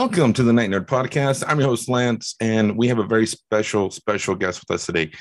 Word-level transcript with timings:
Welcome 0.00 0.32
to 0.32 0.42
the 0.42 0.52
Night 0.54 0.70
Nerd 0.70 0.86
Podcast. 0.86 1.44
I'm 1.46 1.60
your 1.60 1.68
host, 1.68 1.86
Lance, 1.86 2.34
and 2.40 2.74
we 2.74 2.88
have 2.88 2.98
a 2.98 3.04
very 3.04 3.26
special, 3.26 3.90
special 3.90 4.34
guest 4.34 4.60
with 4.60 4.74
us 4.74 4.86
today. 4.86 5.12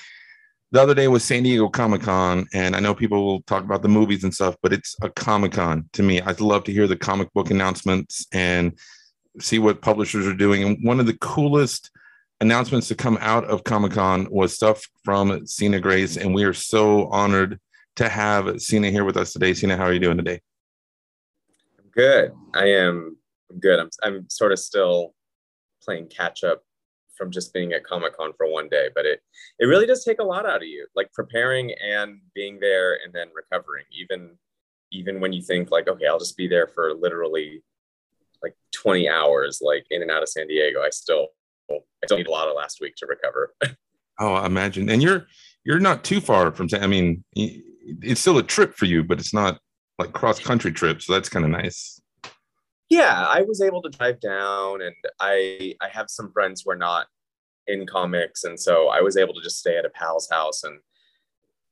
The 0.72 0.82
other 0.82 0.94
day 0.94 1.10
was 1.10 1.22
San 1.22 1.44
Diego 1.44 1.68
Comic 1.68 2.04
Con, 2.04 2.48
and 2.54 2.78
I 2.78 2.80
know 2.80 2.96
people 2.96 3.26
will 3.26 3.42
talk 3.42 3.66
about 3.66 3.82
the 3.82 3.90
movies 3.90 4.24
and 4.24 4.34
stuff, 4.34 4.56
but 4.64 4.72
it's 4.72 4.96
a 5.02 5.10
Comic 5.10 5.52
Con 5.52 5.90
to 5.92 6.02
me. 6.02 6.22
I'd 6.22 6.40
love 6.40 6.64
to 6.64 6.72
hear 6.72 6.88
the 6.88 6.96
comic 6.96 7.28
book 7.34 7.52
announcements 7.52 8.26
and 8.32 8.72
see 9.42 9.60
what 9.60 9.82
publishers 9.82 10.26
are 10.26 10.34
doing. 10.34 10.64
And 10.64 10.78
one 10.82 11.02
of 11.02 11.08
the 11.08 11.18
coolest 11.18 11.92
announcements 12.40 12.88
to 12.88 12.96
come 12.96 13.18
out 13.20 13.44
of 13.44 13.66
Comic 13.66 13.92
Con 13.92 14.30
was 14.32 14.56
stuff 14.56 14.82
from 15.04 15.46
Sina 15.46 15.82
Grace, 15.82 16.16
and 16.16 16.34
we 16.34 16.46
are 16.46 16.54
so 16.54 17.10
honored 17.10 17.60
to 17.98 18.08
have 18.08 18.62
Sina 18.62 18.92
here 18.92 19.04
with 19.04 19.18
us 19.18 19.34
today. 19.34 19.54
Sina, 19.54 19.76
how 19.76 19.84
are 19.84 19.94
you 19.94 20.00
doing 20.00 20.16
today? 20.16 20.40
Good. 21.92 22.32
I 22.54 22.68
am 22.68 23.18
good. 23.60 23.80
I'm 23.80 23.90
I'm 24.04 24.30
sort 24.30 24.52
of 24.52 24.60
still 24.60 25.14
playing 25.84 26.08
catch 26.08 26.44
up 26.44 26.64
from 27.18 27.32
just 27.32 27.54
being 27.54 27.74
at 27.74 27.84
Comic 27.84 28.18
Con 28.18 28.32
for 28.38 28.50
one 28.52 28.70
day, 28.70 28.90
but 28.96 29.06
it 29.06 29.22
it 29.60 29.66
really 29.66 29.86
does 29.86 30.04
take 30.04 30.20
a 30.20 30.24
lot 30.24 30.46
out 30.46 30.58
of 30.58 30.68
you, 30.68 30.88
like 30.96 31.12
preparing 31.14 31.74
and 31.84 32.20
being 32.34 32.60
there 32.60 32.98
and 33.04 33.14
then 33.14 33.28
recovering. 33.36 33.86
Even 33.92 34.38
even 34.92 35.20
when 35.20 35.34
you 35.34 35.42
think 35.42 35.72
like, 35.72 35.88
okay, 35.88 36.08
I'll 36.08 36.20
just 36.20 36.38
be 36.38 36.48
there 36.48 36.68
for 36.68 36.94
literally 36.94 37.64
like 38.42 38.56
20 38.74 39.08
hours, 39.08 39.60
like 39.62 39.86
in 39.92 40.02
and 40.02 40.10
out 40.10 40.24
of 40.24 40.30
San 40.30 40.48
Diego, 40.48 40.82
I 40.82 40.90
still 40.90 41.28
I 41.72 41.78
still 42.06 42.18
need 42.18 42.28
a 42.28 42.32
lot 42.32 42.48
of 42.48 42.56
last 42.56 42.80
week 42.82 42.96
to 42.98 43.06
recover. 43.06 43.54
oh, 44.20 44.34
I 44.34 44.46
imagine. 44.46 44.90
And 44.90 45.04
you're 45.04 45.28
you're 45.64 45.80
not 45.80 46.04
too 46.04 46.22
far 46.22 46.52
from. 46.52 46.70
I 46.74 46.88
mean, 46.88 47.24
it's 47.36 48.22
still 48.22 48.38
a 48.38 48.44
trip 48.44 48.76
for 48.76 48.86
you, 48.86 49.04
but 49.04 49.20
it's 49.20 49.34
not 49.34 49.60
like 50.00 50.14
cross 50.14 50.40
country 50.40 50.72
trip, 50.72 51.02
so 51.02 51.14
that's 51.14 51.30
kind 51.30 51.44
of 51.44 51.52
nice 51.52 52.02
yeah 52.90 53.26
i 53.28 53.42
was 53.42 53.62
able 53.62 53.82
to 53.82 53.90
drive 53.90 54.20
down 54.20 54.82
and 54.82 54.96
i 55.20 55.74
i 55.82 55.88
have 55.90 56.10
some 56.10 56.32
friends 56.32 56.62
who 56.62 56.72
are 56.72 56.76
not 56.76 57.08
in 57.68 57.86
comics 57.86 58.44
and 58.44 58.60
so 58.60 58.88
i 58.88 59.02
was 59.02 59.18
able 59.18 59.34
to 59.34 59.42
just 59.42 59.60
stay 59.60 59.78
at 59.78 59.86
a 59.86 59.90
pal's 59.90 60.28
house 60.30 60.64
and 60.64 60.80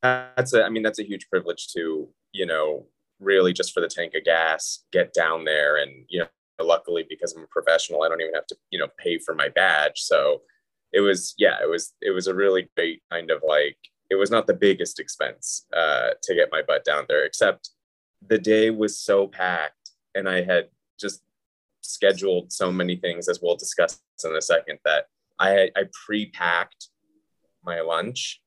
that's 0.01 0.53
a 0.53 0.63
i 0.63 0.69
mean 0.69 0.83
that's 0.83 0.99
a 0.99 1.07
huge 1.07 1.27
privilege 1.29 1.67
to 1.69 2.07
you 2.33 2.45
know 2.45 2.85
really 3.19 3.51
just 3.51 3.73
for 3.73 3.81
the 3.81 3.87
tank 3.87 4.13
of 4.15 4.23
gas 4.23 4.83
get 4.91 5.13
down 5.13 5.43
there 5.43 5.77
and 5.77 6.05
you 6.07 6.19
know 6.19 6.27
luckily 6.59 7.05
because 7.09 7.33
i'm 7.33 7.43
a 7.43 7.47
professional 7.47 8.03
i 8.03 8.09
don't 8.09 8.21
even 8.21 8.33
have 8.33 8.47
to 8.47 8.55
you 8.69 8.79
know 8.79 8.87
pay 8.97 9.17
for 9.17 9.33
my 9.33 9.49
badge 9.49 9.99
so 9.99 10.41
it 10.93 11.01
was 11.01 11.33
yeah 11.37 11.57
it 11.61 11.69
was 11.69 11.93
it 12.01 12.11
was 12.11 12.27
a 12.27 12.33
really 12.33 12.67
great 12.75 13.01
kind 13.11 13.31
of 13.31 13.41
like 13.47 13.77
it 14.09 14.15
was 14.15 14.31
not 14.31 14.47
the 14.47 14.53
biggest 14.53 14.99
expense 14.99 15.65
uh, 15.75 16.11
to 16.23 16.33
get 16.33 16.49
my 16.51 16.61
butt 16.61 16.85
down 16.85 17.05
there 17.09 17.25
except 17.25 17.71
the 18.25 18.37
day 18.37 18.69
was 18.69 18.97
so 18.97 19.27
packed 19.27 19.91
and 20.15 20.29
i 20.29 20.41
had 20.41 20.69
just 20.99 21.21
scheduled 21.81 22.51
so 22.51 22.71
many 22.71 22.95
things 22.95 23.29
as 23.29 23.39
we'll 23.41 23.55
discuss 23.55 24.01
in 24.23 24.35
a 24.35 24.41
second 24.41 24.79
that 24.85 25.05
I, 25.39 25.69
I 25.75 25.83
pre-packed 26.05 26.89
my 27.63 27.81
lunch 27.81 28.41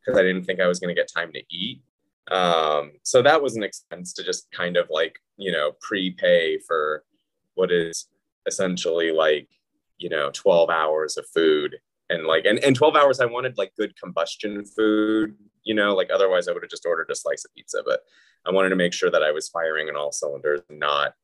because 0.00 0.18
I 0.18 0.22
didn't 0.22 0.44
think 0.44 0.60
I 0.60 0.66
was 0.66 0.78
going 0.78 0.94
to 0.94 1.00
get 1.00 1.10
time 1.12 1.32
to 1.32 1.42
eat. 1.50 1.82
Um, 2.30 2.92
so 3.02 3.22
that 3.22 3.42
was 3.42 3.56
an 3.56 3.62
expense 3.62 4.12
to 4.14 4.24
just 4.24 4.50
kind 4.52 4.76
of 4.76 4.88
like, 4.90 5.18
you 5.36 5.52
know, 5.52 5.72
prepay 5.80 6.58
for 6.58 7.04
what 7.54 7.72
is 7.72 8.06
essentially 8.46 9.10
like, 9.10 9.48
you 9.98 10.08
know, 10.08 10.30
12 10.32 10.70
hours 10.70 11.16
of 11.16 11.26
food 11.28 11.76
and 12.10 12.24
like, 12.24 12.44
and, 12.44 12.58
and 12.60 12.76
12 12.76 12.96
hours, 12.96 13.20
I 13.20 13.26
wanted 13.26 13.58
like 13.58 13.74
good 13.76 13.98
combustion 14.00 14.64
food, 14.64 15.36
you 15.64 15.74
know, 15.74 15.94
like 15.94 16.10
otherwise 16.12 16.48
I 16.48 16.52
would 16.52 16.62
have 16.62 16.70
just 16.70 16.86
ordered 16.86 17.10
a 17.10 17.14
slice 17.14 17.44
of 17.44 17.54
pizza, 17.54 17.82
but 17.84 18.00
I 18.46 18.50
wanted 18.50 18.70
to 18.70 18.76
make 18.76 18.92
sure 18.92 19.10
that 19.10 19.22
I 19.22 19.32
was 19.32 19.48
firing 19.48 19.88
on 19.88 19.96
all 19.96 20.12
cylinders, 20.12 20.60
not 20.70 21.14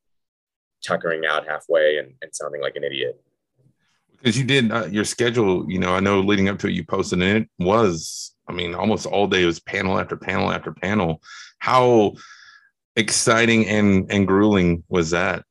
tuckering 0.87 1.27
out 1.27 1.47
halfway 1.47 1.99
and, 1.99 2.15
and 2.23 2.35
sounding 2.35 2.61
like 2.61 2.77
an 2.77 2.85
idiot. 2.85 3.21
Because 4.19 4.39
you 4.39 4.45
did 4.45 4.73
uh, 4.73 4.87
your 4.87 5.05
schedule, 5.05 5.71
you 5.71 5.79
know, 5.79 5.95
I 5.95 6.01
know 6.01 6.21
leading 6.21 6.49
up 6.49 6.59
to 6.61 6.69
it, 6.69 6.73
you 6.73 6.85
posted, 6.85 7.23
and 7.23 7.45
it 7.45 7.49
was, 7.59 8.35
I 8.49 8.53
mean, 8.53 8.75
almost 8.75 9.07
all 9.07 9.27
day 9.27 9.43
it 9.43 9.47
was 9.47 9.61
panel 9.61 9.99
after 9.99 10.17
panel 10.17 10.51
after 10.51 10.73
panel. 10.73 11.21
How 11.59 12.15
exciting 12.97 13.67
and 13.67 14.11
and 14.11 14.27
grueling 14.27 14.85
was 14.89 15.11
that? 15.11 15.45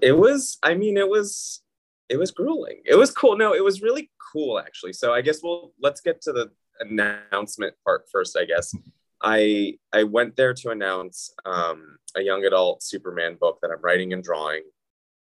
It 0.00 0.12
was, 0.12 0.58
I 0.62 0.74
mean, 0.74 0.96
it 0.96 1.08
was, 1.08 1.62
it 2.08 2.16
was 2.16 2.30
grueling. 2.30 2.80
It 2.86 2.94
was 2.94 3.10
cool. 3.10 3.36
No, 3.36 3.54
it 3.54 3.64
was 3.64 3.82
really 3.82 4.10
cool 4.32 4.58
actually. 4.58 4.92
So 4.92 5.12
I 5.12 5.20
guess 5.20 5.40
we'll 5.42 5.72
let's 5.80 6.00
get 6.00 6.20
to 6.22 6.32
the 6.32 6.50
announcement 6.80 7.74
part 7.84 8.04
first. 8.10 8.36
I 8.38 8.44
guess 8.44 8.74
I 9.22 9.74
I 9.92 10.04
went 10.04 10.36
there 10.36 10.54
to 10.54 10.70
announce 10.70 11.32
um, 11.44 11.98
a 12.16 12.22
young 12.22 12.44
adult 12.44 12.82
Superman 12.82 13.36
book 13.40 13.58
that 13.62 13.70
I'm 13.70 13.82
writing 13.82 14.12
and 14.12 14.22
drawing 14.22 14.62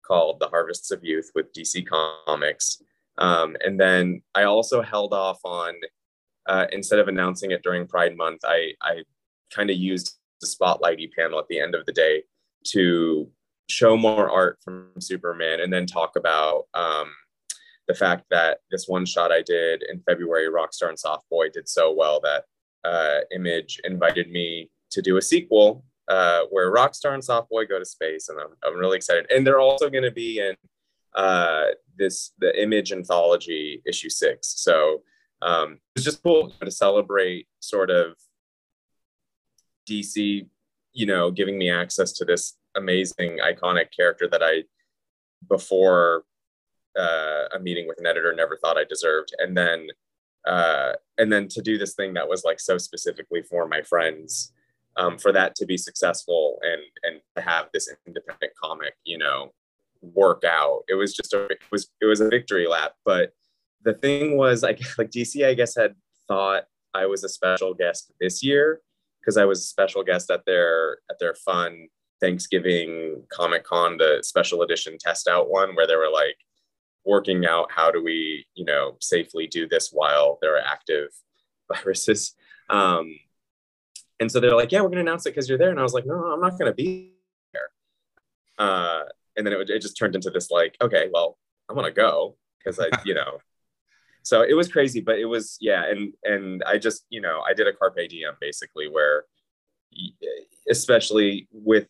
called 0.06 0.38
The 0.40 0.48
Harvests 0.48 0.90
of 0.90 1.04
Youth 1.04 1.30
with 1.34 1.52
DC 1.52 1.86
Comics. 2.26 2.82
Um, 3.18 3.56
and 3.64 3.80
then 3.80 4.22
I 4.34 4.44
also 4.44 4.82
held 4.82 5.12
off 5.12 5.40
on 5.44 5.74
uh, 6.46 6.66
instead 6.72 6.98
of 6.98 7.08
announcing 7.08 7.50
it 7.50 7.62
during 7.62 7.86
Pride 7.86 8.16
Month, 8.16 8.42
I 8.44 8.72
I 8.82 9.02
kind 9.54 9.70
of 9.70 9.76
used 9.76 10.16
the 10.40 10.46
spotlighty 10.46 11.10
panel 11.12 11.38
at 11.38 11.48
the 11.48 11.60
end 11.60 11.74
of 11.74 11.86
the 11.86 11.92
day 11.92 12.22
to 12.68 13.30
show 13.68 13.96
more 13.96 14.30
art 14.30 14.58
from 14.62 14.90
Superman 15.00 15.60
and 15.60 15.72
then 15.72 15.86
talk 15.86 16.16
about 16.16 16.64
um, 16.74 17.10
the 17.88 17.94
fact 17.94 18.24
that 18.30 18.58
this 18.70 18.86
one 18.86 19.06
shot 19.06 19.32
I 19.32 19.42
did 19.42 19.82
in 19.88 20.00
February, 20.00 20.48
Rockstar 20.48 20.88
and 20.88 20.98
Soft 20.98 21.28
Boy, 21.30 21.48
did 21.52 21.68
so 21.68 21.92
well 21.92 22.20
that 22.20 22.44
uh, 22.86 23.20
Image 23.34 23.80
invited 23.84 24.30
me 24.30 24.70
to 24.90 25.02
do 25.02 25.16
a 25.16 25.22
sequel 25.22 25.84
uh, 26.08 26.42
where 26.50 26.72
Rockstar 26.72 27.14
and 27.14 27.22
Softboy 27.22 27.68
go 27.68 27.78
to 27.78 27.84
space, 27.84 28.28
and 28.28 28.38
I'm, 28.40 28.50
I'm 28.64 28.78
really 28.78 28.96
excited. 28.96 29.26
And 29.30 29.46
they're 29.46 29.60
also 29.60 29.90
going 29.90 30.04
to 30.04 30.12
be 30.12 30.38
in 30.38 30.54
uh, 31.16 31.64
this 31.98 32.32
the 32.38 32.60
Image 32.62 32.92
anthology 32.92 33.82
issue 33.86 34.10
six. 34.10 34.54
So 34.58 35.02
um, 35.42 35.78
it's 35.94 36.04
just 36.04 36.22
cool 36.22 36.52
to 36.62 36.70
celebrate 36.70 37.48
sort 37.60 37.90
of 37.90 38.14
DC, 39.88 40.46
you 40.92 41.06
know, 41.06 41.30
giving 41.30 41.58
me 41.58 41.70
access 41.70 42.12
to 42.12 42.24
this 42.24 42.56
amazing, 42.76 43.38
iconic 43.38 43.86
character 43.94 44.28
that 44.28 44.42
I 44.42 44.62
before 45.48 46.24
uh, 46.98 47.44
a 47.54 47.58
meeting 47.60 47.86
with 47.86 47.98
an 47.98 48.06
editor 48.06 48.32
never 48.34 48.56
thought 48.56 48.78
I 48.78 48.84
deserved, 48.84 49.34
and 49.38 49.56
then 49.56 49.88
uh, 50.46 50.92
and 51.18 51.32
then 51.32 51.48
to 51.48 51.62
do 51.62 51.78
this 51.78 51.94
thing 51.94 52.14
that 52.14 52.28
was 52.28 52.44
like 52.44 52.60
so 52.60 52.78
specifically 52.78 53.42
for 53.42 53.66
my 53.66 53.82
friends 53.82 54.52
um, 54.96 55.18
for 55.18 55.32
that 55.32 55.54
to 55.56 55.66
be 55.66 55.76
successful 55.76 56.58
and 56.62 56.82
and 57.02 57.20
to 57.34 57.42
have 57.42 57.66
this 57.72 57.92
independent 58.06 58.52
comic 58.62 58.94
you 59.04 59.18
know 59.18 59.52
work 60.02 60.42
out 60.44 60.82
it 60.88 60.94
was 60.94 61.14
just 61.14 61.32
a 61.34 61.44
it 61.46 61.58
was 61.70 61.90
it 62.00 62.06
was 62.06 62.20
a 62.20 62.28
victory 62.28 62.66
lap. 62.66 62.92
But 63.04 63.32
the 63.86 63.94
thing 63.94 64.36
was 64.36 64.62
like 64.68 64.80
like 64.98 65.10
dc 65.10 65.46
i 65.46 65.54
guess 65.54 65.74
had 65.74 65.94
thought 66.28 66.64
i 66.92 67.06
was 67.06 67.24
a 67.24 67.28
special 67.28 67.72
guest 67.72 68.12
this 68.20 68.42
year 68.42 68.80
because 69.20 69.38
i 69.38 69.44
was 69.44 69.60
a 69.60 69.64
special 69.64 70.02
guest 70.02 70.30
at 70.30 70.44
their 70.44 70.98
at 71.10 71.18
their 71.18 71.34
fun 71.34 71.86
thanksgiving 72.20 73.22
comic 73.30 73.64
con 73.64 73.96
the 73.96 74.18
special 74.22 74.62
edition 74.62 74.96
test 74.98 75.28
out 75.28 75.50
one 75.50 75.74
where 75.74 75.86
they 75.86 75.96
were 75.96 76.10
like 76.12 76.36
working 77.06 77.46
out 77.46 77.70
how 77.70 77.90
do 77.90 78.02
we, 78.02 78.46
you 78.54 78.64
know, 78.64 78.96
safely 79.00 79.46
do 79.46 79.66
this 79.68 79.90
while 79.92 80.38
there 80.42 80.56
are 80.56 80.62
active 80.66 81.08
viruses. 81.72 82.34
Um, 82.68 83.16
and 84.18 84.30
so 84.30 84.40
they're 84.40 84.56
like, 84.56 84.72
yeah, 84.72 84.80
we're 84.80 84.88
going 84.88 85.04
to 85.04 85.08
announce 85.10 85.24
it 85.26 85.30
because 85.30 85.48
you're 85.48 85.58
there. 85.58 85.70
And 85.70 85.78
I 85.78 85.82
was 85.82 85.94
like, 85.94 86.06
no, 86.06 86.14
I'm 86.14 86.40
not 86.40 86.58
going 86.58 86.70
to 86.70 86.74
be 86.74 87.12
there. 87.52 87.70
Uh, 88.58 89.02
and 89.36 89.46
then 89.46 89.54
it, 89.54 89.70
it 89.70 89.82
just 89.82 89.96
turned 89.96 90.14
into 90.14 90.30
this 90.30 90.50
like, 90.50 90.76
okay, 90.80 91.08
well, 91.12 91.38
I'm 91.68 91.76
going 91.76 91.86
to 91.86 91.92
go 91.92 92.36
because 92.58 92.80
I, 92.80 92.88
you 93.04 93.14
know, 93.14 93.38
so 94.22 94.42
it 94.42 94.54
was 94.54 94.68
crazy, 94.72 95.00
but 95.00 95.18
it 95.18 95.26
was, 95.26 95.58
yeah. 95.60 95.84
And, 95.84 96.14
and 96.24 96.62
I 96.66 96.78
just, 96.78 97.04
you 97.10 97.20
know, 97.20 97.42
I 97.46 97.54
did 97.54 97.68
a 97.68 97.72
carpe 97.72 98.08
diem 98.08 98.34
basically 98.40 98.88
where, 98.88 99.24
especially 100.68 101.46
with 101.52 101.86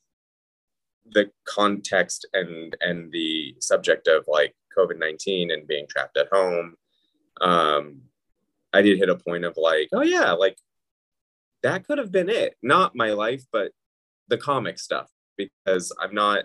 the 1.09 1.31
context 1.47 2.27
and, 2.35 2.77
and 2.81 3.11
the 3.13 3.55
subject 3.61 4.09
of 4.09 4.25
like 4.27 4.55
COVID 4.77 4.99
19 4.99 5.51
and 5.51 5.67
being 5.67 5.87
trapped 5.89 6.17
at 6.17 6.29
home, 6.33 6.75
um, 7.41 8.03
I 8.73 8.83
did 8.83 8.99
hit 8.99 9.09
a 9.09 9.17
point 9.17 9.45
of 9.45 9.57
like, 9.57 9.89
oh, 9.93 10.03
yeah, 10.03 10.33
like 10.33 10.59
that 11.63 11.87
could 11.87 11.99
have 11.99 12.13
been 12.13 12.29
it. 12.29 12.55
Not 12.63 12.97
my 12.97 13.13
life, 13.13 13.45
but 13.53 13.73
the 14.29 14.39
comic 14.39 14.79
stuff, 14.79 15.11
because 15.37 15.93
I'm 16.01 16.15
not. 16.15 16.45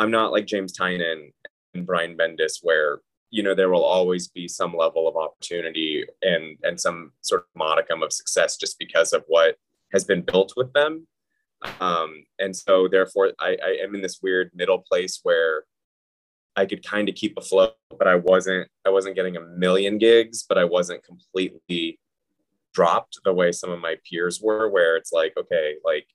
I'm 0.00 0.12
not 0.12 0.30
like 0.30 0.46
James 0.46 0.78
Tynion 0.78 1.32
and 1.74 1.84
Brian 1.84 2.16
Bendis, 2.16 2.60
where 2.62 3.00
you 3.30 3.42
know 3.42 3.54
there 3.54 3.70
will 3.70 3.84
always 3.84 4.28
be 4.28 4.48
some 4.48 4.74
level 4.74 5.08
of 5.08 5.16
opportunity 5.16 6.04
and 6.22 6.56
and 6.62 6.80
some 6.80 7.12
sort 7.22 7.42
of 7.42 7.46
modicum 7.54 8.02
of 8.02 8.12
success 8.12 8.56
just 8.56 8.78
because 8.78 9.12
of 9.12 9.24
what 9.26 9.56
has 9.92 10.04
been 10.04 10.22
built 10.22 10.52
with 10.56 10.72
them 10.72 11.06
um, 11.80 12.24
and 12.38 12.54
so 12.54 12.88
therefore 12.88 13.32
I, 13.38 13.56
I 13.62 13.78
am 13.82 13.94
in 13.94 14.02
this 14.02 14.20
weird 14.22 14.50
middle 14.54 14.78
place 14.78 15.20
where 15.22 15.64
I 16.58 16.66
could 16.66 16.84
kind 16.84 17.08
of 17.08 17.14
keep 17.14 17.38
afloat, 17.38 17.74
but 17.96 18.08
I 18.08 18.16
wasn't 18.16 18.68
I 18.84 18.90
wasn't 18.90 19.14
getting 19.14 19.36
a 19.36 19.40
million 19.40 19.96
gigs, 19.96 20.44
but 20.48 20.58
I 20.58 20.64
wasn't 20.64 21.04
completely 21.04 22.00
dropped 22.74 23.20
the 23.24 23.32
way 23.32 23.52
some 23.52 23.70
of 23.70 23.78
my 23.78 23.94
peers 24.08 24.40
were, 24.42 24.68
where 24.68 24.96
it's 24.96 25.12
like, 25.12 25.34
okay, 25.38 25.76
like, 25.84 26.08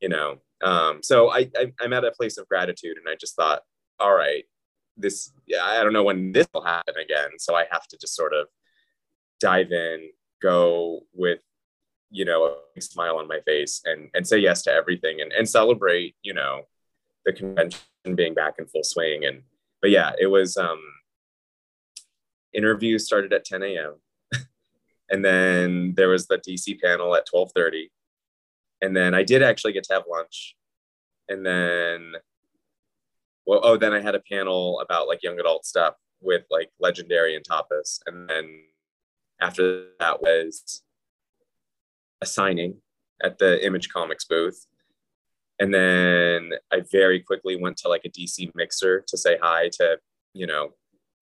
you 0.00 0.08
know, 0.08 0.38
um, 0.62 1.02
so 1.02 1.30
I, 1.30 1.50
I 1.54 1.70
I'm 1.82 1.92
at 1.92 2.04
a 2.04 2.12
place 2.12 2.38
of 2.38 2.48
gratitude 2.48 2.96
and 2.96 3.06
I 3.06 3.16
just 3.20 3.36
thought, 3.36 3.60
all 4.00 4.14
right, 4.14 4.44
this 4.96 5.30
yeah, 5.46 5.62
I 5.62 5.82
don't 5.82 5.92
know 5.92 6.02
when 6.02 6.32
this 6.32 6.48
will 6.54 6.64
happen 6.64 6.94
again. 6.96 7.32
So 7.38 7.54
I 7.54 7.66
have 7.70 7.86
to 7.88 7.98
just 7.98 8.16
sort 8.16 8.32
of 8.32 8.46
dive 9.38 9.70
in, 9.70 10.08
go 10.40 11.00
with 11.12 11.40
you 12.10 12.24
know 12.24 12.56
a 12.74 12.80
smile 12.80 13.16
on 13.18 13.28
my 13.28 13.40
face 13.40 13.82
and 13.84 14.08
and 14.14 14.26
say 14.26 14.38
yes 14.38 14.62
to 14.62 14.72
everything 14.72 15.20
and, 15.20 15.30
and 15.32 15.46
celebrate 15.46 16.14
you 16.22 16.32
know 16.32 16.62
the 17.26 17.34
convention 17.34 17.80
being 18.14 18.32
back 18.32 18.54
in 18.58 18.66
full 18.66 18.84
swing 18.84 19.26
and 19.26 19.42
but 19.84 19.90
yeah 19.90 20.12
it 20.18 20.28
was 20.28 20.56
um 20.56 20.80
interviews 22.54 23.04
started 23.04 23.34
at 23.34 23.44
10 23.44 23.62
a.m 23.62 23.96
and 25.10 25.22
then 25.22 25.92
there 25.94 26.08
was 26.08 26.26
the 26.26 26.38
dc 26.38 26.80
panel 26.80 27.14
at 27.14 27.26
12.30 27.28 27.90
and 28.80 28.96
then 28.96 29.12
i 29.12 29.22
did 29.22 29.42
actually 29.42 29.74
get 29.74 29.84
to 29.84 29.92
have 29.92 30.04
lunch. 30.10 30.56
And 31.28 31.44
then 31.44 32.14
well 33.44 33.60
oh 33.62 33.76
then 33.76 33.92
i 33.92 34.00
had 34.00 34.14
a 34.14 34.22
panel 34.32 34.80
about 34.80 35.06
like 35.06 35.22
young 35.22 35.38
adult 35.38 35.66
stuff 35.66 35.96
with 36.22 36.44
like 36.50 36.70
legendary 36.80 37.36
and 37.36 37.44
tapas. 37.44 38.00
And 38.06 38.26
then 38.26 38.46
after 39.38 39.88
that 40.00 40.22
was 40.22 40.82
a 42.22 42.26
signing 42.26 42.76
at 43.22 43.36
the 43.38 43.62
image 43.66 43.90
comics 43.90 44.24
booth 44.24 44.66
and 45.60 45.72
then 45.72 46.52
i 46.72 46.80
very 46.90 47.20
quickly 47.20 47.56
went 47.56 47.76
to 47.76 47.88
like 47.88 48.04
a 48.04 48.10
dc 48.10 48.50
mixer 48.54 49.04
to 49.06 49.16
say 49.16 49.38
hi 49.42 49.68
to 49.68 49.98
you 50.32 50.46
know 50.46 50.70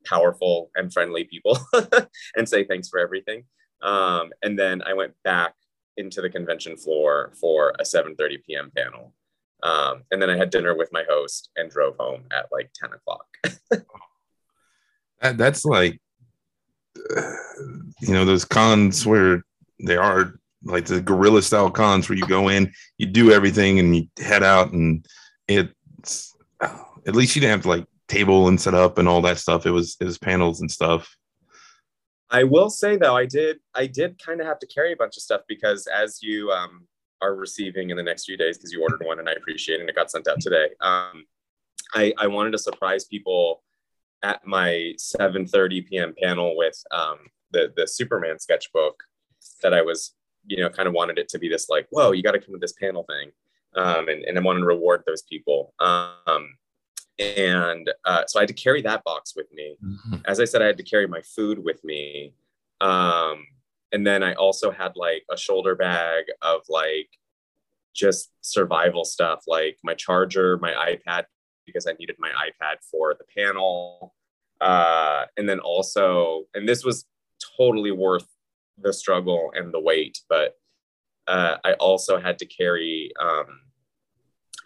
powerful 0.04 0.70
and 0.74 0.92
friendly 0.92 1.24
people 1.24 1.58
and 2.36 2.48
say 2.48 2.64
thanks 2.64 2.88
for 2.88 2.98
everything 2.98 3.44
um, 3.82 4.30
and 4.42 4.58
then 4.58 4.82
i 4.82 4.92
went 4.92 5.12
back 5.24 5.54
into 5.96 6.20
the 6.22 6.30
convention 6.30 6.76
floor 6.76 7.32
for 7.40 7.70
a 7.78 7.82
7.30 7.82 8.38
p.m 8.46 8.70
panel 8.76 9.14
um, 9.62 10.02
and 10.10 10.20
then 10.20 10.28
I 10.28 10.36
had 10.36 10.50
dinner 10.50 10.74
with 10.76 10.90
my 10.92 11.04
host 11.08 11.50
and 11.56 11.70
drove 11.70 11.96
home 11.98 12.24
at 12.36 12.46
like 12.50 12.70
10 12.74 12.90
o'clock. 12.92 13.26
that, 15.20 15.38
that's 15.38 15.64
like, 15.64 16.00
uh, 17.16 17.32
you 18.00 18.12
know, 18.12 18.24
those 18.24 18.44
cons 18.44 19.06
where 19.06 19.44
they 19.84 19.96
are 19.96 20.34
like 20.64 20.86
the 20.86 21.00
guerrilla 21.00 21.42
style 21.42 21.70
cons 21.70 22.08
where 22.08 22.18
you 22.18 22.26
go 22.26 22.48
in, 22.48 22.72
you 22.98 23.06
do 23.06 23.32
everything 23.32 23.78
and 23.78 23.96
you 23.96 24.06
head 24.18 24.42
out 24.42 24.72
and 24.72 25.06
it's, 25.48 26.34
at 26.60 27.14
least 27.14 27.34
you 27.34 27.40
didn't 27.40 27.52
have 27.52 27.62
to 27.62 27.68
like 27.68 27.86
table 28.08 28.48
and 28.48 28.60
set 28.60 28.74
up 28.74 28.98
and 28.98 29.08
all 29.08 29.22
that 29.22 29.38
stuff. 29.38 29.66
It 29.66 29.70
was, 29.70 29.96
it 30.00 30.04
was 30.04 30.18
panels 30.18 30.60
and 30.60 30.70
stuff. 30.70 31.14
I 32.30 32.44
will 32.44 32.70
say 32.70 32.96
though, 32.96 33.16
I 33.16 33.26
did, 33.26 33.58
I 33.74 33.86
did 33.86 34.22
kind 34.22 34.40
of 34.40 34.46
have 34.46 34.58
to 34.60 34.66
carry 34.66 34.92
a 34.92 34.96
bunch 34.96 35.16
of 35.16 35.22
stuff 35.22 35.42
because 35.48 35.86
as 35.86 36.22
you, 36.22 36.50
um, 36.50 36.86
are 37.22 37.36
receiving 37.36 37.90
in 37.90 37.96
the 37.96 38.02
next 38.02 38.24
few 38.24 38.36
days 38.36 38.58
because 38.58 38.72
you 38.72 38.82
ordered 38.82 39.06
one 39.06 39.20
and 39.20 39.28
I 39.28 39.32
appreciate 39.32 39.76
it 39.76 39.80
and 39.80 39.88
it 39.88 39.94
got 39.94 40.10
sent 40.10 40.26
out 40.28 40.40
today. 40.40 40.70
Um, 40.80 41.24
I, 41.94 42.12
I 42.18 42.26
wanted 42.26 42.50
to 42.50 42.58
surprise 42.58 43.04
people 43.04 43.62
at 44.22 44.46
my 44.46 44.94
7:30 44.98 45.86
p.m. 45.86 46.14
panel 46.20 46.56
with 46.56 46.82
um, 46.90 47.18
the 47.52 47.72
the 47.76 47.86
Superman 47.86 48.38
sketchbook 48.38 49.02
that 49.62 49.72
I 49.72 49.82
was, 49.82 50.14
you 50.46 50.58
know, 50.58 50.68
kind 50.68 50.88
of 50.88 50.94
wanted 50.94 51.18
it 51.18 51.28
to 51.30 51.38
be 51.38 51.48
this 51.48 51.68
like, 51.68 51.86
whoa, 51.90 52.12
you 52.12 52.22
got 52.22 52.32
to 52.32 52.40
come 52.40 52.54
to 52.54 52.58
this 52.58 52.72
panel 52.72 53.04
thing, 53.04 53.30
um, 53.74 54.08
and 54.08 54.24
and 54.24 54.38
I 54.38 54.42
wanted 54.42 54.60
to 54.60 54.66
reward 54.66 55.02
those 55.06 55.22
people. 55.22 55.74
Um, 55.80 56.56
and 57.18 57.90
uh, 58.04 58.24
so 58.26 58.38
I 58.38 58.42
had 58.42 58.48
to 58.48 58.54
carry 58.54 58.82
that 58.82 59.04
box 59.04 59.34
with 59.36 59.52
me. 59.52 59.76
Mm-hmm. 59.84 60.16
As 60.24 60.40
I 60.40 60.44
said, 60.44 60.62
I 60.62 60.66
had 60.66 60.78
to 60.78 60.82
carry 60.82 61.06
my 61.06 61.20
food 61.22 61.62
with 61.62 61.82
me. 61.84 62.32
Um, 62.80 63.46
and 63.92 64.06
then 64.06 64.22
I 64.22 64.32
also 64.34 64.70
had 64.70 64.96
like 64.96 65.24
a 65.30 65.36
shoulder 65.36 65.74
bag 65.74 66.24
of 66.40 66.62
like 66.68 67.08
just 67.94 68.30
survival 68.40 69.04
stuff, 69.04 69.44
like 69.46 69.78
my 69.84 69.94
charger, 69.94 70.58
my 70.58 70.72
iPad, 70.72 71.24
because 71.66 71.86
I 71.86 71.92
needed 71.92 72.16
my 72.18 72.30
iPad 72.30 72.76
for 72.90 73.14
the 73.14 73.24
panel. 73.36 74.14
Uh, 74.60 75.26
and 75.36 75.48
then 75.48 75.60
also, 75.60 76.44
and 76.54 76.68
this 76.68 76.84
was 76.84 77.04
totally 77.56 77.90
worth 77.90 78.26
the 78.78 78.92
struggle 78.92 79.52
and 79.54 79.72
the 79.72 79.80
weight, 79.80 80.20
but 80.28 80.54
uh, 81.26 81.56
I 81.64 81.74
also 81.74 82.18
had 82.18 82.38
to 82.38 82.46
carry 82.46 83.12
um, 83.20 83.60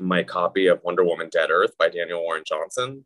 my 0.00 0.23
copy 0.23 0.67
of 0.69 0.81
Wonder 0.82 1.05
Woman 1.05 1.29
Dead 1.31 1.50
Earth 1.50 1.76
by 1.79 1.88
Daniel 1.88 2.23
Warren 2.23 2.44
Johnson 2.47 3.05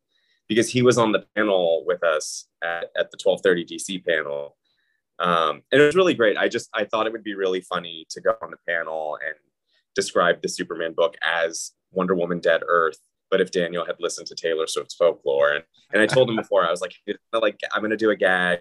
because 0.48 0.70
he 0.70 0.82
was 0.82 0.98
on 0.98 1.12
the 1.12 1.24
panel 1.36 1.84
with 1.86 2.02
us 2.02 2.46
at, 2.62 2.90
at 2.96 3.10
the 3.10 3.18
1230 3.22 3.64
DC 3.64 4.04
panel 4.04 4.56
um, 5.20 5.62
and 5.70 5.80
it 5.80 5.84
was 5.84 5.94
really 5.94 6.14
great. 6.14 6.38
I 6.38 6.48
just 6.48 6.70
I 6.74 6.84
thought 6.84 7.06
it 7.06 7.12
would 7.12 7.22
be 7.22 7.34
really 7.34 7.60
funny 7.60 8.06
to 8.10 8.20
go 8.20 8.34
on 8.42 8.50
the 8.50 8.56
panel 8.66 9.18
and 9.24 9.34
describe 9.94 10.40
the 10.40 10.48
Superman 10.48 10.94
book 10.94 11.14
as 11.22 11.72
Wonder 11.92 12.14
Woman 12.14 12.40
Dead 12.40 12.62
Earth. 12.66 12.98
But 13.30 13.40
if 13.40 13.52
Daniel 13.52 13.84
had 13.84 13.96
listened 14.00 14.26
to 14.28 14.34
Taylor 14.34 14.66
Swift's 14.66 14.94
folklore, 14.94 15.52
and 15.52 15.64
and 15.92 16.02
I 16.02 16.06
told 16.06 16.30
him 16.30 16.36
before, 16.42 16.66
I 16.66 16.70
was 16.70 16.80
like, 16.80 16.94
like 17.34 17.60
I'm 17.72 17.82
gonna 17.82 17.98
do 17.98 18.10
a 18.10 18.16
gag, 18.16 18.60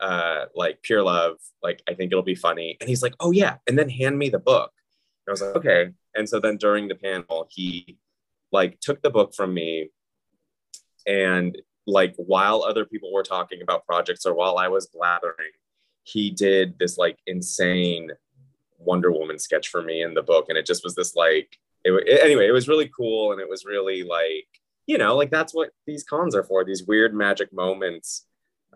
uh, 0.00 0.46
like 0.54 0.82
pure 0.82 1.02
love, 1.02 1.36
like 1.62 1.82
I 1.88 1.94
think 1.94 2.12
it'll 2.12 2.22
be 2.22 2.34
funny. 2.34 2.76
And 2.80 2.88
he's 2.88 3.02
like, 3.02 3.14
oh 3.20 3.32
yeah, 3.32 3.56
and 3.66 3.78
then 3.78 3.88
hand 3.88 4.18
me 4.18 4.28
the 4.28 4.38
book. 4.38 4.72
And 5.26 5.30
I 5.30 5.32
was 5.32 5.42
like, 5.42 5.56
okay. 5.56 5.90
And 6.14 6.28
so 6.28 6.40
then 6.40 6.56
during 6.56 6.88
the 6.88 6.94
panel, 6.94 7.48
he 7.50 7.98
like 8.52 8.80
took 8.80 9.02
the 9.02 9.10
book 9.10 9.34
from 9.34 9.54
me 9.54 9.90
and 11.06 11.56
like 11.86 12.14
while 12.16 12.62
other 12.62 12.84
people 12.84 13.12
were 13.12 13.22
talking 13.22 13.62
about 13.62 13.86
projects 13.86 14.26
or 14.26 14.34
while 14.34 14.58
I 14.58 14.68
was 14.68 14.86
blathering, 14.86 15.52
he 16.02 16.30
did 16.30 16.78
this 16.78 16.98
like 16.98 17.18
insane 17.26 18.10
Wonder 18.78 19.12
Woman 19.12 19.38
sketch 19.38 19.68
for 19.68 19.82
me 19.82 20.02
in 20.02 20.14
the 20.14 20.22
book, 20.22 20.46
and 20.48 20.56
it 20.56 20.66
just 20.66 20.84
was 20.84 20.94
this 20.94 21.14
like 21.14 21.58
it, 21.84 21.92
it, 22.06 22.20
anyway. 22.22 22.46
It 22.46 22.52
was 22.52 22.68
really 22.68 22.90
cool, 22.94 23.32
and 23.32 23.40
it 23.40 23.48
was 23.48 23.64
really 23.64 24.02
like 24.02 24.46
you 24.86 24.98
know 24.98 25.16
like 25.16 25.30
that's 25.30 25.54
what 25.54 25.70
these 25.86 26.04
cons 26.04 26.34
are 26.34 26.44
for. 26.44 26.64
These 26.64 26.84
weird 26.84 27.14
magic 27.14 27.52
moments 27.52 28.26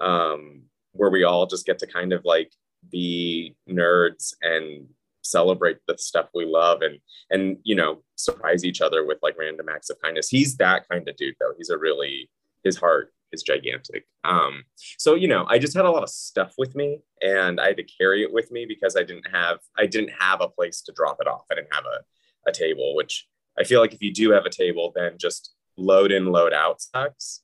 um, 0.00 0.65
where 0.94 1.11
we 1.11 1.25
all 1.25 1.46
just 1.46 1.67
get 1.67 1.79
to 1.79 1.87
kind 1.87 2.12
of 2.12 2.25
like 2.25 2.52
be 2.91 3.55
nerds 3.69 4.35
and 4.43 4.87
celebrate 5.23 5.79
the 5.87 5.96
stuff 5.96 6.29
we 6.35 6.44
love 6.44 6.82
and 6.82 6.99
and 7.31 7.56
you 7.62 7.75
know 7.75 8.02
surprise 8.14 8.62
each 8.64 8.82
other 8.82 9.06
with 9.06 9.19
like 9.23 9.38
random 9.38 9.69
acts 9.70 9.88
of 9.88 10.00
kindness 10.02 10.29
he's 10.29 10.56
that 10.58 10.87
kind 10.87 11.08
of 11.08 11.17
dude 11.17 11.35
though 11.41 11.55
he's 11.56 11.70
a 11.70 11.79
really 11.79 12.29
his 12.62 12.76
heart 12.76 13.14
is 13.35 13.43
gigantic. 13.43 14.06
Um, 14.23 14.64
so 14.97 15.14
you 15.14 15.28
know, 15.28 15.45
I 15.49 15.59
just 15.59 15.76
had 15.76 15.85
a 15.85 15.90
lot 15.90 16.02
of 16.02 16.09
stuff 16.09 16.54
with 16.57 16.75
me, 16.75 17.00
and 17.21 17.61
I 17.61 17.69
had 17.69 17.76
to 17.76 17.85
carry 17.85 18.23
it 18.23 18.33
with 18.33 18.50
me 18.50 18.64
because 18.66 18.97
I 18.97 19.02
didn't 19.02 19.26
have 19.30 19.59
I 19.76 19.87
didn't 19.87 20.12
have 20.19 20.40
a 20.40 20.49
place 20.49 20.80
to 20.83 20.92
drop 20.92 21.19
it 21.21 21.28
off. 21.28 21.45
I 21.50 21.57
didn't 21.57 21.75
have 21.75 21.85
a, 21.85 22.49
a 22.49 22.52
table, 22.52 22.95
which 22.95 23.26
I 23.59 23.64
feel 23.64 23.80
like 23.80 23.92
if 23.92 24.02
you 24.02 24.12
do 24.12 24.30
have 24.30 24.47
a 24.47 24.50
table, 24.50 24.92
then 24.95 25.19
just 25.19 25.54
load 25.76 26.12
in, 26.12 26.26
load 26.26 26.54
out 26.54 26.80
sucks. 26.80 27.42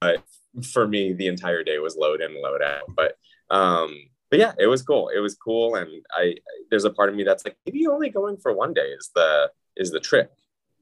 But 0.00 0.22
for 0.62 0.86
me, 0.86 1.12
the 1.12 1.26
entire 1.26 1.62
day 1.62 1.78
was 1.78 1.96
load 1.96 2.20
in, 2.20 2.40
load 2.40 2.62
out. 2.62 2.82
But 2.94 3.16
um, 3.50 3.96
but 4.30 4.38
yeah, 4.38 4.52
it 4.58 4.66
was 4.66 4.82
cool. 4.82 5.08
It 5.08 5.20
was 5.20 5.34
cool, 5.34 5.76
and 5.76 5.88
I 6.12 6.36
there's 6.70 6.84
a 6.84 6.90
part 6.90 7.08
of 7.08 7.14
me 7.14 7.24
that's 7.24 7.44
like 7.44 7.56
maybe 7.66 7.86
only 7.86 8.10
going 8.10 8.36
for 8.36 8.52
one 8.52 8.74
day 8.74 8.88
is 8.98 9.10
the 9.14 9.50
is 9.76 9.90
the 9.90 10.00
trick. 10.00 10.30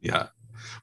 Yeah, 0.01 0.29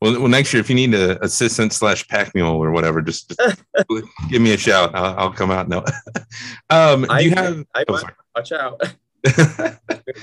well, 0.02 0.20
well, 0.20 0.28
next 0.28 0.54
year, 0.54 0.60
if 0.60 0.70
you 0.70 0.76
need 0.76 0.94
an 0.94 1.18
assistant 1.22 1.74
slash 1.74 2.08
pack 2.08 2.34
mule 2.36 2.52
or 2.52 2.72
whatever, 2.72 3.02
just, 3.02 3.30
just 3.38 3.62
give 4.30 4.42
me 4.42 4.54
a 4.54 4.58
shout. 4.58 4.94
I'll, 4.96 5.20
I'll 5.20 5.32
come 5.32 5.52
out. 5.52 5.68
No, 5.68 5.84
um, 6.70 7.04
do 7.04 7.24
you 7.24 7.32
have? 7.32 7.66
I, 7.76 7.86
oh, 7.88 8.02
watch 8.36 8.52
out. 8.52 8.82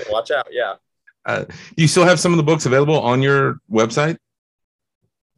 watch 0.09 0.31
out. 0.31 0.47
Yeah. 0.51 0.75
Uh, 1.25 1.43
do 1.43 1.55
you 1.77 1.87
still 1.87 2.05
have 2.05 2.19
some 2.19 2.33
of 2.33 2.37
the 2.37 2.43
books 2.43 2.65
available 2.65 2.99
on 2.99 3.21
your 3.21 3.59
website? 3.71 4.17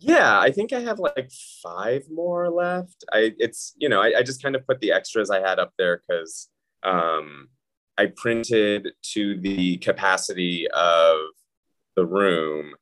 Yeah, 0.05 0.37
I 0.37 0.51
think 0.51 0.73
I 0.73 0.81
have 0.81 0.99
like 0.99 1.31
five 1.61 2.03
more 2.11 2.49
left. 2.49 3.05
I 3.13 3.31
it's 3.39 3.73
you 3.77 3.87
know 3.87 4.01
I, 4.01 4.19
I 4.19 4.23
just 4.23 4.43
kind 4.43 4.53
of 4.53 4.67
put 4.67 4.81
the 4.81 4.91
extras 4.91 5.29
I 5.29 5.39
had 5.39 5.59
up 5.59 5.71
there 5.77 6.01
because 6.05 6.49
um, 6.83 7.47
I 7.97 8.07
printed 8.07 8.89
to 9.13 9.39
the 9.39 9.77
capacity 9.77 10.67
of 10.71 11.19
the 11.95 12.05
room. 12.05 12.73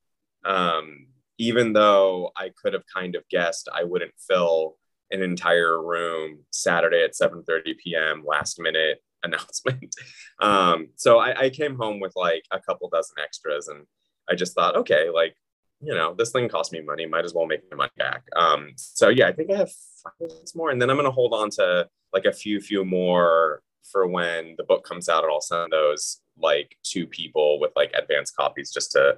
Um, 0.44 1.08
even 1.38 1.74
though 1.74 2.32
I 2.36 2.50
could 2.60 2.74
have 2.74 2.86
kind 2.92 3.16
of 3.16 3.28
guessed 3.30 3.70
I 3.72 3.84
wouldn't 3.84 4.14
fill 4.28 4.78
an 5.12 5.22
entire 5.22 5.80
room 5.80 6.40
Saturday 6.50 7.04
at 7.04 7.14
7:30 7.14 7.78
p.m. 7.78 8.24
last 8.26 8.60
minute 8.60 9.04
announcement. 9.24 9.96
Um, 10.40 10.90
so 10.96 11.20
I, 11.20 11.40
I, 11.40 11.50
came 11.52 11.76
home 11.76 12.00
with 12.00 12.14
like 12.16 12.44
a 12.50 12.60
couple 12.60 12.90
dozen 12.90 13.18
extras, 13.22 13.68
and 13.68 13.86
I 14.28 14.34
just 14.34 14.56
thought, 14.56 14.76
okay, 14.76 15.12
like 15.14 15.36
you 15.84 15.94
know, 15.94 16.14
this 16.14 16.32
thing 16.32 16.48
cost 16.48 16.72
me 16.72 16.82
money, 16.82 17.06
might 17.06 17.26
as 17.26 17.34
well 17.34 17.46
make 17.46 17.62
my 17.72 17.78
money 17.78 17.92
back. 17.98 18.24
Um, 18.36 18.72
so 18.76 19.10
yeah, 19.10 19.28
I 19.28 19.32
think 19.32 19.52
I 19.52 19.58
have 19.58 19.72
five 20.04 20.30
more, 20.56 20.70
and 20.70 20.82
then 20.82 20.90
I'm 20.90 20.98
gonna 20.98 21.12
hold 21.12 21.34
on 21.34 21.50
to 21.52 21.88
like 22.14 22.26
a 22.26 22.34
few, 22.34 22.60
few 22.60 22.86
more 22.86 23.62
for 23.92 24.08
when 24.08 24.56
the 24.58 24.64
book 24.64 24.86
comes 24.86 25.10
out, 25.10 25.24
and 25.24 25.32
I'll 25.32 25.42
send 25.42 25.72
those 25.72 26.22
like 26.38 26.78
to 26.84 27.08
people 27.08 27.60
with 27.60 27.72
like 27.76 27.92
advanced 27.98 28.36
copies 28.36 28.72
just 28.72 28.92
to, 28.94 29.18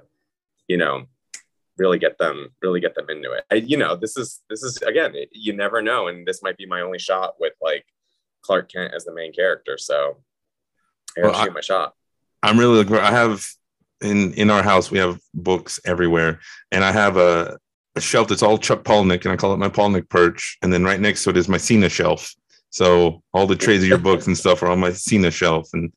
you 0.68 0.76
know, 0.76 1.06
really 1.76 1.98
get 1.98 2.18
them 2.18 2.48
really 2.62 2.80
get 2.80 2.94
them 2.94 3.10
into 3.10 3.32
it 3.32 3.44
I, 3.50 3.56
you 3.56 3.76
know 3.76 3.96
this 3.96 4.16
is 4.16 4.42
this 4.48 4.62
is 4.62 4.76
again 4.82 5.14
it, 5.14 5.28
you 5.32 5.52
never 5.52 5.82
know 5.82 6.08
and 6.08 6.26
this 6.26 6.42
might 6.42 6.56
be 6.56 6.66
my 6.66 6.80
only 6.80 6.98
shot 6.98 7.34
with 7.40 7.54
like 7.60 7.84
clark 8.42 8.70
kent 8.70 8.94
as 8.94 9.04
the 9.04 9.14
main 9.14 9.32
character 9.32 9.76
so 9.76 10.18
i 11.16 11.20
gotta 11.20 11.32
well, 11.32 11.44
shoot 11.44 11.54
my 11.54 11.60
shot 11.60 11.94
i'm 12.42 12.58
really 12.58 12.76
looking 12.76 12.96
i 12.96 13.10
have 13.10 13.44
in 14.04 14.32
in 14.34 14.50
our 14.50 14.62
house 14.62 14.90
we 14.90 14.98
have 14.98 15.18
books 15.34 15.80
everywhere 15.84 16.38
and 16.70 16.84
i 16.84 16.92
have 16.92 17.16
a 17.16 17.58
a 17.96 18.00
shelf 18.00 18.28
that's 18.28 18.42
all 18.42 18.58
Chuck 18.58 18.82
Palahniuk, 18.84 19.24
and 19.24 19.32
I 19.32 19.36
call 19.36 19.54
it 19.54 19.58
my 19.58 19.68
Palahniuk 19.68 20.08
perch. 20.08 20.58
And 20.62 20.72
then 20.72 20.84
right 20.84 21.00
next 21.00 21.24
to 21.24 21.30
it 21.30 21.36
is 21.36 21.48
my 21.48 21.58
Sina 21.58 21.88
shelf. 21.88 22.34
So 22.70 23.22
all 23.32 23.46
the 23.46 23.56
trays 23.56 23.82
of 23.82 23.88
your 23.88 23.98
books 23.98 24.26
and 24.26 24.36
stuff 24.36 24.62
are 24.62 24.68
on 24.68 24.80
my 24.80 24.92
Sina 24.92 25.30
shelf, 25.30 25.68
and 25.74 25.92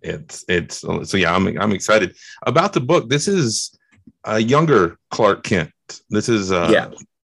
it's 0.00 0.44
it's 0.48 0.78
so 0.78 1.16
yeah. 1.16 1.34
I'm 1.34 1.46
I'm 1.60 1.72
excited 1.72 2.16
about 2.46 2.72
the 2.72 2.80
book. 2.80 3.10
This 3.10 3.28
is 3.28 3.76
a 4.24 4.38
younger 4.38 4.96
Clark 5.10 5.44
Kent. 5.44 5.70
This 6.08 6.28
is 6.28 6.50
uh, 6.50 6.68
Yeah. 6.72 6.90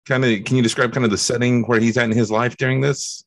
Kind 0.07 0.25
of, 0.25 0.45
can 0.45 0.57
you 0.57 0.63
describe 0.63 0.93
kind 0.93 1.05
of 1.05 1.11
the 1.13 1.19
setting 1.19 1.63
where 1.63 1.79
he's 1.79 1.97
at 1.97 2.11
in 2.11 2.17
his 2.17 2.31
life 2.31 2.57
during 2.57 2.81
this? 2.81 3.25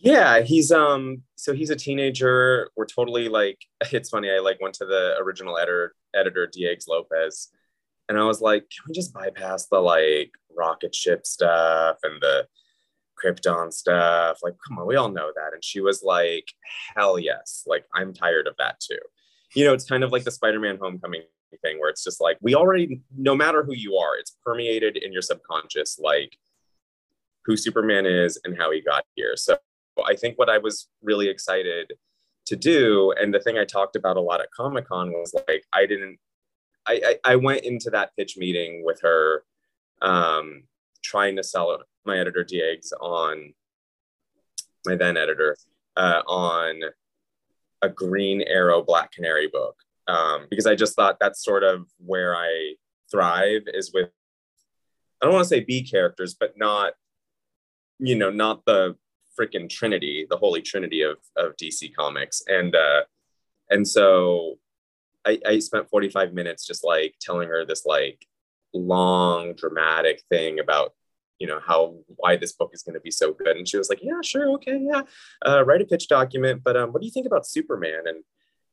Yeah, 0.00 0.40
he's 0.40 0.70
um 0.70 1.22
so 1.36 1.52
he's 1.52 1.70
a 1.70 1.76
teenager. 1.76 2.70
We're 2.76 2.86
totally 2.86 3.28
like 3.28 3.58
it's 3.92 4.10
funny. 4.10 4.30
I 4.30 4.38
like 4.38 4.60
went 4.60 4.74
to 4.76 4.86
the 4.86 5.16
original 5.18 5.58
editor 5.58 5.94
editor 6.14 6.46
Diegues 6.46 6.88
Lopez 6.88 7.50
and 8.08 8.18
I 8.18 8.24
was 8.24 8.40
like, 8.40 8.62
can 8.62 8.84
we 8.88 8.94
just 8.94 9.12
bypass 9.12 9.66
the 9.66 9.80
like 9.80 10.32
rocket 10.56 10.94
ship 10.94 11.26
stuff 11.26 11.98
and 12.02 12.20
the 12.20 12.46
Krypton 13.22 13.72
stuff? 13.72 14.38
Like, 14.42 14.54
come 14.66 14.78
on, 14.78 14.86
we 14.86 14.96
all 14.96 15.08
know 15.08 15.32
that. 15.34 15.52
And 15.52 15.64
she 15.64 15.80
was 15.80 16.02
like, 16.02 16.48
hell 16.94 17.18
yes. 17.18 17.64
Like, 17.66 17.84
I'm 17.94 18.12
tired 18.12 18.46
of 18.46 18.54
that 18.58 18.80
too. 18.80 18.98
You 19.54 19.64
know, 19.64 19.72
it's 19.72 19.88
kind 19.88 20.04
of 20.04 20.12
like 20.12 20.24
the 20.24 20.30
Spider-Man 20.30 20.78
homecoming 20.80 21.22
thing 21.62 21.80
where 21.80 21.88
it's 21.88 22.04
just 22.04 22.20
like 22.20 22.36
we 22.42 22.54
already 22.54 23.00
no 23.16 23.34
matter 23.34 23.64
who 23.64 23.74
you 23.74 23.96
are, 23.96 24.16
it's 24.18 24.36
permeated 24.44 24.96
in 24.96 25.12
your 25.12 25.22
subconscious, 25.22 25.98
like 25.98 26.36
who 27.44 27.56
Superman 27.56 28.06
is 28.06 28.38
and 28.44 28.56
how 28.58 28.70
he 28.70 28.82
got 28.82 29.04
here. 29.14 29.36
So 29.36 29.56
I 30.06 30.14
think 30.14 30.38
what 30.38 30.48
I 30.48 30.58
was 30.58 30.88
really 31.02 31.28
excited 31.28 31.92
to 32.46 32.56
do, 32.56 33.12
and 33.20 33.34
the 33.34 33.40
thing 33.40 33.58
I 33.58 33.64
talked 33.64 33.96
about 33.96 34.16
a 34.16 34.20
lot 34.20 34.40
at 34.40 34.50
Comic 34.50 34.88
Con 34.88 35.12
was 35.12 35.34
like, 35.48 35.64
I 35.72 35.86
didn't, 35.86 36.18
I, 36.86 37.18
I, 37.24 37.32
I 37.32 37.36
went 37.36 37.64
into 37.64 37.90
that 37.90 38.14
pitch 38.16 38.36
meeting 38.36 38.84
with 38.84 39.00
her, 39.02 39.44
um, 40.02 40.64
trying 41.02 41.36
to 41.36 41.42
sell 41.42 41.82
my 42.04 42.18
editor 42.18 42.44
Diegues 42.44 42.92
on 43.00 43.54
my 44.86 44.94
then 44.94 45.16
editor 45.16 45.56
uh, 45.96 46.22
on 46.26 46.80
a 47.82 47.88
Green 47.88 48.42
Arrow 48.42 48.82
Black 48.82 49.12
Canary 49.12 49.48
book 49.48 49.76
um, 50.08 50.46
because 50.48 50.66
I 50.66 50.74
just 50.74 50.94
thought 50.94 51.18
that's 51.20 51.44
sort 51.44 51.64
of 51.64 51.86
where 51.98 52.36
I 52.36 52.74
thrive 53.10 53.62
is 53.66 53.92
with 53.92 54.10
I 55.20 55.24
don't 55.24 55.34
want 55.34 55.44
to 55.44 55.48
say 55.48 55.60
B 55.60 55.82
characters, 55.82 56.36
but 56.38 56.54
not 56.56 56.92
you 57.98 58.14
know 58.14 58.30
not 58.30 58.64
the 58.66 58.96
freaking 59.38 59.68
trinity 59.68 60.26
the 60.28 60.36
holy 60.36 60.62
trinity 60.62 61.02
of 61.02 61.18
of 61.36 61.56
dc 61.56 61.94
comics. 61.94 62.42
And 62.46 62.74
uh 62.74 63.02
and 63.70 63.86
so 63.86 64.58
I, 65.24 65.40
I 65.44 65.58
spent 65.58 65.90
45 65.90 66.32
minutes 66.32 66.66
just 66.66 66.84
like 66.84 67.16
telling 67.20 67.48
her 67.48 67.64
this 67.64 67.84
like 67.84 68.26
long 68.72 69.54
dramatic 69.54 70.22
thing 70.30 70.60
about 70.60 70.92
you 71.38 71.46
know 71.46 71.60
how 71.64 71.96
why 72.16 72.36
this 72.36 72.52
book 72.52 72.70
is 72.72 72.82
going 72.82 72.94
to 72.94 73.00
be 73.00 73.10
so 73.10 73.32
good. 73.32 73.56
And 73.56 73.68
she 73.68 73.78
was 73.78 73.88
like 73.88 74.02
yeah 74.02 74.20
sure 74.22 74.50
okay 74.54 74.78
yeah. 74.80 75.02
Uh, 75.46 75.64
write 75.64 75.82
a 75.82 75.86
pitch 75.86 76.08
document 76.08 76.62
but 76.64 76.76
um 76.76 76.92
what 76.92 77.00
do 77.00 77.06
you 77.06 77.12
think 77.12 77.26
about 77.26 77.46
superman? 77.46 78.02
And 78.06 78.24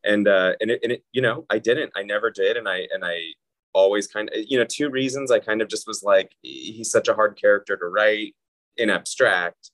and 0.05 0.27
uh 0.27 0.53
and 0.61 0.71
it, 0.71 0.79
and 0.83 0.91
it 0.93 1.03
you 1.11 1.21
know 1.21 1.45
i 1.49 1.59
didn't. 1.59 1.91
I 1.95 2.03
never 2.03 2.29
did. 2.29 2.57
And 2.57 2.67
i 2.67 2.87
and 2.93 3.03
i 3.03 3.33
always 3.73 4.07
kind 4.07 4.29
of 4.29 4.45
you 4.47 4.57
know 4.57 4.65
two 4.65 4.89
reasons. 4.89 5.31
I 5.31 5.39
kind 5.39 5.61
of 5.61 5.67
just 5.67 5.87
was 5.87 6.03
like 6.03 6.35
he's 6.41 6.91
such 6.91 7.07
a 7.07 7.13
hard 7.13 7.39
character 7.39 7.75
to 7.75 7.85
write 7.85 8.35
in 8.77 8.89
abstract 8.89 9.71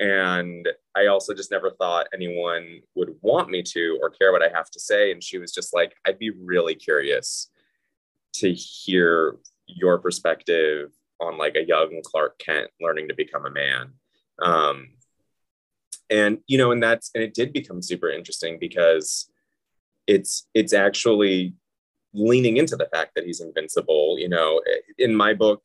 and 0.00 0.68
i 0.96 1.06
also 1.06 1.32
just 1.32 1.50
never 1.50 1.70
thought 1.70 2.08
anyone 2.12 2.80
would 2.94 3.14
want 3.22 3.48
me 3.48 3.62
to 3.62 3.98
or 4.02 4.10
care 4.10 4.32
what 4.32 4.42
i 4.42 4.48
have 4.48 4.70
to 4.70 4.80
say. 4.80 5.12
And 5.12 5.22
she 5.22 5.38
was 5.38 5.52
just 5.52 5.74
like 5.74 5.94
i'd 6.06 6.18
be 6.18 6.30
really 6.30 6.74
curious 6.74 7.48
to 8.34 8.52
hear 8.52 9.36
your 9.66 9.98
perspective 9.98 10.90
on 11.20 11.38
like 11.38 11.56
a 11.56 11.64
young 11.64 12.00
clark 12.04 12.38
kent 12.38 12.70
learning 12.80 13.08
to 13.08 13.14
become 13.14 13.46
a 13.46 13.50
man. 13.50 13.92
Um 14.42 14.88
and 16.10 16.38
you 16.46 16.58
know 16.58 16.70
and 16.72 16.82
that's 16.82 17.10
and 17.14 17.24
it 17.24 17.34
did 17.34 17.52
become 17.52 17.80
super 17.80 18.10
interesting 18.10 18.58
because 18.58 19.30
it's 20.06 20.46
it's 20.52 20.72
actually 20.72 21.54
leaning 22.12 22.58
into 22.58 22.76
the 22.76 22.88
fact 22.92 23.12
that 23.14 23.24
he's 23.24 23.40
invincible 23.40 24.16
you 24.18 24.28
know. 24.28 24.60
In 24.98 25.14
my 25.14 25.34
book 25.34 25.64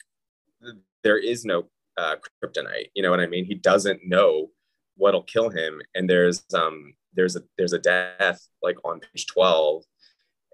there 1.03 1.17
is 1.17 1.45
no 1.45 1.65
uh, 1.99 2.15
kryptonite. 2.43 2.89
You 2.95 3.03
know 3.03 3.11
what 3.11 3.19
I 3.19 3.27
mean? 3.27 3.45
He 3.45 3.55
doesn't 3.55 4.07
know 4.07 4.49
what'll 4.95 5.23
kill 5.23 5.49
him, 5.49 5.81
and 5.95 6.09
there's 6.09 6.43
um 6.53 6.93
there's 7.13 7.35
a 7.35 7.41
there's 7.57 7.73
a 7.73 7.79
death 7.79 8.41
like 8.63 8.77
on 8.85 9.01
page 9.01 9.27
twelve, 9.27 9.83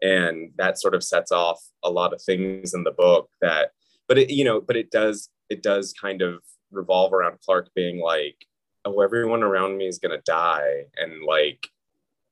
and 0.01 0.51
that 0.57 0.79
sort 0.79 0.95
of 0.95 1.03
sets 1.03 1.31
off 1.31 1.61
a 1.83 1.89
lot 1.89 2.13
of 2.13 2.21
things 2.21 2.73
in 2.73 2.83
the 2.83 2.91
book 2.91 3.29
that, 3.41 3.71
but 4.07 4.17
it 4.17 4.29
you 4.29 4.43
know, 4.43 4.59
but 4.59 4.75
it 4.75 4.91
does 4.91 5.29
it 5.49 5.61
does 5.61 5.93
kind 5.93 6.21
of 6.21 6.41
revolve 6.71 7.13
around 7.13 7.39
Clark 7.45 7.69
being 7.75 7.99
like, 7.99 8.37
oh, 8.83 9.01
everyone 9.01 9.43
around 9.43 9.77
me 9.77 9.87
is 9.87 9.99
gonna 9.99 10.21
die, 10.25 10.85
and 10.97 11.23
like, 11.23 11.67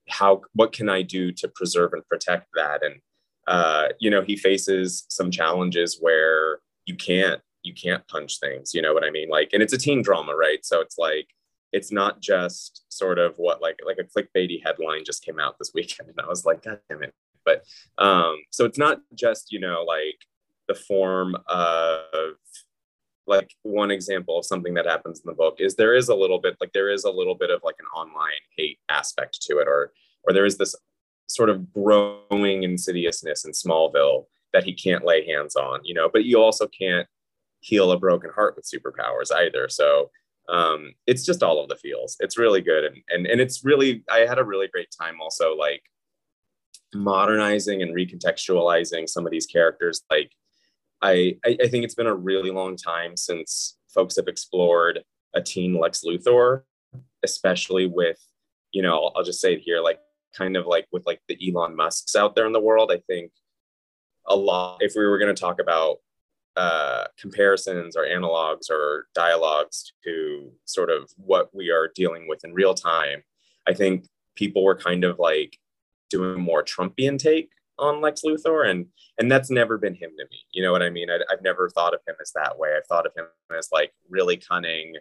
how 0.09 0.41
what 0.53 0.73
can 0.73 0.89
I 0.89 1.03
do 1.03 1.31
to 1.33 1.47
preserve 1.47 1.93
and 1.93 2.07
protect 2.07 2.47
that? 2.55 2.83
And 2.83 2.95
uh, 3.47 3.89
you 3.99 4.09
know, 4.09 4.21
he 4.21 4.35
faces 4.35 5.05
some 5.09 5.29
challenges 5.29 5.97
where 5.99 6.59
you 6.85 6.95
can't 6.95 7.41
you 7.63 7.73
can't 7.73 8.07
punch 8.07 8.39
things 8.39 8.73
you 8.73 8.81
know 8.81 8.93
what 8.93 9.03
i 9.03 9.09
mean? 9.09 9.29
Like 9.29 9.49
and 9.53 9.63
it's 9.63 9.73
a 9.73 9.77
teen 9.77 10.01
drama 10.01 10.35
right? 10.35 10.63
So 10.63 10.81
it's 10.81 10.97
like 10.97 11.27
it's 11.71 11.91
not 11.91 12.21
just 12.21 12.85
sort 12.89 13.17
of 13.17 13.35
what 13.37 13.61
like 13.61 13.79
like 13.85 13.97
a 13.99 14.03
clickbaity 14.03 14.61
headline 14.63 15.03
just 15.05 15.25
came 15.25 15.39
out 15.39 15.57
this 15.57 15.71
weekend 15.73 16.09
and 16.09 16.19
i 16.21 16.27
was 16.27 16.45
like 16.45 16.63
god 16.63 16.79
damn 16.89 17.03
it. 17.03 17.13
But 17.45 17.63
um 17.97 18.37
so 18.51 18.65
it's 18.65 18.77
not 18.77 19.01
just 19.15 19.51
you 19.51 19.59
know 19.59 19.83
like 19.83 20.19
the 20.67 20.75
form 20.75 21.35
of 21.47 22.35
like 23.25 23.53
one 23.63 23.91
example 23.91 24.37
of 24.37 24.45
something 24.45 24.73
that 24.73 24.85
happens 24.85 25.21
in 25.21 25.29
the 25.29 25.35
book 25.35 25.55
is 25.59 25.75
there 25.75 25.95
is 25.95 26.09
a 26.09 26.15
little 26.15 26.39
bit 26.39 26.57
like 26.59 26.73
there 26.73 26.89
is 26.89 27.05
a 27.05 27.11
little 27.11 27.35
bit 27.35 27.49
of 27.49 27.61
like 27.63 27.75
an 27.79 27.85
online 27.95 28.31
hate 28.57 28.79
aspect 28.89 29.41
to 29.41 29.59
it 29.59 29.67
or 29.67 29.91
or 30.23 30.33
there 30.33 30.45
is 30.45 30.57
this 30.57 30.75
sort 31.27 31.49
of 31.49 31.71
growing 31.73 32.63
insidiousness 32.63 33.45
in 33.45 33.51
smallville 33.51 34.25
that 34.51 34.63
he 34.63 34.73
can't 34.73 35.05
lay 35.05 35.25
hands 35.25 35.55
on 35.55 35.79
you 35.83 35.93
know? 35.93 36.09
But 36.11 36.25
you 36.25 36.41
also 36.41 36.67
can't 36.67 37.07
heal 37.63 37.91
a 37.91 37.99
broken 37.99 38.29
heart 38.29 38.55
with 38.55 38.69
superpowers 38.69 39.33
either. 39.33 39.69
So 39.69 40.11
um, 40.49 40.93
it's 41.07 41.25
just 41.25 41.41
all 41.41 41.61
of 41.61 41.69
the 41.69 41.77
feels. 41.77 42.17
It's 42.19 42.37
really 42.37 42.61
good, 42.61 42.83
and 42.83 42.97
and 43.09 43.25
and 43.25 43.39
it's 43.39 43.63
really 43.63 44.03
I 44.11 44.19
had 44.19 44.39
a 44.39 44.43
really 44.43 44.67
great 44.67 44.89
time 44.97 45.21
also 45.21 45.55
like 45.55 45.83
modernizing 46.93 47.81
and 47.81 47.95
recontextualizing 47.95 49.07
some 49.07 49.25
of 49.25 49.31
these 49.31 49.47
characters. 49.47 50.01
Like 50.09 50.31
I 51.01 51.37
I, 51.45 51.57
I 51.63 51.67
think 51.69 51.85
it's 51.85 51.95
been 51.95 52.07
a 52.07 52.15
really 52.15 52.51
long 52.51 52.75
time 52.75 53.15
since 53.15 53.77
folks 53.93 54.17
have 54.17 54.27
explored 54.27 55.03
a 55.33 55.41
teen 55.41 55.79
Lex 55.79 56.03
Luthor, 56.05 56.63
especially 57.23 57.87
with 57.87 58.19
you 58.73 58.81
know 58.81 58.95
I'll, 58.95 59.13
I'll 59.15 59.23
just 59.23 59.39
say 59.39 59.53
it 59.53 59.61
here 59.61 59.79
like 59.79 59.99
kind 60.35 60.57
of 60.57 60.65
like 60.65 60.87
with 60.91 61.05
like 61.05 61.21
the 61.29 61.37
Elon 61.47 61.75
Musks 61.75 62.17
out 62.17 62.35
there 62.35 62.47
in 62.47 62.53
the 62.53 62.59
world. 62.59 62.91
I 62.91 62.99
think 63.07 63.31
a 64.27 64.35
lot 64.35 64.79
if 64.81 64.93
we 64.95 65.05
were 65.05 65.19
going 65.19 65.33
to 65.33 65.39
talk 65.39 65.61
about 65.61 65.99
uh, 66.55 67.05
comparisons 67.19 67.95
or 67.95 68.03
analogs 68.03 68.69
or 68.69 69.07
dialogues 69.13 69.93
to 70.03 70.51
sort 70.65 70.89
of 70.89 71.09
what 71.17 71.49
we 71.53 71.71
are 71.71 71.91
dealing 71.95 72.27
with 72.27 72.43
in 72.43 72.53
real 72.53 72.73
time, 72.73 73.23
I 73.67 73.73
think 73.73 74.05
people 74.35 74.63
were 74.63 74.75
kind 74.75 75.03
of 75.03 75.19
like 75.19 75.57
doing 76.09 76.39
more 76.39 76.63
Trumpian 76.63 77.17
take 77.17 77.49
on 77.79 78.01
Lex 78.01 78.21
Luthor, 78.23 78.69
and 78.69 78.85
and 79.17 79.31
that's 79.31 79.49
never 79.49 79.77
been 79.77 79.95
him 79.95 80.11
to 80.17 80.25
me. 80.29 80.39
You 80.51 80.63
know 80.63 80.71
what 80.71 80.83
I 80.83 80.89
mean? 80.89 81.09
I, 81.09 81.19
I've 81.31 81.41
never 81.41 81.69
thought 81.69 81.93
of 81.93 82.01
him 82.07 82.15
as 82.21 82.31
that 82.35 82.57
way. 82.57 82.73
I've 82.75 82.87
thought 82.87 83.05
of 83.05 83.13
him 83.15 83.25
as 83.57 83.69
like 83.71 83.91
really 84.09 84.37
cunning, 84.37 84.95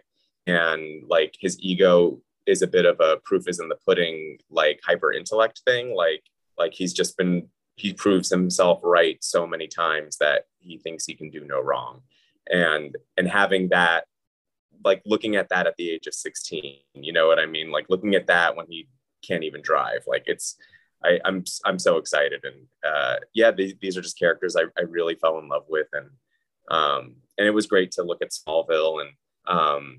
and 0.47 1.03
like 1.07 1.35
his 1.39 1.57
ego 1.59 2.19
is 2.45 2.61
a 2.61 2.67
bit 2.67 2.85
of 2.85 2.99
a 2.99 3.17
proof 3.23 3.47
is 3.47 3.59
in 3.59 3.69
the 3.69 3.77
pudding, 3.85 4.37
like 4.49 4.79
hyper 4.85 5.13
intellect 5.13 5.61
thing. 5.65 5.95
Like 5.95 6.23
like 6.57 6.73
he's 6.73 6.93
just 6.93 7.17
been 7.17 7.47
he 7.75 7.93
proves 7.93 8.29
himself 8.29 8.79
right 8.83 9.23
so 9.23 9.47
many 9.47 9.67
times 9.67 10.17
that 10.17 10.45
he 10.59 10.77
thinks 10.77 11.05
he 11.05 11.15
can 11.15 11.29
do 11.29 11.45
no 11.45 11.61
wrong. 11.61 12.01
And 12.51 12.95
and 13.17 13.27
having 13.27 13.69
that 13.69 14.05
like 14.83 15.01
looking 15.05 15.35
at 15.35 15.49
that 15.49 15.65
at 15.65 15.75
the 15.77 15.89
age 15.89 16.07
of 16.07 16.13
16 16.13 16.75
you 16.93 17.13
know 17.13 17.27
what 17.27 17.39
i 17.39 17.45
mean? 17.45 17.71
Like 17.71 17.85
looking 17.89 18.15
at 18.15 18.27
that 18.27 18.55
when 18.55 18.65
he 18.67 18.87
can't 19.25 19.43
even 19.43 19.61
drive 19.61 20.03
like 20.07 20.23
it's 20.27 20.57
I, 21.03 21.19
I'm 21.25 21.43
I'm 21.65 21.79
so 21.79 21.97
excited. 21.97 22.43
And 22.43 22.67
uh, 22.85 23.15
yeah 23.33 23.51
these, 23.51 23.73
these 23.81 23.97
are 23.97 24.01
just 24.01 24.19
characters 24.19 24.55
I, 24.55 24.63
I 24.77 24.83
really 24.83 25.15
fell 25.15 25.39
in 25.39 25.47
love 25.49 25.65
with. 25.69 25.87
And 25.93 26.09
um, 26.69 27.15
and 27.37 27.47
it 27.47 27.53
was 27.53 27.67
great 27.67 27.91
to 27.93 28.03
look 28.03 28.21
at 28.21 28.31
Smallville 28.31 29.01
and 29.01 29.09
um, 29.47 29.97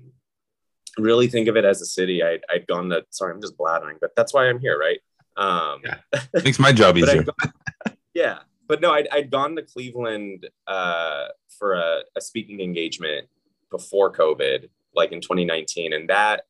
really 0.97 1.27
think 1.27 1.47
of 1.47 1.57
it 1.57 1.65
as 1.65 1.81
a 1.81 1.85
city. 1.85 2.23
I, 2.23 2.39
I'd 2.51 2.65
gone 2.67 2.89
to 2.89 3.05
sorry 3.09 3.33
I'm 3.33 3.41
just 3.41 3.57
blathering 3.57 3.97
but 3.99 4.15
that's 4.15 4.33
why 4.33 4.47
I'm 4.47 4.59
here 4.59 4.79
right 4.79 4.99
um, 5.37 5.81
yeah. 5.83 6.21
makes 6.43 6.59
my 6.59 6.71
job 6.71 6.97
easier 6.97 7.25
yeah 8.13 8.39
but 8.67 8.81
no 8.81 8.91
I'd, 8.91 9.07
I'd 9.11 9.31
gone 9.31 9.55
to 9.55 9.63
Cleveland 9.63 10.47
uh, 10.67 11.25
for 11.59 11.73
a, 11.73 12.01
a 12.15 12.21
speaking 12.21 12.61
engagement 12.61 13.27
before 13.69 14.11
COVID 14.11 14.69
like 14.95 15.11
in 15.11 15.21
2019 15.21 15.93
and 15.93 16.09
that 16.09 16.43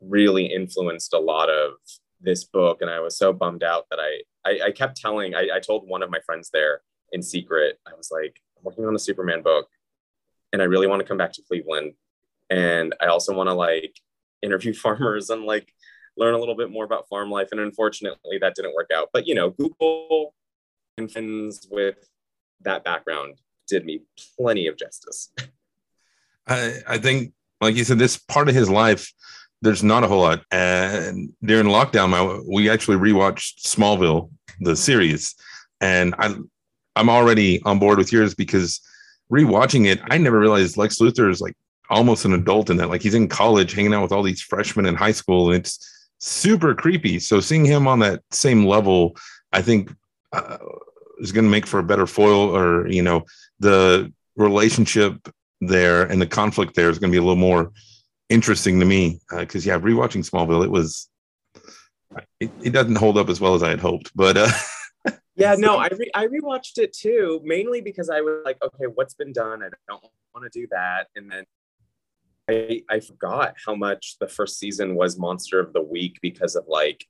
really 0.00 0.46
influenced 0.46 1.14
a 1.14 1.18
lot 1.18 1.48
of 1.48 1.74
this 2.20 2.44
book 2.44 2.78
and 2.80 2.90
i 2.90 3.00
was 3.00 3.16
so 3.16 3.32
bummed 3.32 3.62
out 3.62 3.86
that 3.90 3.98
i 4.00 4.20
i, 4.44 4.66
I 4.66 4.70
kept 4.72 4.96
telling 4.96 5.34
I, 5.34 5.48
I 5.54 5.60
told 5.60 5.88
one 5.88 6.02
of 6.02 6.10
my 6.10 6.20
friends 6.26 6.50
there 6.52 6.80
in 7.12 7.22
secret 7.22 7.78
i 7.86 7.94
was 7.94 8.10
like 8.10 8.40
I'm 8.64 8.64
working 8.64 8.86
on 8.86 8.94
a 8.94 8.98
Superman 8.98 9.42
book 9.42 9.68
and 10.52 10.62
I 10.62 10.66
really 10.66 10.86
want 10.86 11.00
to 11.00 11.08
come 11.08 11.16
back 11.16 11.32
to 11.32 11.42
Cleveland. 11.42 11.94
And 12.50 12.94
I 13.00 13.06
also 13.06 13.34
want 13.34 13.48
to 13.48 13.54
like 13.54 13.98
interview 14.42 14.72
farmers 14.84 15.30
and 15.30 15.44
like 15.44 15.72
learn 16.16 16.34
a 16.34 16.38
little 16.38 16.56
bit 16.56 16.70
more 16.70 16.84
about 16.84 17.08
farm 17.08 17.30
life. 17.30 17.48
And 17.50 17.60
unfortunately, 17.60 18.38
that 18.40 18.54
didn't 18.54 18.74
work 18.74 18.90
out. 18.94 19.10
But 19.12 19.26
you 19.26 19.34
know, 19.34 19.50
Google 19.50 20.34
and 20.98 21.10
friends 21.10 21.66
with 21.70 21.96
that 22.62 22.84
background 22.84 23.36
did 23.66 23.84
me 23.84 24.02
plenty 24.38 24.66
of 24.66 24.76
justice. 24.76 25.30
I, 26.46 26.74
I 26.86 26.98
think, 26.98 27.32
like 27.60 27.74
you 27.74 27.84
said, 27.84 27.98
this 27.98 28.18
part 28.18 28.48
of 28.48 28.54
his 28.54 28.68
life, 28.68 29.10
there's 29.62 29.82
not 29.82 30.04
a 30.04 30.08
whole 30.08 30.20
lot. 30.20 30.44
And 30.50 31.32
during 31.42 31.66
lockdown, 31.66 32.42
we 32.46 32.68
actually 32.68 32.98
rewatched 32.98 33.62
Smallville, 33.62 34.30
the 34.60 34.76
series, 34.76 35.34
and 35.80 36.14
I, 36.18 36.34
I'm 36.96 37.08
already 37.08 37.62
on 37.62 37.78
board 37.78 37.98
with 37.98 38.12
yours 38.12 38.34
because 38.34 38.80
rewatching 39.32 39.86
it, 39.86 40.00
I 40.10 40.18
never 40.18 40.38
realized 40.38 40.76
Lex 40.76 40.98
Luthor 40.98 41.30
is 41.30 41.40
like 41.40 41.54
almost 41.90 42.24
an 42.24 42.34
adult 42.34 42.70
in 42.70 42.76
that. 42.76 42.88
Like 42.88 43.02
he's 43.02 43.14
in 43.14 43.28
college, 43.28 43.72
hanging 43.72 43.94
out 43.94 44.02
with 44.02 44.12
all 44.12 44.22
these 44.22 44.42
freshmen 44.42 44.86
in 44.86 44.94
high 44.94 45.12
school, 45.12 45.48
and 45.50 45.58
it's 45.58 46.03
super 46.24 46.74
creepy. 46.74 47.18
So 47.18 47.40
seeing 47.40 47.64
him 47.64 47.86
on 47.86 47.98
that 47.98 48.22
same 48.30 48.64
level, 48.64 49.16
I 49.52 49.60
think 49.60 49.94
uh, 50.32 50.58
is 51.18 51.32
going 51.32 51.44
to 51.44 51.50
make 51.50 51.66
for 51.66 51.78
a 51.78 51.84
better 51.84 52.06
foil, 52.06 52.56
or 52.56 52.88
you 52.88 53.02
know, 53.02 53.24
the 53.60 54.12
relationship 54.36 55.28
there 55.60 56.02
and 56.02 56.20
the 56.20 56.26
conflict 56.26 56.74
there 56.74 56.90
is 56.90 56.98
going 56.98 57.10
to 57.10 57.14
be 57.14 57.18
a 57.18 57.22
little 57.22 57.36
more 57.36 57.72
interesting 58.30 58.80
to 58.80 58.86
me 58.86 59.20
because 59.30 59.66
uh, 59.66 59.72
yeah, 59.72 59.78
rewatching 59.78 60.28
Smallville, 60.28 60.64
it 60.64 60.70
was 60.70 61.08
it, 62.40 62.50
it, 62.62 62.70
doesn't 62.70 62.96
hold 62.96 63.18
up 63.18 63.28
as 63.28 63.40
well 63.40 63.54
as 63.54 63.62
I 63.62 63.70
had 63.70 63.80
hoped, 63.80 64.10
but. 64.14 64.36
Uh, 64.36 64.48
yeah, 65.36 65.54
no, 65.58 65.76
I 65.76 65.88
re- 65.88 66.10
I 66.14 66.26
rewatched 66.26 66.78
it 66.78 66.94
too, 66.94 67.40
mainly 67.44 67.80
because 67.80 68.08
I 68.08 68.22
was 68.22 68.42
like, 68.44 68.56
okay, 68.62 68.86
what's 68.86 69.14
been 69.14 69.32
done? 69.32 69.62
I 69.62 69.68
don't 69.88 70.02
want 70.34 70.50
to 70.50 70.58
do 70.58 70.66
that, 70.70 71.08
and 71.16 71.30
then 71.30 71.44
I, 72.48 72.82
I 72.90 73.00
forgot 73.00 73.54
how 73.64 73.74
much 73.74 74.16
the 74.20 74.28
first 74.28 74.58
season 74.58 74.94
was 74.94 75.18
monster 75.18 75.60
of 75.60 75.72
the 75.72 75.82
week 75.82 76.18
because 76.20 76.56
of 76.56 76.64
like 76.68 77.06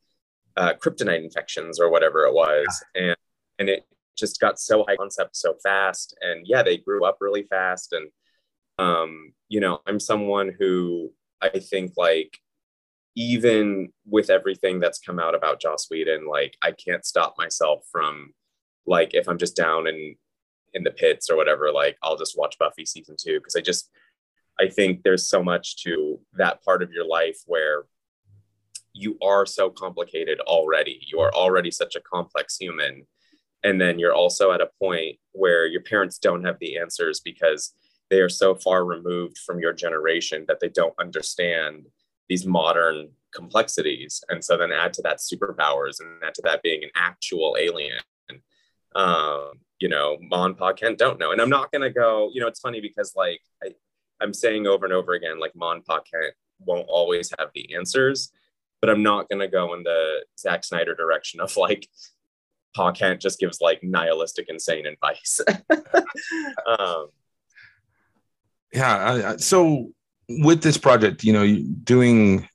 uh, 0.56 0.74
kryptonite 0.74 1.24
infections 1.24 1.80
or 1.80 1.90
whatever 1.90 2.24
it 2.24 2.34
was, 2.34 2.84
and 2.94 3.16
and 3.58 3.68
it 3.68 3.84
just 4.16 4.40
got 4.40 4.60
so 4.60 4.84
high 4.86 4.96
concept 4.96 5.36
so 5.36 5.54
fast, 5.62 6.16
and 6.20 6.46
yeah, 6.46 6.62
they 6.62 6.76
grew 6.76 7.04
up 7.04 7.18
really 7.20 7.42
fast, 7.44 7.92
and 7.92 8.10
um, 8.78 9.32
you 9.48 9.60
know, 9.60 9.80
I'm 9.86 10.00
someone 10.00 10.52
who 10.58 11.12
I 11.40 11.58
think 11.58 11.92
like 11.96 12.38
even 13.16 13.92
with 14.06 14.30
everything 14.30 14.80
that's 14.80 14.98
come 14.98 15.18
out 15.18 15.34
about 15.34 15.60
Joss 15.60 15.88
Whedon, 15.90 16.26
like 16.26 16.56
I 16.62 16.72
can't 16.72 17.04
stop 17.04 17.34
myself 17.38 17.84
from 17.90 18.32
like 18.86 19.14
if 19.14 19.28
I'm 19.28 19.38
just 19.38 19.56
down 19.56 19.86
in 19.86 20.16
in 20.74 20.84
the 20.84 20.90
pits 20.90 21.30
or 21.30 21.36
whatever, 21.36 21.72
like 21.72 21.96
I'll 22.02 22.16
just 22.16 22.38
watch 22.38 22.56
Buffy 22.58 22.84
season 22.84 23.16
two 23.18 23.38
because 23.38 23.56
I 23.56 23.60
just 23.60 23.90
I 24.60 24.68
think 24.68 25.02
there's 25.02 25.28
so 25.28 25.42
much 25.42 25.82
to 25.84 26.20
that 26.34 26.62
part 26.64 26.82
of 26.82 26.92
your 26.92 27.06
life 27.06 27.38
where 27.46 27.84
you 28.92 29.18
are 29.22 29.44
so 29.44 29.68
complicated 29.70 30.38
already. 30.40 31.00
You 31.06 31.20
are 31.20 31.34
already 31.34 31.70
such 31.70 31.96
a 31.96 32.00
complex 32.00 32.56
human. 32.56 33.06
And 33.64 33.80
then 33.80 33.98
you're 33.98 34.14
also 34.14 34.52
at 34.52 34.60
a 34.60 34.70
point 34.80 35.16
where 35.32 35.66
your 35.66 35.80
parents 35.80 36.18
don't 36.18 36.44
have 36.44 36.58
the 36.60 36.78
answers 36.78 37.20
because 37.20 37.74
they 38.10 38.20
are 38.20 38.28
so 38.28 38.54
far 38.54 38.84
removed 38.84 39.38
from 39.38 39.58
your 39.58 39.72
generation 39.72 40.44
that 40.46 40.60
they 40.60 40.68
don't 40.68 40.94
understand 41.00 41.86
these 42.28 42.46
modern 42.46 43.10
complexities. 43.34 44.22
And 44.28 44.44
so 44.44 44.56
then 44.56 44.70
add 44.70 44.92
to 44.94 45.02
that 45.02 45.18
superpowers 45.18 46.00
and 46.00 46.22
add 46.22 46.34
to 46.34 46.42
that 46.44 46.62
being 46.62 46.84
an 46.84 46.90
actual 46.94 47.56
alien. 47.58 47.98
Um, 48.94 49.52
you 49.80 49.88
know, 49.88 50.18
Mon 50.20 50.54
Pa 50.54 50.72
Kent 50.72 50.98
don't 50.98 51.18
know. 51.18 51.32
And 51.32 51.40
I'm 51.40 51.50
not 51.50 51.72
gonna 51.72 51.90
go, 51.90 52.30
you 52.32 52.40
know, 52.40 52.46
it's 52.46 52.60
funny 52.60 52.80
because 52.80 53.14
like 53.16 53.40
I, 53.62 53.70
I'm 54.20 54.32
saying 54.32 54.66
over 54.66 54.84
and 54.84 54.94
over 54.94 55.12
again, 55.12 55.38
like 55.40 55.54
Mon 55.54 55.82
Kent 55.82 56.34
won't 56.60 56.86
always 56.88 57.30
have 57.38 57.48
the 57.54 57.74
answers, 57.74 58.32
but 58.80 58.90
I'm 58.90 59.02
not 59.02 59.28
gonna 59.28 59.48
go 59.48 59.74
in 59.74 59.82
the 59.82 60.24
Zack 60.38 60.64
Snyder 60.64 60.94
direction 60.94 61.40
of 61.40 61.56
like 61.56 61.88
Pa 62.74 62.92
Kent 62.92 63.20
just 63.20 63.38
gives 63.38 63.60
like 63.60 63.82
nihilistic, 63.82 64.46
insane 64.48 64.86
advice. 64.86 65.40
um, 66.66 67.08
yeah. 68.72 69.32
I, 69.32 69.36
so 69.36 69.92
with 70.28 70.62
this 70.62 70.76
project, 70.76 71.22
you 71.22 71.32
know, 71.32 71.46
doing 71.84 72.48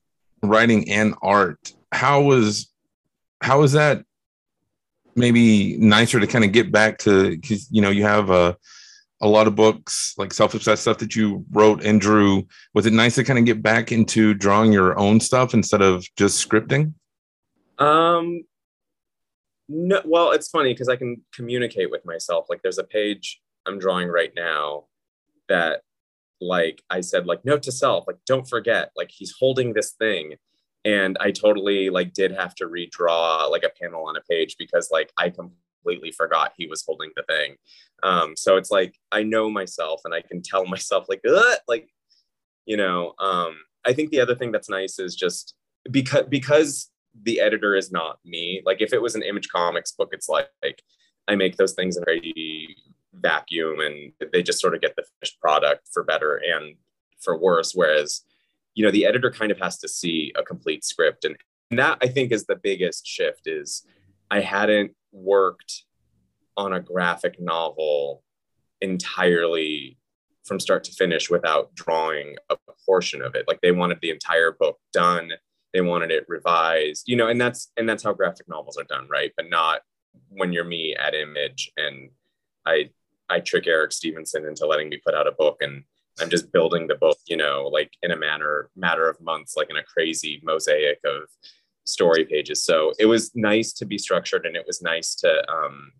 writing 0.43 0.89
and 0.89 1.15
art, 1.21 1.73
how 1.91 2.21
was 2.21 2.71
how 3.41 3.61
was 3.61 3.71
that 3.73 4.03
maybe 5.15 5.77
nicer 5.77 6.19
to 6.19 6.27
kind 6.27 6.43
of 6.43 6.51
get 6.51 6.71
back 6.71 6.97
to 6.99 7.31
because 7.31 7.69
you 7.71 7.81
know 7.81 7.89
you 7.89 8.03
have 8.03 8.29
a 8.29 8.57
a 9.21 9.27
lot 9.27 9.47
of 9.47 9.55
books 9.55 10.13
like 10.17 10.33
self-obsessed 10.33 10.81
stuff 10.81 10.97
that 10.99 11.15
you 11.15 11.45
wrote 11.51 11.83
and 11.83 11.99
drew. 11.99 12.47
Was 12.73 12.85
it 12.85 12.93
nice 12.93 13.15
to 13.15 13.23
kind 13.23 13.39
of 13.39 13.45
get 13.45 13.61
back 13.61 13.91
into 13.91 14.33
drawing 14.33 14.71
your 14.71 14.97
own 14.97 15.19
stuff 15.19 15.53
instead 15.53 15.81
of 15.81 16.05
just 16.15 16.47
scripting? 16.47 16.93
Um 17.77 18.43
no 19.67 20.01
well 20.03 20.31
it's 20.31 20.49
funny 20.49 20.73
because 20.73 20.89
i 20.89 20.95
can 20.95 21.21
communicate 21.33 21.91
with 21.91 22.05
myself. 22.05 22.47
Like 22.49 22.61
there's 22.61 22.79
a 22.79 22.83
page 22.83 23.41
i'm 23.65 23.77
drawing 23.77 24.07
right 24.07 24.31
now 24.35 24.85
that 25.49 25.81
like 26.41 26.81
i 26.89 27.01
said 27.01 27.25
like 27.25 27.43
note 27.43 27.63
to 27.63 27.71
self 27.71 28.05
like 28.07 28.15
don't 28.25 28.47
forget 28.47 28.91
like 28.95 29.11
he's 29.11 29.35
holding 29.37 29.73
this 29.73 29.91
thing. 29.91 30.35
And 30.85 31.17
i 31.19 31.31
totally 31.31 31.89
like 31.89 32.13
did 32.13 32.31
have 32.31 32.55
to 32.55 32.65
redraw 32.65 33.49
like 33.51 33.63
a 33.63 33.71
panel 33.81 34.07
on 34.07 34.15
a 34.15 34.21
page 34.21 34.55
because 34.57 34.89
like 34.91 35.11
i 35.17 35.29
completely 35.29 35.57
forgot 36.15 36.53
he 36.57 36.67
was 36.67 36.83
holding 36.85 37.11
the 37.15 37.23
thing. 37.23 37.55
Um 38.03 38.35
so 38.35 38.57
it's 38.57 38.71
like 38.71 38.95
i 39.11 39.23
know 39.23 39.49
myself 39.49 40.01
and 40.05 40.13
i 40.13 40.21
can 40.21 40.41
tell 40.41 40.65
myself 40.75 41.07
like 41.09 41.21
like 41.67 41.89
you 42.65 42.77
know 42.77 43.13
um 43.19 43.55
i 43.85 43.93
think 43.93 44.09
the 44.09 44.21
other 44.21 44.35
thing 44.35 44.51
that's 44.51 44.69
nice 44.69 44.99
is 44.99 45.15
just 45.15 45.55
because 45.91 46.25
because 46.29 46.91
the 47.23 47.39
editor 47.39 47.75
is 47.75 47.91
not 47.91 48.19
me 48.23 48.61
like 48.65 48.81
if 48.81 48.93
it 48.93 49.01
was 49.01 49.15
an 49.15 49.23
image 49.23 49.49
comics 49.49 49.91
book 49.91 50.09
it's 50.11 50.29
like, 50.29 50.47
like 50.63 50.81
i 51.27 51.35
make 51.35 51.57
those 51.57 51.73
things 51.73 51.97
in 51.97 52.03
a 52.07 52.75
vacuum 53.21 53.79
and 53.79 54.11
they 54.31 54.43
just 54.43 54.59
sort 54.59 54.75
of 54.75 54.81
get 54.81 54.95
the 54.95 55.03
finished 55.19 55.39
product 55.39 55.87
for 55.91 56.03
better 56.03 56.35
and 56.37 56.75
for 57.19 57.37
worse. 57.37 57.73
Whereas 57.73 58.21
you 58.75 58.85
know 58.85 58.91
the 58.91 59.05
editor 59.05 59.31
kind 59.31 59.51
of 59.51 59.59
has 59.59 59.77
to 59.79 59.87
see 59.87 60.31
a 60.35 60.43
complete 60.43 60.85
script. 60.85 61.25
And, 61.25 61.35
and 61.71 61.79
that 61.79 61.97
i 62.01 62.07
think 62.07 62.31
is 62.31 62.45
the 62.45 62.55
biggest 62.55 63.05
shift 63.05 63.45
is 63.45 63.85
i 64.31 64.39
hadn't 64.39 64.91
worked 65.11 65.83
on 66.57 66.73
a 66.73 66.79
graphic 66.79 67.39
novel 67.39 68.23
entirely 68.81 69.97
from 70.43 70.59
start 70.59 70.83
to 70.85 70.91
finish 70.91 71.29
without 71.29 71.73
drawing 71.75 72.35
a 72.49 72.57
portion 72.85 73.21
of 73.21 73.35
it. 73.35 73.45
Like 73.47 73.61
they 73.61 73.71
wanted 73.71 73.99
the 74.01 74.09
entire 74.09 74.51
book 74.51 74.79
done. 74.93 75.31
They 75.73 75.81
wanted 75.81 76.09
it 76.09 76.25
revised 76.27 77.07
you 77.07 77.15
know 77.15 77.27
and 77.27 77.39
that's 77.39 77.71
and 77.77 77.87
that's 77.87 78.01
how 78.01 78.11
graphic 78.11 78.49
novels 78.49 78.75
are 78.75 78.85
done 78.85 79.07
right? 79.07 79.31
But 79.37 79.51
not 79.51 79.81
when 80.29 80.53
you're 80.53 80.63
me 80.63 80.95
at 80.95 81.15
image 81.15 81.71
and 81.77 82.09
i 82.65 82.89
i 83.29 83.39
trick 83.39 83.67
eric 83.67 83.91
Stephenson 83.91 84.45
into 84.45 84.65
letting 84.65 84.89
me 84.89 85.01
put 85.03 85.15
out 85.15 85.27
a 85.27 85.31
book 85.31 85.57
and 85.61 85.83
i'm 86.19 86.29
just 86.29 86.51
building 86.51 86.87
the 86.87 86.95
book 86.95 87.17
you 87.27 87.37
know 87.37 87.69
like 87.71 87.91
in 88.03 88.11
a 88.11 88.17
manner 88.17 88.69
matter 88.75 89.09
of 89.09 89.19
months 89.21 89.55
like 89.55 89.69
in 89.69 89.77
a 89.77 89.83
crazy 89.83 90.39
mosaic 90.43 90.99
of 91.05 91.23
story 91.91 92.25
pages. 92.25 92.63
So 92.63 92.93
it 92.99 93.05
was 93.05 93.35
nice 93.35 93.73
to 93.73 93.85
be 93.85 93.97
structured 93.97 94.45
and 94.45 94.55
it 94.55 94.65
was 94.65 94.81
nice 94.81 95.15
to 95.15 95.51
um 95.51 95.91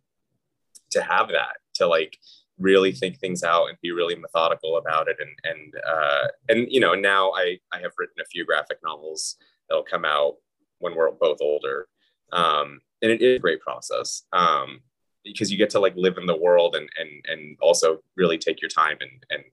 to 0.92 1.02
have 1.02 1.30
that 1.30 1.58
to 1.76 1.88
like 1.88 2.18
really 2.58 2.92
think 2.92 3.18
things 3.18 3.44
out 3.44 3.68
and 3.70 3.78
be 3.82 3.92
really 3.92 4.16
methodical 4.16 4.78
about 4.78 5.08
it. 5.08 5.18
And 5.20 5.32
and 5.44 5.74
uh 5.88 6.28
and 6.50 6.68
you 6.70 6.80
know 6.80 6.94
now 6.94 7.32
i 7.32 7.58
i 7.72 7.80
have 7.80 7.92
written 7.98 8.22
a 8.22 8.26
few 8.26 8.46
graphic 8.46 8.80
novels 8.84 9.38
that'll 9.68 9.84
come 9.84 10.06
out 10.06 10.36
when 10.80 10.96
we're 10.96 11.12
both 11.12 11.38
older. 11.42 11.88
Um 12.32 12.82
and 13.02 13.12
it 13.12 13.22
is 13.22 13.38
a 13.38 13.40
great 13.40 13.62
process 13.62 14.24
um 14.34 14.82
because 15.24 15.52
you 15.52 15.58
get 15.58 15.70
to 15.72 15.80
like 15.80 15.96
live 15.96 16.18
in 16.18 16.26
the 16.26 16.38
world 16.38 16.76
and 16.76 16.90
and 17.00 17.26
and 17.28 17.58
also 17.62 18.00
really 18.16 18.38
take 18.38 18.62
your 18.62 18.70
time 18.70 18.98
and 19.02 19.26
and 19.30 19.44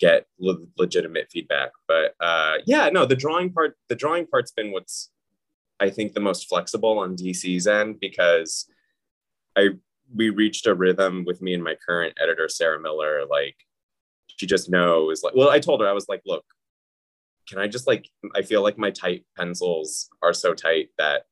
get 0.00 0.26
le- 0.38 0.66
legitimate 0.76 1.30
feedback. 1.30 1.70
But 1.88 2.14
uh 2.20 2.56
yeah 2.66 2.90
no 2.90 3.06
the 3.06 3.16
drawing 3.16 3.52
part 3.52 3.76
the 3.88 3.96
drawing 3.96 4.26
part's 4.26 4.52
been 4.52 4.70
what's 4.70 5.10
i 5.80 5.90
think 5.90 6.12
the 6.12 6.20
most 6.20 6.48
flexible 6.48 6.98
on 6.98 7.16
dc's 7.16 7.66
end 7.66 7.98
because 8.00 8.66
i 9.56 9.68
we 10.14 10.30
reached 10.30 10.66
a 10.66 10.74
rhythm 10.74 11.24
with 11.26 11.40
me 11.40 11.54
and 11.54 11.64
my 11.64 11.76
current 11.86 12.16
editor 12.20 12.48
sarah 12.48 12.80
miller 12.80 13.22
like 13.28 13.56
she 14.26 14.46
just 14.46 14.70
knows 14.70 15.22
like 15.22 15.34
well 15.34 15.50
i 15.50 15.58
told 15.58 15.80
her 15.80 15.88
i 15.88 15.92
was 15.92 16.08
like 16.08 16.22
look 16.26 16.44
can 17.48 17.58
i 17.58 17.66
just 17.66 17.86
like 17.86 18.08
i 18.34 18.42
feel 18.42 18.62
like 18.62 18.78
my 18.78 18.90
tight 18.90 19.24
pencils 19.36 20.08
are 20.22 20.32
so 20.32 20.54
tight 20.54 20.88
that 20.98 21.22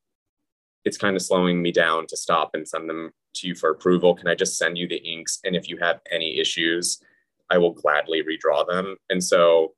it's 0.85 0.99
kind 0.99 1.17
of 1.17 1.23
slowing 1.23 1.63
me 1.63 1.71
down 1.71 2.07
to 2.09 2.17
stop 2.17 2.51
and 2.55 2.67
send 2.67 2.89
them 2.89 3.13
to 3.35 3.47
you 3.47 3.55
for 3.55 3.71
approval. 3.71 4.15
Can 4.15 4.29
i 4.29 4.35
just 4.35 4.59
send 4.59 4.77
you 4.77 4.89
the 4.89 4.97
inks? 4.97 5.39
And 5.45 5.55
if 5.55 5.69
you 5.69 5.79
have 5.79 6.01
any 6.11 6.39
issues 6.39 7.01
i 7.51 7.59
will 7.59 7.73
gladly 7.73 8.23
redraw 8.23 8.67
them. 8.67 8.97
And 9.11 9.23
so 9.23 9.75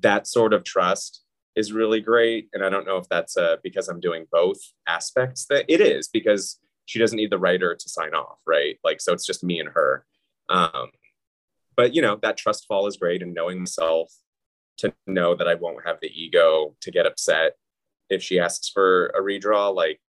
that 0.00 0.26
sort 0.26 0.52
of 0.52 0.64
trust 0.64 1.22
is 1.56 1.72
really 1.72 2.00
great. 2.00 2.48
And 2.52 2.64
i 2.64 2.68
don't 2.68 2.86
know 2.86 2.98
if 2.98 3.08
that's 3.08 3.36
uh, 3.36 3.56
because 3.62 3.88
i'm 3.88 4.00
doing 4.00 4.26
both 4.30 4.58
aspects 4.86 5.46
that 5.46 5.64
it 5.68 5.80
is 5.80 6.08
because 6.08 6.60
she 6.84 6.98
doesn't 6.98 7.16
need 7.16 7.32
the 7.32 7.38
writer 7.38 7.74
to 7.74 7.88
sign 7.88 8.14
off, 8.14 8.38
right? 8.46 8.78
Like, 8.84 9.00
so 9.00 9.12
it's 9.12 9.26
just 9.26 9.42
me 9.42 9.58
and 9.58 9.70
her. 9.70 10.06
Um, 10.48 10.90
but 11.76 11.94
you 11.94 12.00
know 12.00 12.16
that 12.22 12.36
trust 12.36 12.66
fall 12.66 12.86
is 12.86 12.96
great 12.96 13.22
and 13.22 13.34
knowing 13.34 13.58
myself 13.58 14.12
to 14.78 14.92
know 15.06 15.34
that 15.34 15.48
i 15.48 15.54
won't 15.54 15.86
have 15.86 15.98
the 16.00 16.08
ego 16.08 16.74
to 16.80 16.90
get 16.90 17.06
upset 17.06 17.52
if 18.08 18.22
she 18.22 18.38
asks 18.38 18.68
for 18.68 19.08
a 19.08 19.20
redraw 19.20 19.74
like 19.74 20.00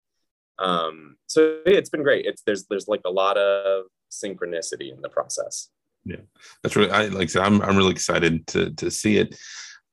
um 0.59 1.17
so 1.27 1.59
it's 1.65 1.89
been 1.89 2.03
great. 2.03 2.25
It's 2.25 2.41
there's 2.43 2.65
there's 2.65 2.87
like 2.87 3.01
a 3.05 3.11
lot 3.11 3.37
of 3.37 3.85
synchronicity 4.11 4.93
in 4.93 5.01
the 5.01 5.09
process. 5.09 5.69
Yeah. 6.05 6.21
That's 6.63 6.75
really 6.75 6.91
i 6.91 7.07
like 7.07 7.23
I 7.23 7.25
said, 7.25 7.43
i'm 7.43 7.61
i'm 7.61 7.77
really 7.77 7.91
excited 7.91 8.47
to 8.47 8.71
to 8.71 8.89
see 8.89 9.17
it 9.17 9.37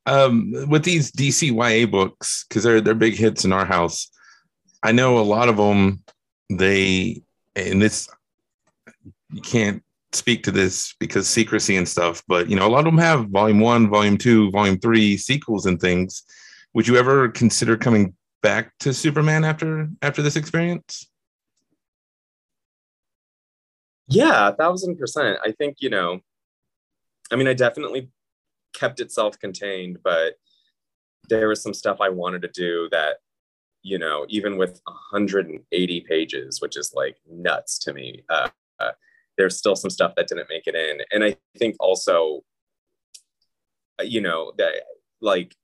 um 0.07 0.53
with 0.69 0.85
these 0.85 1.11
dcya 1.13 1.91
books 1.91 2.45
because 2.49 2.63
they're 2.63 2.81
they're 2.81 2.95
big 2.95 3.15
hits 3.15 3.45
in 3.45 3.53
our 3.53 3.65
house 3.65 4.11
i 4.83 4.93
know 4.93 5.19
a 5.19 5.21
lot 5.21 5.49
of 5.49 5.57
them 5.57 6.03
they 6.51 7.23
and 7.57 7.81
this 7.81 8.09
you 9.31 9.41
can't 9.41 9.83
speak 10.13 10.45
to 10.45 10.53
this 10.53 10.95
because 11.01 11.29
secrecy 11.29 11.77
and 11.77 11.89
stuff 11.89 12.23
but 12.29 12.49
you 12.49 12.55
know 12.55 12.67
a 12.67 12.71
lot 12.71 12.81
of 12.81 12.85
them 12.85 12.99
have 12.99 13.29
volume 13.29 13.61
one 13.61 13.89
volume 13.89 14.17
two 14.17 14.51
volume 14.51 14.79
three 14.79 15.17
sequels 15.17 15.67
and 15.67 15.81
things 15.81 16.25
would 16.75 16.89
you 16.89 16.97
ever 16.97 17.29
consider 17.29 17.77
coming 17.77 18.15
back 18.43 18.77
to 18.81 18.93
Superman 18.93 19.45
after 19.45 19.89
after 20.03 20.21
this 20.21 20.37
experience? 20.37 21.09
Yeah, 24.09 24.49
a 24.49 24.53
thousand 24.55 24.99
percent. 24.99 25.39
I 25.43 25.53
think, 25.53 25.77
you 25.81 25.89
know, 25.89 26.21
I 27.33 27.37
mean, 27.37 27.49
I 27.49 27.55
definitely 27.55 28.11
kept 28.75 29.01
it 29.01 29.13
self-contained, 29.13 29.99
but 30.03 30.35
there 31.29 31.49
was 31.49 31.63
some 31.63 31.75
stuff 31.75 31.99
I 32.01 32.11
wanted 32.11 32.43
to 32.43 32.49
do 32.49 32.89
that, 32.91 33.17
you 33.83 33.99
know, 33.99 34.27
even 34.29 34.57
with 34.57 34.81
180 34.85 36.01
pages, 36.03 36.61
which 36.61 36.77
is 36.77 36.93
like 36.95 37.17
nuts 37.31 37.79
to 37.81 37.95
me, 37.95 38.23
uh, 38.29 38.49
uh, 38.81 38.93
there's 39.39 39.57
still 39.57 39.77
some 39.77 39.91
stuff 39.91 40.15
that 40.17 40.29
didn't 40.29 40.49
make 40.51 40.67
it 40.67 40.75
in. 40.75 40.99
And 41.11 41.25
I 41.25 41.37
think 41.59 41.77
also, 41.81 42.43
you 44.03 44.21
know, 44.21 44.53
that 44.59 44.75
like 45.21 45.55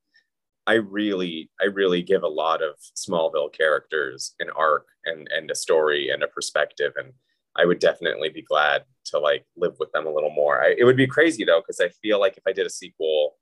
I 0.67 0.75
really, 0.75 1.51
I 1.61 1.67
really 1.67 2.03
give 2.03 2.23
a 2.23 2.29
lot 2.29 2.63
of 2.63 2.75
Smallville 2.97 3.53
characters 3.53 4.35
an 4.41 4.51
arc 4.57 4.87
and 5.05 5.29
and 5.35 5.51
a 5.51 5.55
story 5.55 6.11
and 6.11 6.23
a 6.23 6.29
perspective, 6.29 6.93
and 6.97 7.13
I 7.57 7.65
would 7.65 7.79
definitely 7.79 8.29
be 8.29 8.43
glad 8.43 8.85
to 9.07 9.19
like 9.19 9.45
live 9.57 9.77
with 9.79 9.91
them 9.93 10.07
a 10.07 10.13
little 10.13 10.31
more. 10.31 10.63
I, 10.63 10.75
it 10.77 10.85
would 10.85 10.97
be 10.97 11.07
crazy 11.07 11.45
though, 11.45 11.61
because 11.61 11.81
I 11.81 11.89
feel 12.03 12.21
like 12.21 12.37
if 12.37 12.45
I 12.47 12.53
did 12.53 12.67
a 12.67 12.71
sequel, 12.71 13.37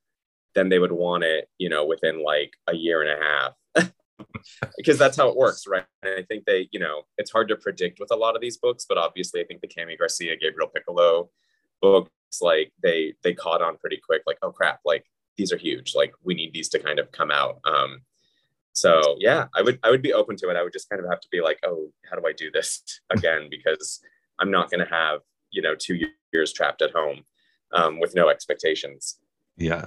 then 0.55 0.69
they 0.69 0.79
would 0.79 0.93
want 0.93 1.25
it, 1.25 1.49
you 1.59 1.69
know, 1.69 1.87
within 1.87 2.23
like 2.23 2.53
a 2.67 2.75
year 2.75 3.03
and 3.03 3.11
a 3.11 3.25
half. 3.25 3.93
because 4.77 4.99
that's 4.99 5.17
how 5.17 5.29
it 5.29 5.37
works, 5.37 5.67
right? 5.67 5.85
And 6.03 6.15
I 6.19 6.23
think 6.23 6.45
they, 6.45 6.69
you 6.73 6.81
know, 6.81 7.03
it's 7.19 7.31
hard 7.31 7.49
to 7.49 7.57
predict 7.57 8.01
with 8.01 8.11
a 8.11 8.17
lot 8.17 8.35
of 8.35 8.41
these 8.41 8.57
books, 8.57 8.87
but 8.89 8.99
obviously, 8.99 9.41
I 9.41 9.45
think 9.45 9.61
the 9.61 9.69
Kami 9.69 9.97
Garcia, 9.97 10.37
Gabriel 10.37 10.71
Picolo 10.75 11.29
books, 11.81 12.11
like 12.41 12.73
they 12.83 13.15
they 13.23 13.35
caught 13.35 13.63
on 13.63 13.77
pretty 13.77 14.01
quick. 14.05 14.23
Like, 14.27 14.39
oh 14.43 14.51
crap, 14.51 14.81
like 14.85 15.05
these 15.37 15.53
are 15.53 15.57
huge. 15.57 15.95
Like 15.95 16.13
we 16.23 16.35
need 16.35 16.53
these 16.53 16.69
to 16.71 16.79
kind 16.79 16.99
of 16.99 17.13
come 17.13 17.31
out. 17.31 17.61
Um, 17.65 18.01
so 18.79 19.17
yeah, 19.19 19.47
I 19.55 19.63
would 19.63 19.79
I 19.83 19.91
would 19.91 20.03
be 20.03 20.13
open 20.13 20.37
to 20.37 20.51
it. 20.51 20.57
I 20.57 20.63
would 20.63 20.73
just 20.73 20.89
kind 20.89 21.03
of 21.03 21.11
have 21.11 21.21
to 21.21 21.29
be 21.33 21.41
like, 21.41 21.59
oh, 21.65 21.91
how 22.09 22.17
do 22.17 22.27
I 22.27 22.33
do 22.33 22.51
this 22.51 22.83
again? 23.11 23.49
Because 23.51 24.01
I'm 24.39 24.51
not 24.51 24.71
going 24.71 24.85
to 24.85 24.93
have 24.93 25.21
you 25.51 25.63
know 25.63 25.75
two 25.75 25.99
years 26.33 26.53
trapped 26.53 26.83
at 26.83 26.93
home 26.93 27.25
um, 27.73 27.99
with 28.01 28.15
no 28.15 28.29
expectations. 28.29 29.19
Yeah. 29.57 29.87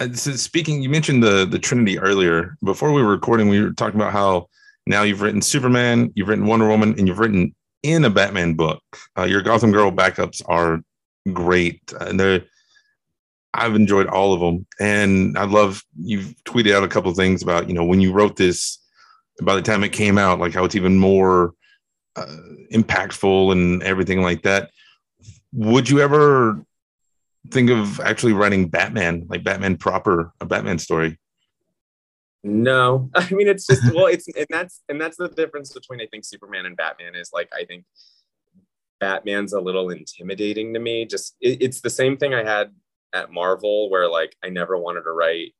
And 0.00 0.18
so 0.18 0.32
speaking, 0.32 0.82
you 0.82 0.88
mentioned 0.88 1.22
the 1.22 1.44
the 1.44 1.58
Trinity 1.58 1.98
earlier. 1.98 2.56
Before 2.64 2.92
we 2.92 3.02
were 3.02 3.10
recording, 3.10 3.48
we 3.48 3.60
were 3.60 3.72
talking 3.72 4.00
about 4.00 4.12
how 4.12 4.48
now 4.86 5.02
you've 5.02 5.22
written 5.22 5.42
Superman, 5.42 6.10
you've 6.14 6.28
written 6.28 6.46
Wonder 6.46 6.68
Woman, 6.68 6.94
and 6.98 7.06
you've 7.06 7.18
written 7.18 7.54
in 7.82 8.04
a 8.04 8.10
Batman 8.10 8.54
book. 8.54 8.82
Uh, 9.16 9.24
your 9.24 9.42
Gotham 9.42 9.70
Girl 9.70 9.90
backups 9.90 10.42
are 10.46 10.80
great, 11.32 11.80
and 12.00 12.18
they're 12.18 12.44
I've 13.54 13.76
enjoyed 13.76 14.08
all 14.08 14.32
of 14.32 14.40
them, 14.40 14.66
and 14.80 15.38
I 15.38 15.44
love 15.44 15.82
you've 15.96 16.34
tweeted 16.44 16.74
out 16.74 16.82
a 16.82 16.88
couple 16.88 17.10
of 17.10 17.16
things 17.16 17.42
about 17.42 17.68
you 17.68 17.74
know 17.74 17.84
when 17.84 18.00
you 18.00 18.12
wrote 18.12 18.36
this. 18.36 18.78
By 19.42 19.56
the 19.56 19.62
time 19.62 19.82
it 19.82 19.92
came 19.92 20.16
out, 20.16 20.38
like 20.38 20.52
how 20.52 20.64
it's 20.64 20.76
even 20.76 20.96
more 20.96 21.54
uh, 22.14 22.36
impactful 22.72 23.52
and 23.52 23.82
everything 23.82 24.22
like 24.22 24.42
that. 24.42 24.70
Would 25.52 25.88
you 25.88 26.00
ever 26.00 26.64
think 27.50 27.70
of 27.70 28.00
actually 28.00 28.32
writing 28.32 28.68
Batman, 28.68 29.26
like 29.28 29.44
Batman 29.44 29.76
proper, 29.76 30.32
a 30.40 30.46
Batman 30.46 30.78
story? 30.78 31.18
No, 32.42 33.10
I 33.14 33.28
mean 33.30 33.48
it's 33.48 33.66
just 33.66 33.82
well, 33.94 34.06
it's 34.06 34.28
and 34.28 34.46
that's 34.50 34.82
and 34.88 35.00
that's 35.00 35.16
the 35.16 35.28
difference 35.28 35.72
between 35.72 36.00
I 36.00 36.06
think 36.06 36.24
Superman 36.24 36.66
and 36.66 36.76
Batman 36.76 37.14
is 37.14 37.30
like 37.32 37.50
I 37.52 37.64
think 37.64 37.84
Batman's 39.00 39.52
a 39.52 39.60
little 39.60 39.90
intimidating 39.90 40.74
to 40.74 40.80
me. 40.80 41.06
Just 41.06 41.36
it, 41.40 41.62
it's 41.62 41.80
the 41.80 41.90
same 41.90 42.16
thing 42.16 42.34
I 42.34 42.44
had 42.44 42.72
at 43.14 43.32
Marvel 43.32 43.88
where 43.88 44.08
like 44.08 44.36
I 44.44 44.48
never 44.48 44.76
wanted 44.76 45.02
to 45.02 45.12
write 45.12 45.54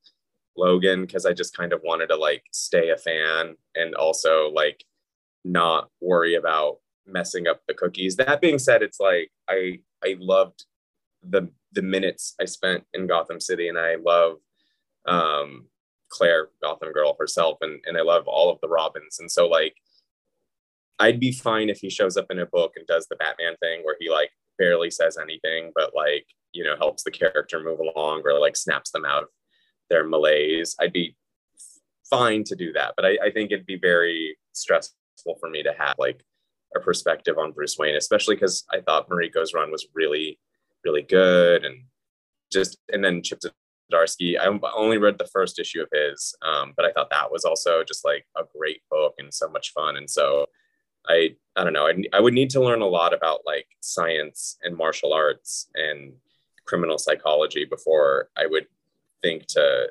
Logan 0.56 1.02
because 1.02 1.24
I 1.24 1.32
just 1.32 1.56
kind 1.56 1.72
of 1.72 1.80
wanted 1.82 2.08
to 2.08 2.16
like 2.16 2.44
stay 2.52 2.90
a 2.90 2.96
fan 2.96 3.56
and 3.74 3.94
also 3.94 4.50
like 4.50 4.84
not 5.44 5.88
worry 6.00 6.34
about 6.34 6.78
messing 7.06 7.46
up 7.46 7.62
the 7.66 7.74
cookies. 7.74 8.16
That 8.16 8.40
being 8.40 8.58
said, 8.58 8.82
it's 8.82 9.00
like 9.00 9.30
I 9.48 9.80
I 10.04 10.16
loved 10.18 10.64
the 11.22 11.50
the 11.72 11.82
minutes 11.82 12.34
I 12.40 12.44
spent 12.44 12.84
in 12.92 13.06
Gotham 13.06 13.40
City 13.40 13.68
and 13.68 13.78
I 13.78 13.96
love 13.96 14.36
um 15.06 15.66
Claire 16.08 16.48
Gotham 16.62 16.92
Girl 16.92 17.16
herself 17.18 17.58
and 17.60 17.80
and 17.86 17.96
I 17.96 18.02
love 18.02 18.24
all 18.26 18.50
of 18.50 18.60
the 18.60 18.68
Robins 18.68 19.18
and 19.20 19.30
so 19.30 19.46
like 19.46 19.74
I'd 21.00 21.18
be 21.18 21.32
fine 21.32 21.68
if 21.68 21.80
he 21.80 21.90
shows 21.90 22.16
up 22.16 22.26
in 22.30 22.38
a 22.38 22.46
book 22.46 22.74
and 22.76 22.86
does 22.86 23.06
the 23.08 23.16
Batman 23.16 23.56
thing 23.60 23.80
where 23.82 23.96
he 23.98 24.10
like 24.10 24.30
barely 24.58 24.90
says 24.90 25.18
anything 25.20 25.72
but 25.74 25.92
like 25.94 26.26
you 26.54 26.64
know 26.64 26.76
helps 26.76 27.02
the 27.02 27.10
character 27.10 27.62
move 27.62 27.80
along 27.80 28.22
or 28.24 28.38
like 28.38 28.56
snaps 28.56 28.90
them 28.90 29.04
out 29.04 29.24
of 29.24 29.28
their 29.90 30.06
malaise 30.06 30.74
i'd 30.80 30.92
be 30.92 31.16
fine 32.08 32.44
to 32.44 32.54
do 32.54 32.72
that 32.72 32.94
but 32.96 33.04
I, 33.04 33.18
I 33.26 33.30
think 33.30 33.50
it'd 33.50 33.66
be 33.66 33.78
very 33.78 34.36
stressful 34.52 35.36
for 35.40 35.50
me 35.50 35.62
to 35.62 35.74
have 35.78 35.96
like 35.98 36.22
a 36.76 36.80
perspective 36.80 37.38
on 37.38 37.52
bruce 37.52 37.76
wayne 37.78 37.96
especially 37.96 38.36
because 38.36 38.64
i 38.72 38.80
thought 38.80 39.08
mariko's 39.08 39.54
run 39.54 39.70
was 39.70 39.86
really 39.94 40.38
really 40.84 41.02
good 41.02 41.64
and 41.64 41.84
just 42.52 42.78
and 42.92 43.04
then 43.04 43.22
chip 43.22 43.40
Zdarsky. 43.92 44.38
I 44.38 44.46
only 44.74 44.98
read 44.98 45.18
the 45.18 45.28
first 45.32 45.58
issue 45.58 45.82
of 45.82 45.88
his, 45.92 46.34
um, 46.42 46.72
but 46.76 46.86
I 46.86 46.92
thought 46.92 47.10
that 47.10 47.30
was 47.30 47.44
also 47.44 47.84
just 47.84 48.04
like 48.04 48.26
a 48.36 48.42
great 48.56 48.82
book 48.90 49.14
and 49.18 49.32
so 49.32 49.48
much 49.48 49.72
fun. 49.72 49.96
And 49.96 50.08
so 50.08 50.46
I, 51.06 51.36
I 51.56 51.64
don't 51.64 51.72
know, 51.72 51.86
I, 51.86 52.02
I 52.12 52.20
would 52.20 52.34
need 52.34 52.50
to 52.50 52.60
learn 52.60 52.80
a 52.80 52.86
lot 52.86 53.12
about 53.12 53.40
like 53.44 53.66
science 53.80 54.56
and 54.62 54.76
martial 54.76 55.12
arts 55.12 55.68
and 55.74 56.14
criminal 56.64 56.98
psychology 56.98 57.64
before 57.64 58.28
I 58.36 58.46
would 58.46 58.66
think 59.22 59.46
to 59.48 59.90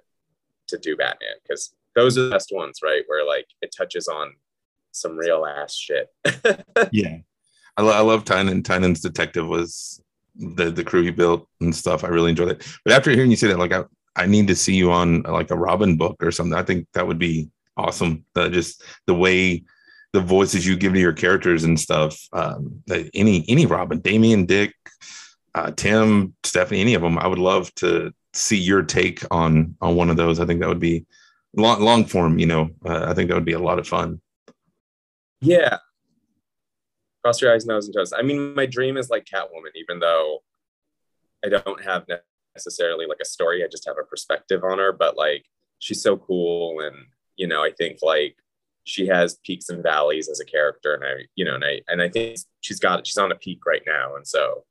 to 0.67 0.77
do 0.77 0.95
Batman 0.95 1.35
because 1.41 1.73
those 1.95 2.17
are 2.17 2.23
the 2.23 2.29
best 2.29 2.51
ones, 2.51 2.79
right? 2.83 3.03
Where 3.07 3.25
like 3.25 3.47
it 3.61 3.73
touches 3.75 4.07
on 4.07 4.33
some 4.91 5.17
real 5.17 5.45
ass 5.45 5.75
shit. 5.75 6.09
yeah, 6.91 7.17
I, 7.77 7.81
lo- 7.81 7.91
I 7.91 7.99
love 7.99 8.25
Tynion. 8.25 8.63
Tynion's 8.63 9.01
detective 9.01 9.47
was 9.47 10.01
the 10.35 10.71
the 10.71 10.83
crew 10.83 11.03
he 11.03 11.11
built 11.11 11.47
and 11.61 11.75
stuff. 11.75 12.03
I 12.03 12.07
really 12.07 12.31
enjoyed 12.31 12.51
it. 12.51 12.67
But 12.83 12.93
after 12.93 13.11
hearing 13.11 13.31
you 13.31 13.37
say 13.37 13.47
that, 13.47 13.59
like 13.59 13.73
I 13.73 13.83
I 14.15 14.25
need 14.25 14.47
to 14.47 14.55
see 14.55 14.75
you 14.75 14.91
on 14.91 15.23
like 15.23 15.51
a 15.51 15.57
Robin 15.57 15.97
book 15.97 16.21
or 16.21 16.31
something. 16.31 16.57
I 16.57 16.63
think 16.63 16.87
that 16.93 17.07
would 17.07 17.19
be 17.19 17.49
awesome. 17.77 18.25
Uh, 18.35 18.49
just 18.49 18.83
the 19.07 19.15
way 19.15 19.63
the 20.13 20.21
voices 20.21 20.65
you 20.65 20.77
give 20.77 20.93
to 20.93 20.99
your 20.99 21.13
characters 21.13 21.63
and 21.63 21.79
stuff. 21.79 22.19
Um, 22.33 22.81
that 22.87 23.09
any 23.13 23.43
any 23.47 23.65
Robin, 23.65 23.99
Damian, 23.99 24.45
Dick, 24.45 24.73
uh, 25.55 25.71
Tim, 25.71 26.33
Stephanie, 26.43 26.81
any 26.81 26.93
of 26.93 27.01
them, 27.01 27.17
I 27.17 27.27
would 27.27 27.39
love 27.39 27.73
to 27.75 28.13
see 28.33 28.57
your 28.57 28.81
take 28.81 29.23
on 29.31 29.75
on 29.81 29.95
one 29.95 30.09
of 30.09 30.17
those. 30.17 30.39
I 30.39 30.45
think 30.45 30.59
that 30.59 30.69
would 30.69 30.79
be 30.79 31.05
long 31.55 31.81
long 31.81 32.05
form. 32.05 32.39
You 32.39 32.47
know, 32.47 32.69
uh, 32.85 33.05
I 33.07 33.13
think 33.13 33.29
that 33.29 33.35
would 33.35 33.45
be 33.45 33.53
a 33.53 33.59
lot 33.59 33.79
of 33.79 33.87
fun. 33.87 34.21
Yeah. 35.41 35.77
Cross 37.23 37.41
your 37.41 37.53
eyes, 37.53 37.65
nose, 37.65 37.85
and 37.85 37.95
toes. 37.95 38.13
I 38.13 38.21
mean, 38.21 38.53
my 38.55 38.65
dream 38.65 38.97
is 38.97 39.09
like 39.09 39.25
Catwoman, 39.25 39.75
even 39.75 39.99
though 39.99 40.43
I 41.45 41.49
don't 41.49 41.83
have 41.83 42.05
necessarily 42.53 43.05
like 43.05 43.19
a 43.21 43.25
story. 43.25 43.63
I 43.63 43.67
just 43.67 43.85
have 43.87 43.97
a 43.99 44.03
perspective 44.03 44.63
on 44.63 44.79
her. 44.79 44.91
But 44.91 45.15
like, 45.15 45.45
she's 45.79 46.01
so 46.01 46.17
cool, 46.17 46.79
and 46.81 46.95
you 47.35 47.47
know, 47.47 47.63
I 47.63 47.71
think 47.71 47.99
like 48.01 48.35
she 48.85 49.07
has 49.07 49.35
peaks 49.45 49.69
and 49.69 49.83
valleys 49.83 50.27
as 50.27 50.39
a 50.39 50.45
character, 50.45 50.95
and 50.95 51.03
I, 51.03 51.25
you 51.35 51.45
know, 51.45 51.55
and 51.55 51.63
I 51.63 51.81
and 51.87 52.01
I 52.01 52.09
think 52.09 52.39
she's 52.61 52.79
got 52.79 53.05
she's 53.05 53.17
on 53.17 53.31
a 53.31 53.35
peak 53.35 53.65
right 53.65 53.83
now, 53.85 54.15
and 54.15 54.27
so 54.27 54.65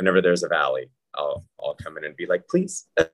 whenever 0.00 0.22
there's 0.22 0.42
a 0.42 0.48
valley, 0.48 0.88
I'll 1.14 1.44
I'll 1.62 1.74
come 1.74 1.98
in 1.98 2.04
and 2.04 2.16
be 2.16 2.26
like, 2.26 2.48
please. 2.48 2.86
come 2.96 3.08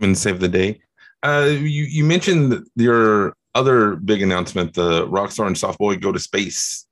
and 0.00 0.16
save 0.16 0.38
the 0.40 0.48
day. 0.48 0.80
Uh, 1.22 1.48
you 1.50 1.84
you 1.84 2.04
mentioned 2.04 2.64
your 2.76 3.34
other 3.54 3.96
big 3.96 4.22
announcement, 4.22 4.74
the 4.74 5.06
Rockstar 5.08 5.46
and 5.46 5.58
Soft 5.58 5.78
Boy 5.78 5.96
go 5.96 6.12
to 6.12 6.20
space. 6.20 6.86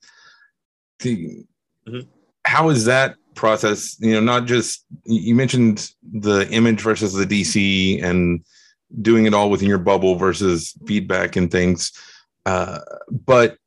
Mm-hmm. 1.01 2.01
How 2.45 2.71
is 2.71 2.87
that 2.87 3.15
process? 3.35 3.97
You 4.01 4.15
know, 4.15 4.21
not 4.21 4.47
just 4.47 4.85
you 5.05 5.35
mentioned 5.35 5.91
the 6.03 6.49
image 6.51 6.81
versus 6.81 7.13
the 7.13 7.27
DC 7.27 8.03
and 8.03 8.45
doing 9.01 9.27
it 9.27 9.35
all 9.35 9.51
within 9.51 9.69
your 9.69 9.79
bubble 9.79 10.17
versus 10.17 10.73
feedback 10.87 11.37
and 11.37 11.51
things, 11.51 11.93
uh, 12.47 12.81
but 13.11 13.59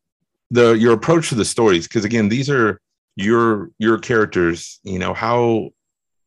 the 0.52 0.74
your 0.74 0.94
approach 0.94 1.30
to 1.30 1.36
the 1.36 1.46
stories 1.46 1.88
because 1.88 2.06
again 2.06 2.30
these 2.30 2.50
are 2.50 2.80
your 3.18 3.72
your 3.80 3.98
characters 3.98 4.80
you 4.84 5.00
know 5.00 5.14
how 5.14 5.70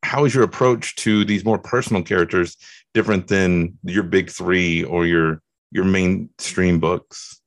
how 0.02 0.24
is 0.24 0.34
your 0.34 0.44
approach 0.44 0.96
to 0.96 1.24
these 1.24 1.44
more 1.44 1.58
personal 1.58 2.02
characters 2.02 2.56
different 2.94 3.28
than 3.28 3.78
your 3.84 4.02
big 4.02 4.30
three 4.30 4.84
or 4.84 5.06
your 5.06 5.42
your 5.70 5.84
mainstream 5.84 6.80
books? 6.80 7.40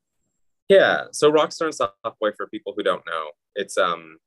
Yeah, 0.70 1.06
so 1.12 1.32
Rockstar 1.32 1.66
and 1.66 1.74
Softboy 1.74 2.36
for 2.38 2.48
people 2.48 2.74
who 2.76 2.84
don't 2.84 3.06
know, 3.06 3.32
it's 3.56 3.78
um, 3.78 4.18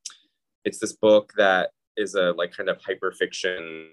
it's 0.64 0.78
this 0.78 0.92
book 0.92 1.32
that 1.36 1.70
is 1.96 2.14
a 2.14 2.32
like 2.32 2.52
kind 2.52 2.68
of 2.68 2.78
hyper 2.84 3.12
fiction 3.12 3.88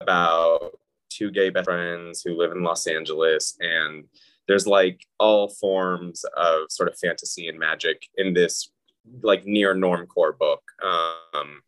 about 0.00 0.78
two 1.08 1.30
gay 1.30 1.48
best 1.48 1.64
friends 1.64 2.22
who 2.22 2.36
live 2.36 2.52
in 2.52 2.62
Los 2.62 2.86
Angeles 2.86 3.56
and 3.60 4.04
there's 4.46 4.66
like 4.66 5.00
all 5.18 5.48
forms 5.48 6.24
of 6.36 6.64
sort 6.68 6.88
of 6.88 6.98
fantasy 6.98 7.48
and 7.48 7.58
magic 7.58 8.02
in 8.18 8.34
this 8.34 8.73
like 9.22 9.46
near 9.46 9.74
normcore 9.74 10.36
book. 10.38 10.62
Um, 10.82 11.62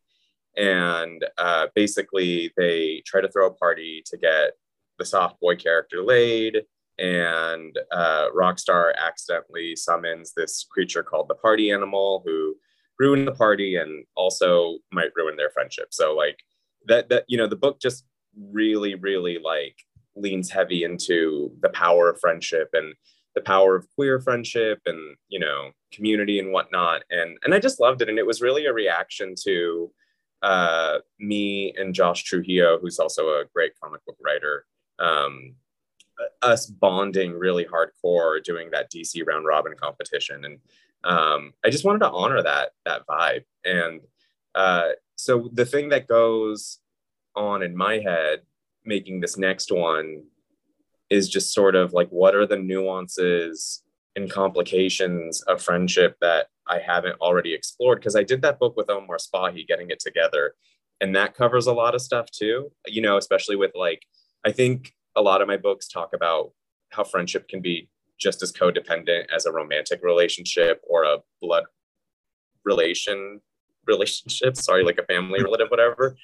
and 0.57 1.25
uh, 1.38 1.66
basically 1.75 2.53
they 2.57 3.03
try 3.07 3.20
to 3.20 3.31
throw 3.31 3.46
a 3.46 3.55
party 3.55 4.03
to 4.07 4.16
get 4.16 4.53
the 4.99 5.05
soft 5.05 5.38
boy 5.40 5.57
character 5.57 6.03
laid 6.03 6.62
and 6.99 7.79
uh, 7.92 8.29
rockstar 8.35 8.92
accidentally 8.96 9.77
summons 9.77 10.33
this 10.35 10.66
creature 10.70 11.03
called 11.03 11.29
the 11.29 11.35
party 11.35 11.70
animal 11.70 12.22
who 12.25 12.57
ruin 12.99 13.27
the 13.27 13.33
party 13.33 13.77
and 13.77 14.07
also 14.14 14.79
might 14.92 15.11
ruin 15.14 15.37
their 15.37 15.51
friendship. 15.51 15.88
So 15.90 16.14
like 16.14 16.38
that 16.87 17.09
that 17.11 17.25
you 17.29 17.37
know 17.37 17.46
the 17.46 17.57
book 17.57 17.81
just 17.81 18.05
really 18.51 18.94
really 18.94 19.38
like 19.38 19.77
leans 20.14 20.51
heavy 20.51 20.85
into 20.85 21.53
the 21.61 21.68
power 21.70 22.09
of 22.09 22.20
friendship 22.20 22.70
and 22.72 22.94
the 23.37 23.42
power 23.42 23.77
of 23.77 23.87
queer 23.94 24.18
friendship 24.18 24.81
and 24.87 25.14
you 25.29 25.38
know 25.38 25.70
community 25.92 26.40
and 26.40 26.53
whatnot. 26.53 27.03
And 27.11 27.38
and 27.44 27.55
i 27.55 27.61
just 27.61 27.79
loved 27.79 28.03
it. 28.03 28.09
And 28.09 28.18
it 28.18 28.27
was 28.27 28.42
really 28.42 28.66
a 28.66 28.72
reaction 28.72 29.35
to 29.44 29.92
uh, 30.42 30.99
me 31.20 31.72
and 31.79 31.94
josh 31.94 32.25
trujillo 32.25 32.79
who's 32.81 32.99
also 32.99 33.29
a 33.29 33.44
great 33.55 33.72
comic 33.81 34.05
book 34.05 34.18
writer 34.25 34.66
um, 34.99 35.55
us 36.42 36.66
bonding 36.66 37.33
really 37.33 37.64
hardcore 37.64 38.42
doing 38.42 38.70
that 38.70 38.90
dc 38.90 39.14
round 39.27 39.46
robin 39.46 39.75
competition. 39.81 40.44
And 40.44 40.59
um, 41.05 41.53
i 41.64 41.70
just 41.70 41.85
wanted 41.85 42.01
to 42.01 42.11
honor 42.11 42.42
that 42.42 42.70
that 42.87 43.07
vibe. 43.07 43.44
And 43.64 44.01
uh, 44.55 44.92
so 45.16 45.51
the 45.53 45.66
thing 45.66 45.90
that 45.90 46.09
goes 46.09 46.79
on 47.35 47.62
in 47.62 47.77
my 47.77 47.99
head 47.99 48.40
making 48.87 49.20
this 49.20 49.37
next 49.37 49.70
one 49.70 50.22
is 51.11 51.29
just 51.29 51.53
sort 51.53 51.75
of 51.75 51.92
like 51.92 52.09
what 52.09 52.35
are 52.35 52.47
the 52.47 52.57
nuances 52.57 53.83
and 54.14 54.31
complications 54.31 55.42
of 55.42 55.62
friendship 55.62 56.16
that 56.21 56.47
I 56.69 56.79
haven't 56.79 57.21
already 57.21 57.55
explored? 57.55 58.01
Because 58.01 58.16
I 58.16 58.23
did 58.23 58.42
that 58.42 58.59
book 58.59 58.77
with 58.77 58.90
Omar 58.90 59.19
Spahi 59.19 59.66
getting 59.66 59.90
it 59.90 60.01
together 60.01 60.55
and 61.01 61.14
that 61.14 61.35
covers 61.35 61.66
a 61.66 61.73
lot 61.73 61.95
of 61.95 62.01
stuff 62.01 62.31
too 62.31 62.71
you 62.87 63.01
know 63.01 63.16
especially 63.16 63.57
with 63.57 63.73
like 63.75 64.03
I 64.45 64.53
think 64.53 64.95
a 65.14 65.23
lot 65.23 65.42
of 65.42 65.49
my 65.49 65.57
books 65.57 65.88
talk 65.88 66.11
about 66.14 66.53
how 66.90 67.05
friendship 67.05 67.49
can 67.49 67.61
be 67.61 67.88
just 68.19 68.42
as 68.42 68.53
codependent 68.53 69.27
as 69.35 69.47
a 69.47 69.53
romantic 69.53 70.01
relationship 70.03 70.81
or 70.88 71.05
a 71.05 71.19
blood 71.40 71.64
relation 72.64 73.40
relationship 73.87 74.57
sorry 74.57 74.85
like 74.85 74.99
a 74.99 75.05
family 75.05 75.40
mm. 75.40 75.45
relative 75.45 75.69
whatever 75.69 76.16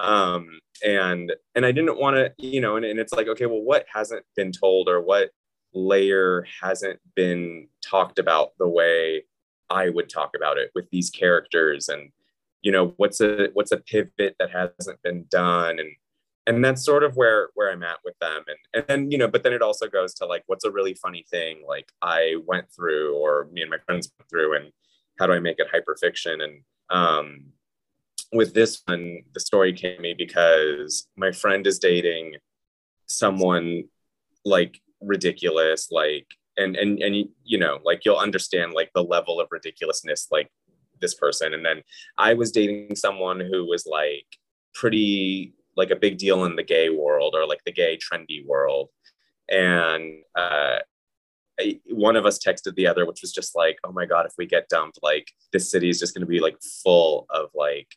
um, 0.00 0.58
and 0.84 1.32
and 1.54 1.66
i 1.66 1.72
didn't 1.72 1.98
want 1.98 2.16
to 2.16 2.32
you 2.38 2.60
know 2.60 2.76
and, 2.76 2.84
and 2.84 2.98
it's 2.98 3.12
like 3.12 3.28
okay 3.28 3.46
well 3.46 3.60
what 3.60 3.86
hasn't 3.92 4.24
been 4.36 4.50
told 4.50 4.88
or 4.88 5.00
what 5.00 5.30
layer 5.74 6.46
hasn't 6.60 6.98
been 7.14 7.68
talked 7.82 8.18
about 8.18 8.50
the 8.58 8.66
way 8.66 9.22
i 9.70 9.88
would 9.88 10.08
talk 10.08 10.32
about 10.36 10.58
it 10.58 10.70
with 10.74 10.90
these 10.90 11.10
characters? 11.10 11.88
And 11.88 12.10
you 12.62 12.72
know 12.72 12.92
what's 12.98 13.20
a 13.20 13.48
what's 13.54 13.72
a 13.72 13.78
pivot 13.78 14.36
that 14.38 14.50
hasn't 14.50 15.02
been 15.02 15.24
done? 15.30 15.78
And 15.78 15.90
and 16.46 16.64
that's 16.64 16.84
sort 16.84 17.04
of 17.04 17.16
where 17.16 17.50
where 17.54 17.70
i'm 17.72 17.82
at 17.82 17.98
with 18.04 18.18
them. 18.20 18.42
And 18.48 18.58
and 18.74 18.84
then 18.88 19.10
you 19.10 19.18
know 19.18 19.28
but 19.28 19.42
then 19.42 19.52
it 19.52 19.62
also 19.62 19.86
goes 19.86 20.12
to 20.14 20.26
like 20.26 20.42
what's 20.46 20.64
a 20.64 20.70
really 20.70 20.94
funny 20.94 21.24
thing 21.30 21.62
like 21.66 21.92
i 22.02 22.36
went 22.46 22.70
through 22.70 23.16
or 23.16 23.48
me 23.52 23.62
and 23.62 23.70
my 23.70 23.78
friends 23.86 24.10
went 24.18 24.28
through 24.28 24.56
and 24.56 24.72
how 25.18 25.26
do 25.26 25.32
i 25.32 25.40
make 25.40 25.58
it 25.58 25.68
hyperfiction? 25.72 26.42
And 26.42 26.62
um 26.90 27.44
with 28.32 28.54
this 28.54 28.82
one, 28.86 29.22
the 29.34 29.40
story 29.40 29.72
came 29.72 29.96
to 29.96 30.02
me 30.02 30.14
because 30.16 31.08
my 31.16 31.32
friend 31.32 31.66
is 31.66 31.78
dating 31.78 32.36
someone 33.06 33.84
like 34.44 34.80
ridiculous, 35.00 35.90
like 35.90 36.26
and 36.56 36.76
and 36.76 37.00
and 37.00 37.28
you 37.44 37.58
know, 37.58 37.80
like 37.84 38.04
you'll 38.04 38.16
understand 38.16 38.72
like 38.72 38.90
the 38.94 39.02
level 39.02 39.40
of 39.40 39.48
ridiculousness, 39.50 40.28
like 40.30 40.50
this 41.00 41.14
person. 41.14 41.54
And 41.54 41.64
then 41.64 41.82
I 42.18 42.34
was 42.34 42.52
dating 42.52 42.94
someone 42.96 43.40
who 43.40 43.66
was 43.66 43.86
like 43.86 44.26
pretty 44.74 45.54
like 45.76 45.90
a 45.90 45.96
big 45.96 46.18
deal 46.18 46.44
in 46.44 46.56
the 46.56 46.62
gay 46.62 46.90
world 46.90 47.34
or 47.34 47.46
like 47.46 47.62
the 47.64 47.72
gay 47.72 47.98
trendy 47.98 48.46
world. 48.46 48.90
And 49.48 50.22
uh 50.36 50.78
one 51.90 52.16
of 52.16 52.26
us 52.26 52.38
texted 52.38 52.74
the 52.74 52.86
other, 52.86 53.04
which 53.06 53.20
was 53.22 53.32
just 53.32 53.54
like, 53.54 53.78
oh 53.84 53.92
my 53.92 54.06
God, 54.06 54.26
if 54.26 54.32
we 54.38 54.46
get 54.46 54.68
dumped, 54.68 54.98
like 55.02 55.30
this 55.52 55.70
city 55.70 55.90
is 55.90 55.98
just 55.98 56.14
going 56.14 56.24
to 56.24 56.26
be 56.26 56.40
like 56.40 56.56
full 56.82 57.26
of 57.30 57.50
like 57.54 57.88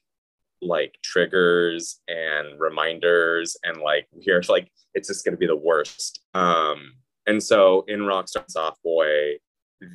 like 0.65 0.97
triggers 1.03 2.01
and 2.07 2.59
reminders 2.59 3.57
and 3.63 3.77
like 3.81 4.07
we're 4.27 4.41
like 4.49 4.71
it's 4.93 5.07
just 5.07 5.25
going 5.25 5.33
to 5.33 5.39
be 5.39 5.47
the 5.47 5.55
worst. 5.55 6.21
Um 6.33 6.93
and 7.25 7.41
so 7.41 7.85
in 7.87 8.01
rockstar 8.01 8.43
soft 8.49 8.81
boy 8.83 9.37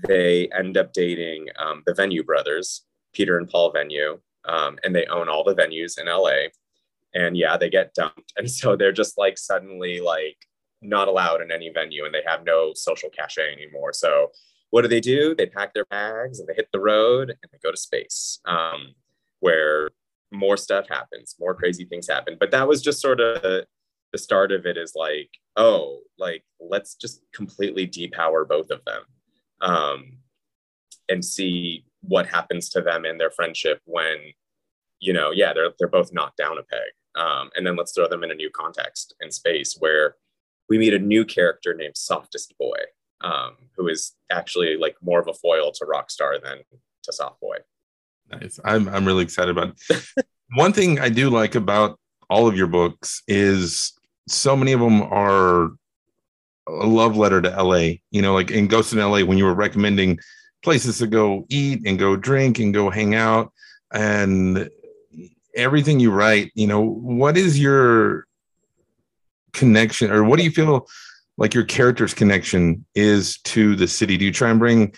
they 0.07 0.49
end 0.49 0.77
up 0.77 0.93
dating 0.93 1.47
um, 1.59 1.83
the 1.87 1.95
venue 1.95 2.23
brothers 2.23 2.85
peter 3.15 3.39
and 3.39 3.49
paul 3.49 3.71
venue 3.71 4.19
um, 4.45 4.79
and 4.85 4.95
they 4.95 5.07
own 5.07 5.29
all 5.29 5.45
the 5.45 5.55
venues 5.55 5.99
in 5.99 6.07
la 6.07 6.31
and 7.15 7.37
yeah 7.37 7.57
they 7.57 7.71
get 7.71 7.95
dumped. 7.95 8.33
And 8.37 8.51
so 8.51 8.77
they're 8.77 8.93
just 8.93 9.19
like 9.19 9.39
suddenly 9.39 10.01
like 10.01 10.37
not 10.81 11.09
allowed 11.09 11.43
in 11.43 11.51
any 11.51 11.71
venue 11.71 12.05
and 12.05 12.15
they 12.15 12.23
have 12.27 12.45
no 12.45 12.73
social 12.75 13.11
cachet 13.11 13.53
anymore. 13.53 13.93
So 13.93 14.31
what 14.71 14.83
do 14.83 14.89
they 14.89 15.01
do? 15.01 15.35
They 15.35 15.47
pack 15.47 15.75
their 15.75 15.87
bags 15.87 16.39
and 16.39 16.49
they 16.49 16.55
hit 16.55 16.69
the 16.73 16.81
road 16.81 17.31
and 17.31 17.51
they 17.51 17.59
go 17.63 17.71
to 17.71 17.77
space 17.77 18.41
um, 18.45 18.95
where 19.41 19.91
more 20.31 20.57
stuff 20.57 20.87
happens, 20.89 21.37
more 21.39 21.55
crazy 21.55 21.85
things 21.85 22.09
happen. 22.09 22.37
But 22.39 22.51
that 22.51 22.69
was 22.69 22.83
just 22.83 23.01
sort 23.01 23.21
of 23.21 23.43
the, 23.43 23.67
start 24.17 24.51
of 24.51 24.67
it 24.67 24.77
is 24.77 24.95
like, 24.97 25.31
oh, 25.57 26.01
like 26.19 26.43
let's 26.61 26.95
just 26.95 27.23
completely 27.33 27.87
depower 27.87 28.49
both 28.49 28.71
of 28.71 28.85
them 28.85 29.03
um, 29.61 30.19
and 31.09 31.25
see 31.25 31.85
what 32.01 32.27
happens 32.27 32.69
to 32.71 32.81
them 32.81 33.05
in 33.05 33.19
their 33.19 33.31
friendship 33.31 33.81
when, 33.85 34.17
you 34.99 35.13
know, 35.13 35.31
yeah, 35.31 35.53
they're, 35.53 35.71
they're 35.79 35.89
both 35.89 36.13
knocked 36.13 36.37
down 36.37 36.59
a 36.59 36.63
peg. 36.63 36.91
Um, 37.15 37.51
and 37.55 37.67
then 37.67 37.77
let's 37.77 37.93
throw 37.93 38.09
them 38.09 38.25
in 38.25 38.31
a 38.31 38.35
new 38.35 38.51
context 38.51 39.15
and 39.21 39.33
space 39.33 39.77
where 39.79 40.17
we 40.69 40.79
meet 40.79 40.95
a 40.95 40.99
new 40.99 41.25
character 41.25 41.75
named 41.75 41.97
Softest 41.97 42.55
Boy, 42.59 42.79
um, 43.21 43.57
who 43.77 43.89
is 43.89 44.15
actually 44.31 44.77
like 44.77 44.97
more 45.03 45.21
of 45.21 45.29
a 45.29 45.35
foil 45.35 45.73
to 45.73 45.85
Rockstar 45.85 46.43
than 46.43 46.59
to 47.05 47.13
Soft 47.13 47.41
Boy. 47.41 47.59
Nice. 48.31 48.61
I'm 48.65 48.89
I'm 48.89 49.07
really 49.07 49.23
excited 49.23 49.57
about 49.57 49.75
it. 49.91 50.05
One 50.55 50.73
thing 50.73 50.99
I 50.99 51.09
do 51.09 51.31
like 51.31 51.55
about 51.55 51.99
all 52.31 52.47
of 52.47 52.57
your 52.57 52.67
books 52.67 53.23
is 53.27 53.93
so 54.29 54.57
many 54.57 54.73
of 54.73 54.81
them 54.81 55.03
are 55.03 55.71
a 56.69 56.87
love 56.87 57.17
letter 57.17 57.41
to 57.41 57.63
LA. 57.63 57.97
You 58.11 58.23
know, 58.23 58.35
like 58.35 58.51
in 58.51 58.67
Ghost 58.67 58.93
in 58.93 58.99
LA, 58.99 59.21
when 59.21 59.39
you 59.39 59.45
were 59.45 59.55
recommending 59.55 60.19
places 60.63 60.99
to 60.99 61.07
go 61.07 61.47
eat 61.49 61.83
and 61.87 61.99
go 61.99 62.17
drink 62.17 62.59
and 62.59 62.75
go 62.75 62.91
hang 62.91 63.15
out 63.15 63.53
and 63.93 64.69
everything 65.55 66.01
you 66.01 66.11
write, 66.11 66.53
you 66.55 66.67
know, 66.67 66.81
what 66.81 67.37
is 67.37 67.59
your 67.59 68.27
connection 69.53 70.11
or 70.11 70.25
what 70.25 70.39
do 70.39 70.45
you 70.45 70.51
feel 70.51 70.87
like 71.37 71.55
your 71.55 71.65
character's 71.65 72.15
connection 72.15 72.85
is 72.95 73.39
to 73.39 73.77
the 73.77 73.89
city? 73.89 74.17
Do 74.17 74.25
you 74.25 74.33
try 74.33 74.51
and 74.51 74.59
bring 74.59 74.95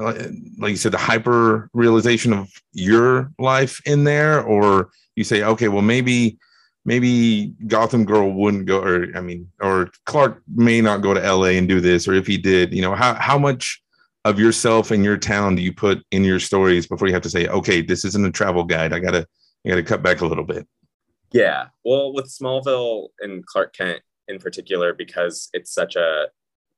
like 0.00 0.70
you 0.70 0.76
said, 0.76 0.92
the 0.92 0.98
hyper 0.98 1.68
realization 1.72 2.32
of 2.32 2.50
your 2.72 3.32
life 3.38 3.80
in 3.86 4.04
there, 4.04 4.42
or 4.42 4.90
you 5.16 5.24
say, 5.24 5.42
okay, 5.42 5.68
well, 5.68 5.82
maybe, 5.82 6.38
maybe 6.84 7.54
Gotham 7.66 8.04
Girl 8.04 8.32
wouldn't 8.32 8.66
go, 8.66 8.82
or 8.82 9.06
I 9.14 9.20
mean, 9.20 9.50
or 9.60 9.90
Clark 10.06 10.42
may 10.54 10.80
not 10.80 11.02
go 11.02 11.14
to 11.14 11.20
LA 11.20 11.48
and 11.48 11.68
do 11.68 11.80
this, 11.80 12.08
or 12.08 12.14
if 12.14 12.26
he 12.26 12.38
did, 12.38 12.72
you 12.72 12.82
know, 12.82 12.94
how 12.94 13.14
how 13.14 13.38
much 13.38 13.82
of 14.24 14.38
yourself 14.38 14.90
and 14.90 15.04
your 15.04 15.16
town 15.16 15.56
do 15.56 15.62
you 15.62 15.72
put 15.72 16.04
in 16.10 16.24
your 16.24 16.40
stories 16.40 16.86
before 16.86 17.08
you 17.08 17.14
have 17.14 17.22
to 17.22 17.30
say, 17.30 17.46
okay, 17.48 17.80
this 17.80 18.04
isn't 18.04 18.26
a 18.26 18.30
travel 18.30 18.64
guide. 18.64 18.92
I 18.92 18.98
gotta, 18.98 19.26
I 19.64 19.68
gotta 19.68 19.82
cut 19.82 20.02
back 20.02 20.20
a 20.20 20.26
little 20.26 20.44
bit. 20.44 20.66
Yeah, 21.32 21.66
well, 21.84 22.12
with 22.12 22.26
Smallville 22.26 23.08
and 23.20 23.44
Clark 23.46 23.74
Kent 23.74 24.02
in 24.28 24.38
particular, 24.38 24.94
because 24.94 25.48
it's 25.52 25.72
such 25.72 25.96
a 25.96 26.26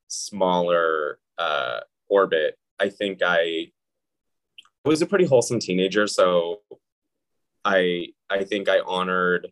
smaller 0.09 1.19
uh, 1.39 1.81
orbit 2.09 2.57
I 2.81 2.89
think 2.89 3.21
I 3.25 3.71
was 4.85 5.03
a 5.03 5.07
pretty 5.07 5.25
wholesome 5.27 5.61
teenager, 5.61 6.07
so 6.07 6.61
I 7.65 8.09
I 8.31 8.45
think 8.45 8.69
I 8.69 8.81
honored 8.81 9.49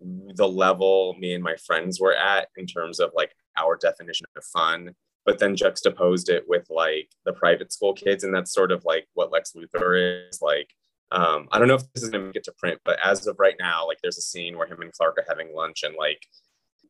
the 0.00 0.48
level 0.48 1.16
me 1.18 1.32
and 1.34 1.42
my 1.42 1.56
friends 1.66 2.00
were 2.00 2.14
at 2.14 2.48
in 2.56 2.66
terms 2.66 3.00
of 3.00 3.10
like 3.14 3.34
our 3.56 3.76
definition 3.76 4.26
of 4.36 4.44
fun, 4.44 4.94
but 5.24 5.38
then 5.38 5.56
juxtaposed 5.56 6.28
it 6.28 6.44
with 6.48 6.66
like 6.70 7.08
the 7.24 7.32
private 7.32 7.72
school 7.72 7.94
kids, 7.94 8.24
and 8.24 8.34
that's 8.34 8.52
sort 8.52 8.72
of 8.72 8.84
like 8.84 9.06
what 9.14 9.32
Lex 9.32 9.52
Luthor 9.54 10.28
is 10.28 10.40
like 10.42 10.70
Um, 11.12 11.48
I 11.52 11.58
don't 11.58 11.68
know 11.68 11.76
if 11.76 11.92
this 11.92 12.02
is 12.02 12.10
gonna 12.10 12.32
get 12.32 12.44
to 12.44 12.52
print, 12.58 12.80
but 12.84 12.98
as 13.04 13.26
of 13.26 13.36
right 13.38 13.56
now, 13.58 13.86
like 13.86 13.98
there's 14.02 14.18
a 14.18 14.22
scene 14.22 14.56
where 14.58 14.66
him 14.66 14.82
and 14.82 14.92
Clark 14.92 15.18
are 15.18 15.24
having 15.28 15.54
lunch 15.54 15.82
and 15.84 15.94
like 15.96 16.20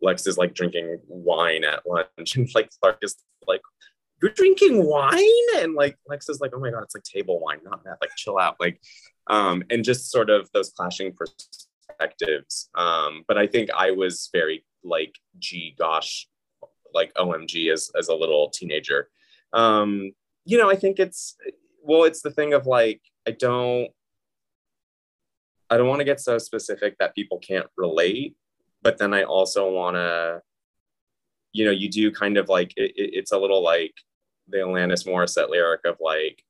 Lex 0.03 0.27
is 0.27 0.39
like 0.39 0.55
drinking 0.55 0.99
wine 1.09 1.65
at 1.65 1.83
lunch 1.87 2.37
and 2.37 2.49
like 2.55 2.71
Clark 2.81 2.99
is 3.03 3.17
like, 3.47 3.61
You're 4.23 4.33
drinking 4.33 4.85
wine? 4.87 5.23
And 5.57 5.75
like 5.75 5.97
Lex 6.09 6.29
is 6.29 6.41
like, 6.41 6.53
Oh 6.55 6.61
my 6.61 6.71
god, 6.71 6.83
it's 6.83 6.95
like 6.95 7.05
table 7.05 7.41
wine, 7.41 7.61
not 7.65 7.85
that. 7.85 7.99
Like 8.01 8.11
chill 8.17 8.39
out. 8.39 8.57
Like 8.59 8.81
um, 9.29 9.63
and 9.71 9.85
just 9.85 10.11
sort 10.11 10.31
of 10.31 10.51
those 10.53 10.71
clashing 10.71 11.13
perspectives. 11.13 12.69
Um, 12.75 13.25
but 13.27 13.39
I 13.39 13.47
think 13.47 13.71
I 13.77 13.91
was 13.91 14.29
very 14.33 14.65
like, 14.85 15.15
gee 15.39 15.75
gosh, 15.79 16.29
like 16.95 17.13
OMG 17.15 17.73
as 17.73 17.91
as 17.99 18.09
a 18.09 18.15
little 18.15 18.51
teenager. 18.51 19.09
Um, 19.53 20.13
you 20.45 20.59
know, 20.59 20.71
I 20.71 20.77
think 20.77 20.99
it's 20.99 21.37
well, 21.83 22.05
it's 22.05 22.23
the 22.23 22.31
thing 22.31 22.53
of 22.53 22.67
like, 22.67 23.01
I 23.27 23.33
don't 23.33 23.91
I 25.69 25.77
don't 25.77 25.89
want 25.89 26.01
to 26.01 26.05
get 26.05 26.21
so 26.21 26.39
specific 26.39 26.97
that 26.99 27.15
people 27.15 27.39
can't 27.39 27.67
relate, 27.77 28.37
but 28.83 28.99
then 28.99 29.13
I 29.13 29.25
also 29.25 29.71
want 29.71 29.97
to, 29.97 30.43
you 31.53 31.65
know, 31.65 31.73
you 31.73 31.89
do 31.89 32.13
kind 32.13 32.37
of 32.37 32.49
like 32.49 32.73
it, 32.77 32.93
it's 32.97 33.33
a 33.33 33.39
little 33.39 33.63
like 33.63 33.95
the 34.49 34.59
Alanis 34.59 35.07
Morissette 35.07 35.51
lyric 35.51 35.81
of 35.85 35.97
like, 36.01 36.45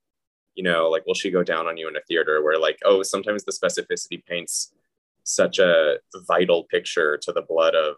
you 0.55 0.63
know, 0.63 0.89
like 0.89 1.07
will 1.07 1.15
she 1.15 1.31
go 1.31 1.43
down 1.43 1.67
on 1.67 1.77
you 1.77 1.89
in 1.89 1.97
a 1.97 2.01
theater 2.03 2.43
where 2.43 2.59
like, 2.59 2.79
oh, 2.85 3.03
sometimes 3.03 3.45
the 3.45 3.53
specificity 3.53 4.25
paints 4.25 4.73
such 5.25 5.59
a 5.59 5.99
vital 6.27 6.65
picture 6.65 7.19
to 7.19 7.33
the 7.33 7.43
blood 7.43 7.75
of 7.75 7.97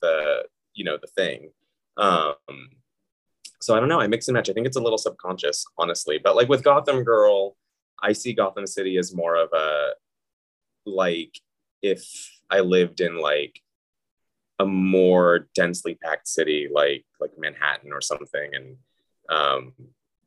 the, 0.00 0.44
you 0.74 0.84
know, 0.84 0.96
the 1.00 1.08
thing. 1.08 1.50
Um, 1.96 2.34
so 3.60 3.74
I 3.74 3.80
don't 3.80 3.88
know. 3.88 4.00
I 4.00 4.06
mix 4.06 4.28
and 4.28 4.34
match. 4.34 4.48
I 4.48 4.52
think 4.52 4.66
it's 4.66 4.76
a 4.76 4.82
little 4.82 4.98
subconscious, 4.98 5.66
honestly. 5.76 6.18
But 6.22 6.36
like 6.36 6.48
with 6.48 6.64
Gotham 6.64 7.04
Girl, 7.04 7.56
I 8.02 8.12
see 8.12 8.32
Gotham 8.32 8.66
City 8.66 8.96
as 8.96 9.14
more 9.14 9.36
of 9.36 9.50
a 9.52 9.90
like 10.86 11.38
if 11.82 12.02
I 12.48 12.60
lived 12.60 13.00
in 13.00 13.18
like 13.18 13.60
a 14.58 14.66
more 14.66 15.48
densely 15.54 15.94
packed 15.94 16.28
city 16.28 16.68
like 16.72 17.04
like 17.20 17.30
Manhattan 17.38 17.92
or 17.92 18.00
something 18.00 18.50
and 18.54 18.76
um 19.30 19.72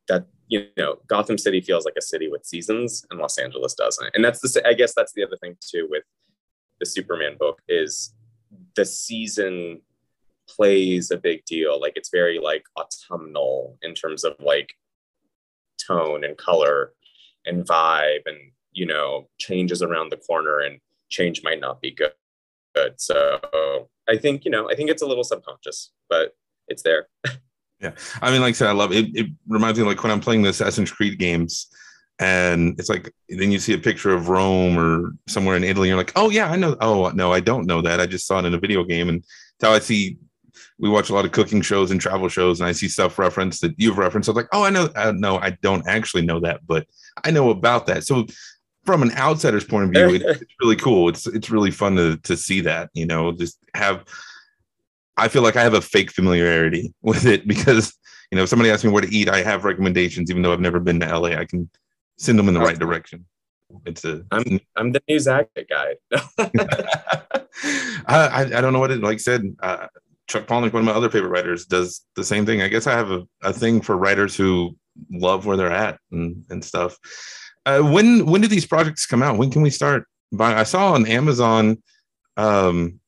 that 0.08 0.26
you 0.48 0.68
know 0.78 0.98
Gotham 1.08 1.38
City 1.38 1.62
feels 1.62 1.86
like 1.86 1.96
a 1.98 2.02
city 2.02 2.28
with 2.30 2.46
seasons 2.46 3.06
and 3.10 3.20
Los 3.20 3.38
Angeles 3.38 3.74
doesn't. 3.74 4.10
And 4.14 4.24
that's 4.24 4.40
the 4.40 4.68
I 4.68 4.74
guess 4.74 4.94
that's 4.96 5.14
the 5.14 5.24
other 5.24 5.38
thing 5.38 5.56
too 5.60 5.88
with 5.90 6.04
the 6.80 6.86
Superman 6.86 7.38
book 7.40 7.62
is 7.68 8.14
the 8.76 8.86
season 8.86 9.82
plays 10.48 11.12
a 11.12 11.18
big 11.18 11.46
deal. 11.46 11.80
Like 11.80 11.94
it's 11.96 12.10
very 12.10 12.40
like 12.40 12.66
autumnal 12.78 13.78
in 13.82 13.94
terms 13.94 14.24
of 14.24 14.34
like 14.40 14.74
tone 15.86 16.24
and 16.24 16.38
color 16.38 16.94
and 17.46 17.66
vibe 17.66 18.26
and 18.26 18.38
you 18.72 18.86
know 18.86 19.30
changes 19.38 19.82
around 19.82 20.12
the 20.12 20.18
corner 20.18 20.60
and 20.60 20.80
change 21.10 21.42
might 21.44 21.60
not 21.60 21.82
be 21.82 21.92
good 21.92 22.14
good. 22.76 23.00
So 23.00 23.40
i 24.10 24.18
think 24.18 24.46
you 24.46 24.52
know 24.52 24.70
i 24.70 24.76
think 24.76 24.90
it's 24.90 25.02
a 25.02 25.06
little 25.06 25.24
subconscious 25.24 25.92
but 26.10 26.36
it's 26.68 26.84
there 26.84 27.08
yeah 27.84 27.92
i 28.22 28.32
mean 28.32 28.42
like 28.42 28.50
i 28.50 28.54
said 28.54 28.70
i 28.70 28.72
love 28.72 28.92
it 28.92 29.08
it 29.14 29.28
reminds 29.48 29.78
me 29.78 29.86
like 29.86 30.02
when 30.02 30.12
i'm 30.12 30.20
playing 30.20 30.42
the 30.42 30.50
assassin's 30.50 30.92
creed 30.92 31.20
games 31.20 31.68
and 32.20 32.80
it's 32.80 32.90
like 32.90 33.14
then 33.30 33.52
you 33.52 33.60
see 33.60 33.74
a 33.74 33.78
picture 33.78 34.14
of 34.14 34.30
rome 34.30 34.78
or 34.78 35.12
somewhere 35.28 35.56
in 35.56 35.64
italy 35.64 35.88
you're 35.88 35.98
like 35.98 36.14
oh 36.16 36.30
yeah 36.30 36.50
i 36.50 36.56
know 36.56 36.76
oh 36.82 37.10
no 37.10 37.32
i 37.32 37.40
don't 37.40 37.68
know 37.68 37.82
that 37.82 38.00
i 38.00 38.06
just 38.06 38.26
saw 38.26 38.40
it 38.40 38.46
in 38.46 38.54
a 38.54 38.60
video 38.60 38.84
game 38.84 39.10
and 39.10 39.24
how 39.62 39.72
i 39.72 39.80
see 39.80 40.18
we 40.80 40.90
watch 40.90 41.10
a 41.10 41.14
lot 41.14 41.26
of 41.26 41.32
cooking 41.32 41.62
shows 41.62 41.92
and 41.92 42.02
travel 42.02 42.30
shows 42.30 42.60
and 42.60 42.68
i 42.68 42.72
see 42.72 42.88
stuff 42.88 43.20
referenced 43.20 43.62
that 43.62 43.74
you've 43.78 43.98
referenced 43.98 44.30
i'm 44.30 44.36
like 44.36 44.48
oh 44.54 44.64
i 44.64 44.70
know 44.70 44.90
uh, 44.96 45.14
no 45.16 45.38
i 45.40 45.50
don't 45.62 45.88
actually 45.88 46.26
know 46.26 46.40
that 46.40 46.66
but 46.66 46.88
i 47.26 47.32
know 47.32 47.50
about 47.50 47.86
that 47.86 48.04
so 48.04 48.26
from 48.86 49.02
an 49.02 49.12
outsider's 49.12 49.64
point 49.64 49.86
of 49.86 49.92
view, 49.92 50.20
it's 50.28 50.44
really 50.62 50.76
cool. 50.76 51.10
It's 51.10 51.26
it's 51.28 51.50
really 51.50 51.72
fun 51.72 51.96
to 51.96 52.18
to 52.18 52.36
see 52.38 52.62
that. 52.62 52.90
You 52.94 53.06
know, 53.06 53.32
just 53.32 53.58
have. 53.74 54.06
I 55.18 55.28
feel 55.28 55.44
like 55.44 55.56
I 55.56 55.64
have 55.64 55.74
a 55.74 55.82
fake 55.82 56.12
familiarity 56.12 56.94
with 57.02 57.26
it 57.26 57.48
because 57.48 57.94
you 58.32 58.36
know 58.36 58.44
if 58.44 58.50
somebody 58.50 58.72
asks 58.72 58.84
me 58.84 58.92
where 58.92 59.02
to 59.02 59.14
eat, 59.14 59.30
I 59.30 59.44
have 59.44 59.66
recommendations, 59.66 60.30
even 60.30 60.42
though 60.42 60.54
I've 60.54 60.60
never 60.60 60.80
been 60.80 61.00
to 61.00 61.20
LA. 61.20 61.30
I 61.30 61.46
can 61.46 61.70
send 62.18 62.38
them 62.40 62.48
in 62.48 62.54
the 62.54 62.60
right 62.60 62.78
direction. 62.78 63.26
It's 63.86 64.06
a. 64.06 64.24
I'm 64.32 64.60
I'm 64.76 64.92
the 64.92 65.02
news 65.08 65.28
actor 65.28 65.66
guy. 65.70 65.96
I, 68.06 68.46
I 68.46 68.62
don't 68.62 68.74
know 68.74 68.80
what 68.80 68.92
it 68.92 69.02
like. 69.02 69.20
Said 69.20 69.56
uh, 69.62 69.88
Chuck 70.28 70.48
Palahniuk, 70.48 70.74
one 70.74 70.82
of 70.82 70.86
my 70.86 70.92
other 70.92 71.10
favorite 71.10 71.30
writers, 71.30 71.66
does 71.66 72.02
the 72.16 72.24
same 72.24 72.46
thing. 72.46 72.62
I 72.62 72.68
guess 72.68 72.88
I 72.88 72.94
have 72.94 73.12
a, 73.12 73.24
a 73.42 73.54
thing 73.54 73.82
for 73.82 73.98
writers 73.98 74.36
who 74.36 74.76
love 75.12 75.46
where 75.46 75.58
they're 75.58 75.72
at 75.72 76.00
and 76.12 76.46
and 76.50 76.64
stuff. 76.64 76.98
Uh, 77.66 77.82
when 77.82 78.26
when 78.26 78.42
do 78.42 78.48
these 78.48 78.66
projects 78.66 79.06
come 79.06 79.24
out? 79.24 79.38
When 79.38 79.52
can 79.52 79.62
we 79.62 79.70
start 79.70 80.06
buying? 80.32 80.58
I 80.58 80.64
saw 80.64 80.94
on 80.94 81.08
Amazon, 81.08 81.82
um, 82.38 83.00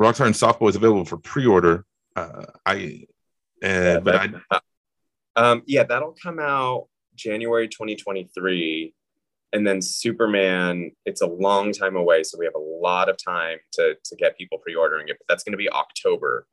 Rockstar 0.00 0.26
and 0.26 0.34
Softboy 0.34 0.70
is 0.70 0.76
available 0.76 1.04
for 1.04 1.16
pre-order. 1.16 1.84
Uh, 2.14 2.46
I, 2.64 3.06
uh, 3.62 3.66
yeah, 3.66 4.00
but 4.00 4.14
I, 4.50 4.60
um, 5.36 5.62
yeah, 5.66 5.84
that'll 5.84 6.16
come 6.20 6.38
out 6.38 6.86
January 7.14 7.68
2023, 7.68 8.94
and 9.52 9.66
then 9.66 9.82
Superman. 9.82 10.92
It's 11.04 11.20
a 11.20 11.26
long 11.26 11.72
time 11.72 11.96
away, 11.96 12.22
so 12.22 12.38
we 12.38 12.44
have 12.44 12.54
a 12.54 12.58
lot 12.58 13.08
of 13.08 13.16
time 13.22 13.58
to 13.72 13.96
to 14.04 14.16
get 14.16 14.38
people 14.38 14.58
pre-ordering 14.58 15.08
it. 15.08 15.16
But 15.18 15.32
that's 15.32 15.44
going 15.44 15.52
to 15.52 15.58
be 15.58 15.70
October 15.70 16.46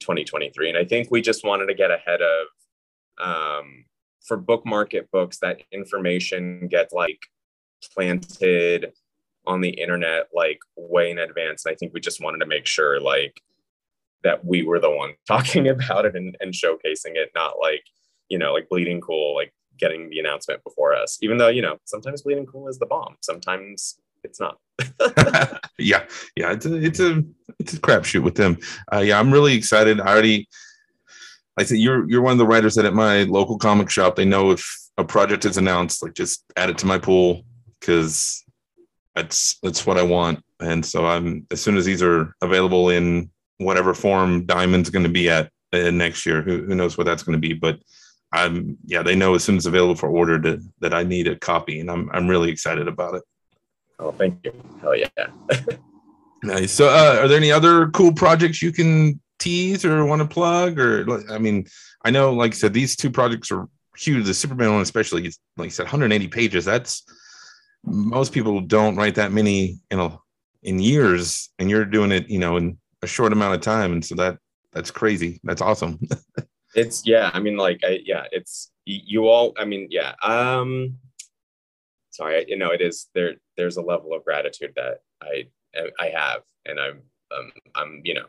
2023, 0.00 0.70
and 0.70 0.78
I 0.78 0.84
think 0.84 1.10
we 1.10 1.20
just 1.20 1.44
wanted 1.44 1.66
to 1.66 1.74
get 1.74 1.90
ahead 1.90 2.20
of 2.20 2.46
um, 3.20 3.84
for 4.24 4.36
book 4.36 4.64
market 4.66 5.10
books, 5.10 5.38
that 5.38 5.62
information 5.72 6.68
gets 6.68 6.92
like 6.92 7.18
planted 7.94 8.92
on 9.48 9.62
the 9.62 9.70
internet 9.70 10.28
like 10.32 10.60
way 10.76 11.10
in 11.10 11.18
advance. 11.18 11.64
And 11.64 11.72
I 11.72 11.76
think 11.76 11.92
we 11.92 12.00
just 12.00 12.22
wanted 12.22 12.38
to 12.38 12.46
make 12.46 12.66
sure 12.66 13.00
like 13.00 13.40
that 14.22 14.44
we 14.44 14.62
were 14.62 14.78
the 14.78 14.90
one 14.90 15.14
talking 15.26 15.68
about 15.68 16.04
it 16.04 16.14
and, 16.14 16.36
and 16.40 16.52
showcasing 16.52 17.16
it, 17.16 17.30
not 17.34 17.54
like, 17.60 17.82
you 18.28 18.38
know, 18.38 18.52
like 18.52 18.68
bleeding 18.68 19.00
cool, 19.00 19.34
like 19.34 19.52
getting 19.78 20.10
the 20.10 20.18
announcement 20.18 20.62
before 20.62 20.94
us, 20.94 21.18
even 21.22 21.38
though, 21.38 21.48
you 21.48 21.62
know, 21.62 21.78
sometimes 21.84 22.22
bleeding 22.22 22.46
cool 22.46 22.68
is 22.68 22.78
the 22.78 22.86
bomb. 22.86 23.16
Sometimes 23.22 23.98
it's 24.22 24.38
not. 24.38 24.58
yeah. 25.78 26.04
Yeah. 26.36 26.52
It's 26.52 26.66
a, 26.66 26.74
it's 26.74 27.00
a, 27.00 27.24
it's 27.58 27.74
a 27.74 27.80
crapshoot 27.80 28.22
with 28.22 28.34
them. 28.34 28.58
Uh, 28.92 28.98
yeah. 28.98 29.18
I'm 29.18 29.32
really 29.32 29.54
excited. 29.54 30.00
I 30.00 30.08
already, 30.08 30.48
I 31.56 31.64
said 31.64 31.78
you're 31.78 32.08
you're 32.08 32.22
one 32.22 32.32
of 32.32 32.38
the 32.38 32.46
writers 32.46 32.76
that 32.76 32.84
at 32.84 32.94
my 32.94 33.24
local 33.24 33.58
comic 33.58 33.90
shop 33.90 34.14
they 34.14 34.24
know 34.24 34.52
if 34.52 34.64
a 34.96 35.04
project 35.04 35.44
is 35.44 35.56
announced, 35.56 36.04
like 36.04 36.14
just 36.14 36.44
add 36.56 36.70
it 36.70 36.78
to 36.78 36.86
my 36.86 36.98
pool 36.98 37.42
because 37.80 38.44
that's 39.18 39.58
that's 39.62 39.86
what 39.86 39.98
I 39.98 40.02
want. 40.02 40.44
And 40.60 40.84
so 40.84 41.06
I'm 41.06 41.46
as 41.50 41.60
soon 41.60 41.76
as 41.76 41.84
these 41.84 42.02
are 42.02 42.34
available 42.40 42.90
in 42.90 43.30
whatever 43.58 43.94
form 43.94 44.44
Diamond's 44.46 44.90
going 44.90 45.04
to 45.04 45.08
be 45.08 45.28
at 45.28 45.50
uh, 45.72 45.90
next 45.90 46.24
year, 46.24 46.40
who, 46.42 46.64
who 46.64 46.74
knows 46.74 46.96
what 46.96 47.04
that's 47.04 47.22
going 47.22 47.40
to 47.40 47.48
be, 47.48 47.54
but 47.54 47.78
I'm 48.32 48.76
yeah 48.84 49.02
they 49.02 49.16
know 49.16 49.34
as 49.34 49.44
soon 49.44 49.56
as 49.56 49.66
available 49.66 49.94
for 49.94 50.08
order 50.08 50.40
to, 50.40 50.62
that 50.80 50.94
I 50.94 51.02
need 51.02 51.28
a 51.28 51.36
copy, 51.36 51.80
and 51.80 51.90
I'm 51.90 52.10
I'm 52.12 52.28
really 52.28 52.50
excited 52.50 52.86
about 52.88 53.14
it. 53.14 53.22
Oh, 53.98 54.12
thank 54.12 54.38
you. 54.44 54.52
Hell 54.80 54.94
yeah. 54.94 55.08
nice. 56.42 56.72
So, 56.72 56.88
uh, 56.88 57.18
are 57.20 57.28
there 57.28 57.36
any 57.36 57.50
other 57.50 57.88
cool 57.88 58.12
projects 58.12 58.62
you 58.62 58.70
can 58.70 59.20
tease 59.40 59.84
or 59.84 60.04
want 60.04 60.22
to 60.22 60.28
plug? 60.28 60.78
Or 60.78 61.32
I 61.32 61.38
mean, 61.38 61.66
I 62.04 62.10
know, 62.10 62.32
like 62.32 62.52
I 62.52 62.54
said, 62.54 62.74
these 62.74 62.94
two 62.94 63.10
projects 63.10 63.50
are 63.50 63.68
huge. 63.96 64.26
The 64.26 64.34
Superman 64.34 64.72
one, 64.72 64.82
especially, 64.82 65.26
it's 65.26 65.40
like 65.56 65.66
I 65.66 65.70
said, 65.70 65.84
180 65.84 66.28
pages. 66.28 66.64
That's 66.64 67.02
most 67.84 68.32
people 68.32 68.60
don't 68.60 68.96
write 68.96 69.14
that 69.16 69.32
many 69.32 69.78
in 69.90 70.00
a 70.00 70.18
in 70.62 70.78
years, 70.78 71.50
and 71.58 71.70
you're 71.70 71.84
doing 71.84 72.12
it, 72.12 72.28
you 72.28 72.38
know, 72.38 72.56
in 72.56 72.78
a 73.02 73.06
short 73.06 73.32
amount 73.32 73.54
of 73.54 73.60
time, 73.60 73.92
and 73.92 74.04
so 74.04 74.14
that 74.16 74.38
that's 74.72 74.90
crazy. 74.90 75.40
That's 75.44 75.62
awesome. 75.62 75.98
it's 76.74 77.06
yeah. 77.06 77.30
I 77.32 77.40
mean, 77.40 77.56
like, 77.56 77.80
I, 77.84 78.00
yeah, 78.04 78.24
it's 78.32 78.70
you 78.84 79.28
all. 79.28 79.54
I 79.58 79.64
mean, 79.64 79.88
yeah. 79.90 80.14
Um, 80.22 80.96
sorry, 82.10 82.44
you 82.48 82.56
know, 82.56 82.70
it 82.70 82.80
is 82.80 83.08
there. 83.14 83.34
There's 83.56 83.76
a 83.76 83.82
level 83.82 84.14
of 84.14 84.24
gratitude 84.24 84.72
that 84.76 85.00
I 85.22 85.46
I 86.00 86.08
have, 86.08 86.42
and 86.66 86.80
I'm 86.80 87.02
um, 87.36 87.52
I'm 87.74 88.00
you 88.04 88.14
know 88.14 88.26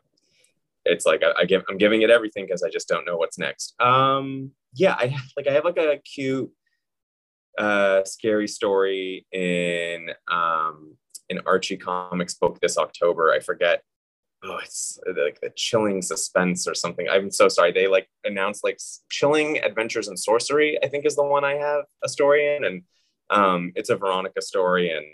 it's 0.86 1.06
like 1.06 1.24
I, 1.24 1.42
I 1.42 1.46
give 1.46 1.64
I'm 1.70 1.78
giving 1.78 2.02
it 2.02 2.10
everything 2.10 2.46
because 2.46 2.64
I 2.64 2.70
just 2.70 2.88
don't 2.88 3.06
know 3.06 3.18
what's 3.18 3.38
next. 3.38 3.80
Um, 3.82 4.52
yeah, 4.74 4.96
I 4.98 5.16
like 5.38 5.48
I 5.48 5.54
have 5.54 5.66
like 5.66 5.78
a 5.78 5.98
cute, 5.98 6.52
uh, 7.60 8.04
scary 8.06 8.48
story 8.48 9.26
in 9.32 10.10
um 10.32 10.96
in 11.30 11.40
Archie 11.46 11.78
Comics 11.78 12.34
book 12.34 12.60
this 12.60 12.78
October. 12.78 13.32
I 13.32 13.40
forget. 13.40 13.84
Oh, 14.42 14.58
it's 14.64 14.98
like 15.06 15.42
the 15.42 15.52
chilling 15.56 16.02
suspense 16.02 16.66
or 16.66 16.74
something. 16.74 17.08
I'm 17.10 17.30
so 17.30 17.50
sorry. 17.50 17.74
They 17.74 17.88
like 17.88 18.08
announced 18.24 18.64
like 18.64 18.80
chilling 19.12 19.60
adventures 19.60 20.08
in 20.08 20.16
sorcery. 20.16 20.80
I 20.82 20.88
think 20.88 21.06
is 21.06 21.18
the 21.18 21.24
one 21.24 21.44
I 21.44 21.56
have 21.56 21.84
a 22.04 22.10
story 22.10 22.56
in, 22.56 22.64
and 22.64 22.84
um, 23.30 23.74
it's 23.76 23.90
a 23.90 23.98
Veronica 23.98 24.42
story. 24.42 24.92
And 24.92 25.06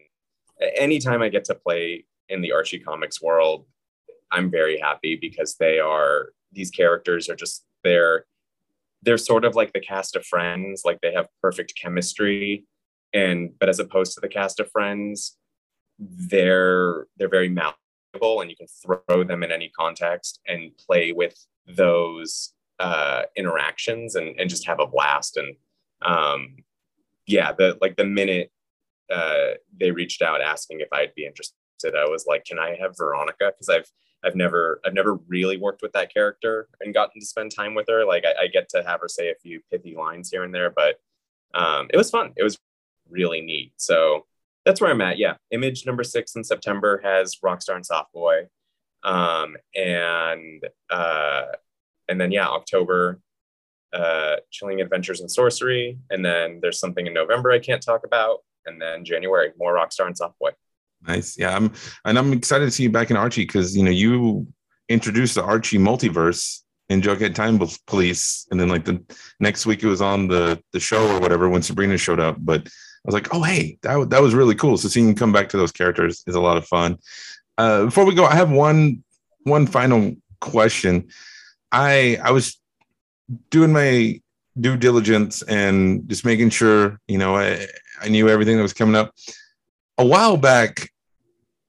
anytime 0.78 1.24
I 1.24 1.30
get 1.30 1.46
to 1.46 1.56
play 1.56 2.06
in 2.30 2.42
the 2.42 2.52
Archie 2.52 2.80
Comics 2.80 3.20
world, 3.20 3.66
I'm 4.32 4.52
very 4.52 4.80
happy 4.80 5.16
because 5.16 5.56
they 5.56 5.80
are 5.80 6.30
these 6.52 6.70
characters 6.70 7.28
are 7.28 7.36
just 7.36 7.66
they're 7.84 8.26
they're 9.06 9.18
sort 9.18 9.46
of 9.46 9.56
like 9.56 9.72
the 9.74 9.80
cast 9.80 10.16
of 10.16 10.26
friends 10.26 10.82
like 10.84 11.00
they 11.02 11.14
have 11.14 11.28
perfect 11.42 11.74
chemistry 11.82 12.66
and 13.16 13.58
but 13.60 13.70
as 13.70 13.80
opposed 13.80 14.14
to 14.14 14.20
the 14.20 14.28
cast 14.28 14.60
of 14.60 14.70
Friends, 14.72 15.38
they're 15.98 17.08
they're 17.18 17.30
very 17.30 17.50
malleable, 17.50 18.42
and 18.42 18.52
you 18.52 18.58
can 18.58 18.68
throw 18.68 19.24
them 19.24 19.42
in 19.42 19.52
any 19.52 19.70
context 19.70 20.42
and 20.48 20.78
play 20.78 21.14
with 21.14 21.36
those 21.66 22.54
uh, 22.80 23.24
interactions 23.38 24.16
and 24.16 24.38
and 24.40 24.50
just 24.50 24.68
have 24.68 24.82
a 24.82 24.86
blast. 24.86 25.38
And 25.38 25.56
um, 26.02 26.58
yeah, 27.26 27.54
the 27.54 27.78
like 27.82 27.96
the 27.96 28.06
minute 28.06 28.52
uh, 29.12 29.56
they 29.80 29.92
reached 29.92 30.22
out 30.22 30.42
asking 30.42 30.82
if 30.82 30.90
I'd 30.92 31.16
be 31.16 31.26
interested, 31.26 31.56
I 31.96 32.10
was 32.10 32.26
like, 32.28 32.44
"Can 32.44 32.60
I 32.60 32.76
have 32.82 32.98
Veronica?" 32.98 33.54
Because 33.54 33.70
I've 33.70 33.90
I've 34.26 34.36
never 34.36 34.82
I've 34.84 34.94
never 34.94 35.16
really 35.28 35.58
worked 35.58 35.82
with 35.82 35.94
that 35.94 36.14
character 36.14 36.68
and 36.82 36.94
gotten 36.94 37.22
to 37.22 37.26
spend 37.26 37.54
time 37.56 37.76
with 37.76 37.88
her. 37.90 38.06
Like 38.06 38.26
I, 38.26 38.44
I 38.44 38.48
get 38.48 38.70
to 38.70 38.84
have 38.84 39.02
her 39.02 39.08
say 39.08 39.30
a 39.30 39.36
few 39.36 39.62
pithy 39.72 39.96
lines 39.96 40.30
here 40.32 40.44
and 40.44 40.54
there, 40.54 40.72
but 40.72 41.00
um, 41.54 41.88
it 41.94 41.98
was 41.98 42.10
fun. 42.10 42.34
It 42.36 42.44
was 42.44 42.58
really 43.10 43.42
neat. 43.42 43.74
So 43.78 44.26
that's 44.66 44.82
where 44.82 44.90
I'm 44.90 45.02
at. 45.02 45.20
Yeah, 45.20 45.36
Image 45.52 45.86
number 45.86 46.04
six 46.04 46.36
in 46.36 46.44
September 46.44 47.00
has 47.04 47.38
Rockstar 47.44 47.76
and 47.76 47.86
Soft 47.86 48.12
Boy, 48.14 48.48
um, 49.04 49.56
and 49.76 50.66
uh, 50.90 51.44
and 52.08 52.20
then 52.20 52.32
yeah, 52.32 52.48
October, 52.48 53.22
uh, 53.94 54.38
Chilling 54.50 54.82
Adventures 54.82 55.22
in 55.22 55.30
Sorcery, 55.30 56.00
and 56.10 56.26
then 56.26 56.60
there's 56.62 56.80
something 56.80 57.06
in 57.06 57.14
November 57.14 57.52
I 57.52 57.60
can't 57.60 57.84
talk 57.84 58.06
about, 58.06 58.40
and 58.66 58.82
then 58.82 59.06
January 59.06 59.52
more 59.60 59.76
Rockstar 59.76 60.08
and 60.08 60.18
Soft 60.18 60.40
Boy. 60.40 60.50
Nice. 61.08 61.38
Yeah, 61.38 61.56
I'm 61.56 61.72
and 62.06 62.18
I'm 62.18 62.34
excited 62.34 62.66
to 62.66 62.72
see 62.72 62.84
you 62.84 62.92
back 62.92 63.12
in 63.12 63.18
Archie 63.18 63.46
because 63.46 63.76
you 63.76 63.84
know 63.84 63.92
you 63.92 64.48
introduced 64.90 65.36
the 65.36 65.44
Archie 65.44 65.78
multiverse 65.78 66.62
in 66.90 67.02
Jughead 67.02 67.36
Time 67.36 67.60
Police, 67.88 68.48
and 68.52 68.60
then 68.60 68.70
like 68.70 68.86
the 68.86 69.04
next 69.40 69.66
week 69.66 69.84
it 69.84 69.88
was 69.88 70.02
on 70.02 70.28
the 70.28 70.62
the 70.74 70.80
show 70.80 71.16
or 71.16 71.20
whatever 71.20 71.50
when 71.50 71.62
Sabrina 71.62 71.98
showed 71.98 72.20
up. 72.20 72.38
But 72.40 72.62
I 72.66 73.06
was 73.06 73.14
like, 73.14 73.34
oh 73.34 73.44
hey, 73.44 73.78
that 73.82 74.10
that 74.10 74.22
was 74.22 74.34
really 74.34 74.56
cool. 74.56 74.78
So 74.78 74.88
seeing 74.88 75.08
you 75.08 75.16
come 75.16 75.32
back 75.32 75.50
to 75.50 75.58
those 75.58 75.72
characters 75.72 76.24
is 76.28 76.36
a 76.36 76.42
lot 76.42 76.58
of 76.58 76.66
fun. 76.66 76.98
Uh, 77.58 77.86
before 77.86 78.06
we 78.06 78.16
go, 78.16 78.26
I 78.26 78.36
have 78.36 78.52
one 78.52 79.04
one 79.44 79.68
final 79.68 80.16
question. 80.42 81.08
I 81.72 82.18
I 82.24 82.32
was 82.32 82.60
doing 83.50 83.74
my 83.74 84.22
due 84.60 84.78
diligence 84.78 85.42
and 85.44 86.08
just 86.08 86.26
making 86.26 86.50
sure 86.50 87.00
you 87.08 87.18
know 87.18 87.36
I 87.36 87.68
I 88.02 88.10
knew 88.10 88.30
everything 88.30 88.58
that 88.58 88.64
was 88.64 88.74
coming 88.74 88.96
up. 88.96 89.14
A 89.98 90.06
while 90.06 90.36
back, 90.36 90.90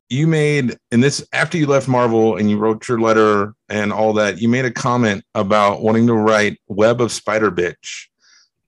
you 0.09 0.27
made 0.27 0.77
in 0.93 1.01
this 1.01 1.27
after 1.33 1.59
you 1.59 1.67
left 1.67 1.89
Marvel 1.89 2.37
and 2.37 2.49
you 2.49 2.59
wrote 2.59 2.89
your 2.89 3.01
letter 3.01 3.55
and 3.69 3.93
all 3.93 4.13
that, 4.15 4.41
you 4.41 4.49
made 4.49 4.65
a 4.65 4.71
comment 4.71 5.25
about 5.35 5.83
wanting 5.83 6.07
to 6.07 6.15
write 6.15 6.61
Web 6.69 7.01
of 7.01 7.11
Spider 7.11 7.51
Bitch. 7.51 8.07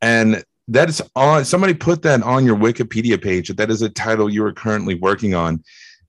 And 0.02 0.44
that 0.68 0.88
is 0.88 1.02
on 1.14 1.44
somebody 1.44 1.74
put 1.74 2.02
that 2.02 2.22
on 2.22 2.44
your 2.44 2.56
Wikipedia 2.56 3.22
page. 3.22 3.48
That 3.48 3.70
is 3.70 3.82
a 3.82 3.88
title 3.88 4.28
you 4.28 4.44
are 4.44 4.52
currently 4.52 4.94
working 4.94 5.34
on. 5.34 5.62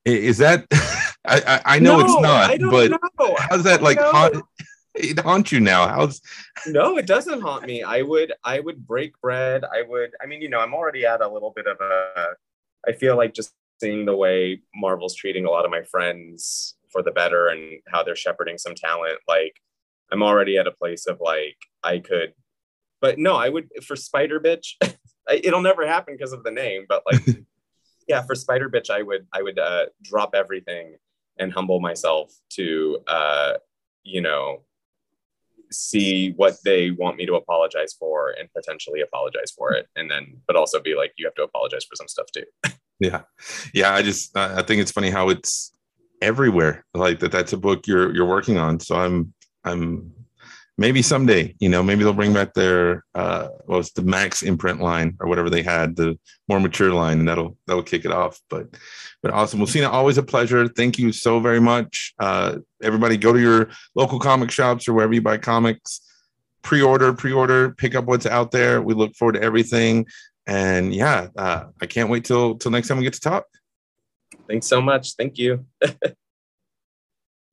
Is 0.06 0.38
that 0.40 0.66
I, 1.26 1.62
I, 1.66 1.80
know 1.80 2.00
no, 2.00 2.06
it's 2.06 2.22
not, 2.22 2.72
but 2.72 2.92
know. 2.92 3.36
how's 3.38 3.64
that 3.64 3.84
like 3.84 4.00
haunt, 4.00 4.44
it 4.96 5.20
haunt 5.20 5.52
you 5.52 5.60
now? 5.60 5.88
How's 5.88 6.22
no, 6.66 6.98
it 6.98 7.06
doesn't 7.06 7.42
haunt 7.42 7.66
me. 7.66 7.84
I 7.84 8.02
would 8.02 8.34
I 8.44 8.60
would 8.60 8.88
break 8.88 9.20
bread. 9.22 9.64
I 9.64 9.84
would 9.84 10.12
I 10.22 10.26
mean, 10.26 10.42
you 10.42 10.50
know, 10.50 10.60
I'm 10.60 10.74
already 10.74 11.06
at 11.06 11.22
a 11.22 11.30
little 11.30 11.52
bit 11.56 11.68
of 11.68 11.80
a 11.80 12.30
I 12.88 12.94
feel 12.94 13.16
like 13.16 13.34
just 13.34 13.54
seeing 13.80 14.06
the 14.06 14.16
way 14.16 14.62
Marvel's 14.76 15.16
treating 15.16 15.46
a 15.46 15.50
lot 15.50 15.66
of 15.66 15.72
my 15.72 15.84
friends 15.84 16.76
for 16.92 17.02
the 17.02 17.12
better 17.12 17.48
and 17.48 17.80
how 17.88 18.04
they're 18.04 18.16
shepherding 18.16 18.58
some 18.58 18.76
talent, 18.76 19.20
like 19.28 19.56
I'm 20.12 20.24
already 20.24 20.58
at 20.58 20.68
a 20.68 20.72
place 20.72 21.06
of 21.06 21.20
like 21.22 21.58
I 21.84 22.00
could, 22.00 22.34
but 23.02 23.20
no, 23.20 23.36
I 23.36 23.50
would 23.50 23.70
for 23.84 23.96
Spider 23.96 24.40
Bitch. 24.40 24.74
it'll 25.30 25.62
never 25.62 25.86
happen 25.86 26.16
because 26.16 26.34
of 26.34 26.44
the 26.44 26.52
name, 26.52 26.86
but 26.90 27.04
like, 27.12 27.38
yeah, 28.08 28.24
for 28.24 28.36
Spider 28.36 28.70
Bitch, 28.70 28.90
I 28.90 29.02
would 29.02 29.28
I 29.34 29.42
would 29.42 29.60
uh, 29.60 29.86
drop 30.04 30.36
everything 30.36 30.96
and 31.38 31.54
humble 31.54 31.80
myself 31.80 32.34
to, 32.52 33.00
uh, 33.08 33.54
you 34.04 34.22
know, 34.22 34.64
see 35.72 36.32
what 36.32 36.58
they 36.66 36.92
want 36.92 37.16
me 37.16 37.26
to 37.26 37.36
apologize 37.36 37.94
for 37.94 38.32
and 38.32 38.52
potentially 38.54 39.02
apologize 39.02 39.52
for 39.56 39.74
it, 39.74 39.88
and 39.96 40.10
then 40.10 40.38
but 40.48 40.56
also 40.56 40.82
be 40.82 40.96
like, 40.96 41.14
you 41.18 41.26
have 41.26 41.36
to 41.36 41.44
apologize 41.44 41.86
for 41.86 41.96
some 41.96 42.08
stuff 42.08 42.28
too. 42.34 42.46
yeah. 43.00 43.22
Yeah 43.74 43.94
i 43.94 44.02
just 44.02 44.36
i 44.38 44.62
think 44.62 44.82
it's 44.82 44.92
funny 44.92 45.10
how 45.10 45.30
it's 45.30 45.74
everywhere 46.22 46.86
like 46.94 47.20
that 47.20 47.32
that's 47.32 47.54
a 47.54 47.58
book 47.58 47.88
you're 47.88 48.14
you're 48.14 48.26
working 48.26 48.58
on. 48.58 48.80
So 48.80 48.96
i'm 48.96 49.34
i'm 49.64 50.12
maybe 50.78 51.02
someday 51.02 51.54
you 51.60 51.68
know 51.70 51.84
maybe 51.84 52.04
they'll 52.04 52.14
bring 52.14 52.34
back 52.34 52.54
their 52.54 53.04
uh 53.16 53.50
what 53.66 53.78
was 53.78 53.92
the 53.92 54.02
max 54.02 54.42
imprint 54.42 54.82
line 54.82 55.16
or 55.20 55.28
whatever 55.28 55.50
they 55.50 55.62
had 55.62 55.96
the 55.96 56.18
more 56.48 56.60
mature 56.60 56.94
line 56.94 57.20
and 57.20 57.28
that'll 57.28 57.58
that'll 57.68 57.84
kick 57.84 58.06
it 58.06 58.12
off. 58.12 58.40
But 58.50 58.68
but 59.22 59.32
awesome. 59.32 59.60
Well 59.60 59.68
Sina 59.68 59.90
always 59.90 60.18
a 60.18 60.24
pleasure. 60.24 60.68
Thank 60.68 60.98
you 60.98 61.12
so 61.12 61.40
very 61.40 61.60
much. 61.60 62.14
Uh 62.20 62.58
everybody 62.82 63.18
go 63.18 63.34
to 63.34 63.40
your 63.40 63.70
local 63.96 64.20
comic 64.20 64.52
shops 64.52 64.88
or 64.88 64.94
wherever 64.94 65.14
you 65.14 65.22
buy 65.22 65.38
comics. 65.38 66.02
Pre-order 66.62 67.14
pre-order. 67.14 67.72
Pick 67.72 67.96
up 67.96 68.06
what's 68.06 68.26
out 68.26 68.52
there. 68.52 68.82
We 68.82 68.94
look 68.94 69.16
forward 69.16 69.34
to 69.34 69.42
everything 69.42 70.06
and 70.50 70.96
yeah, 70.96 71.28
uh, 71.38 71.66
I 71.80 71.86
can't 71.86 72.10
wait 72.10 72.26
till 72.26 72.56
till 72.56 72.72
next 72.72 72.88
time 72.88 72.98
we 72.98 73.04
get 73.04 73.14
to 73.14 73.22
talk. 73.22 73.46
Thanks 74.48 74.66
so 74.68 74.82
much. 74.82 75.14
Thank 75.14 75.38
you. 75.38 75.66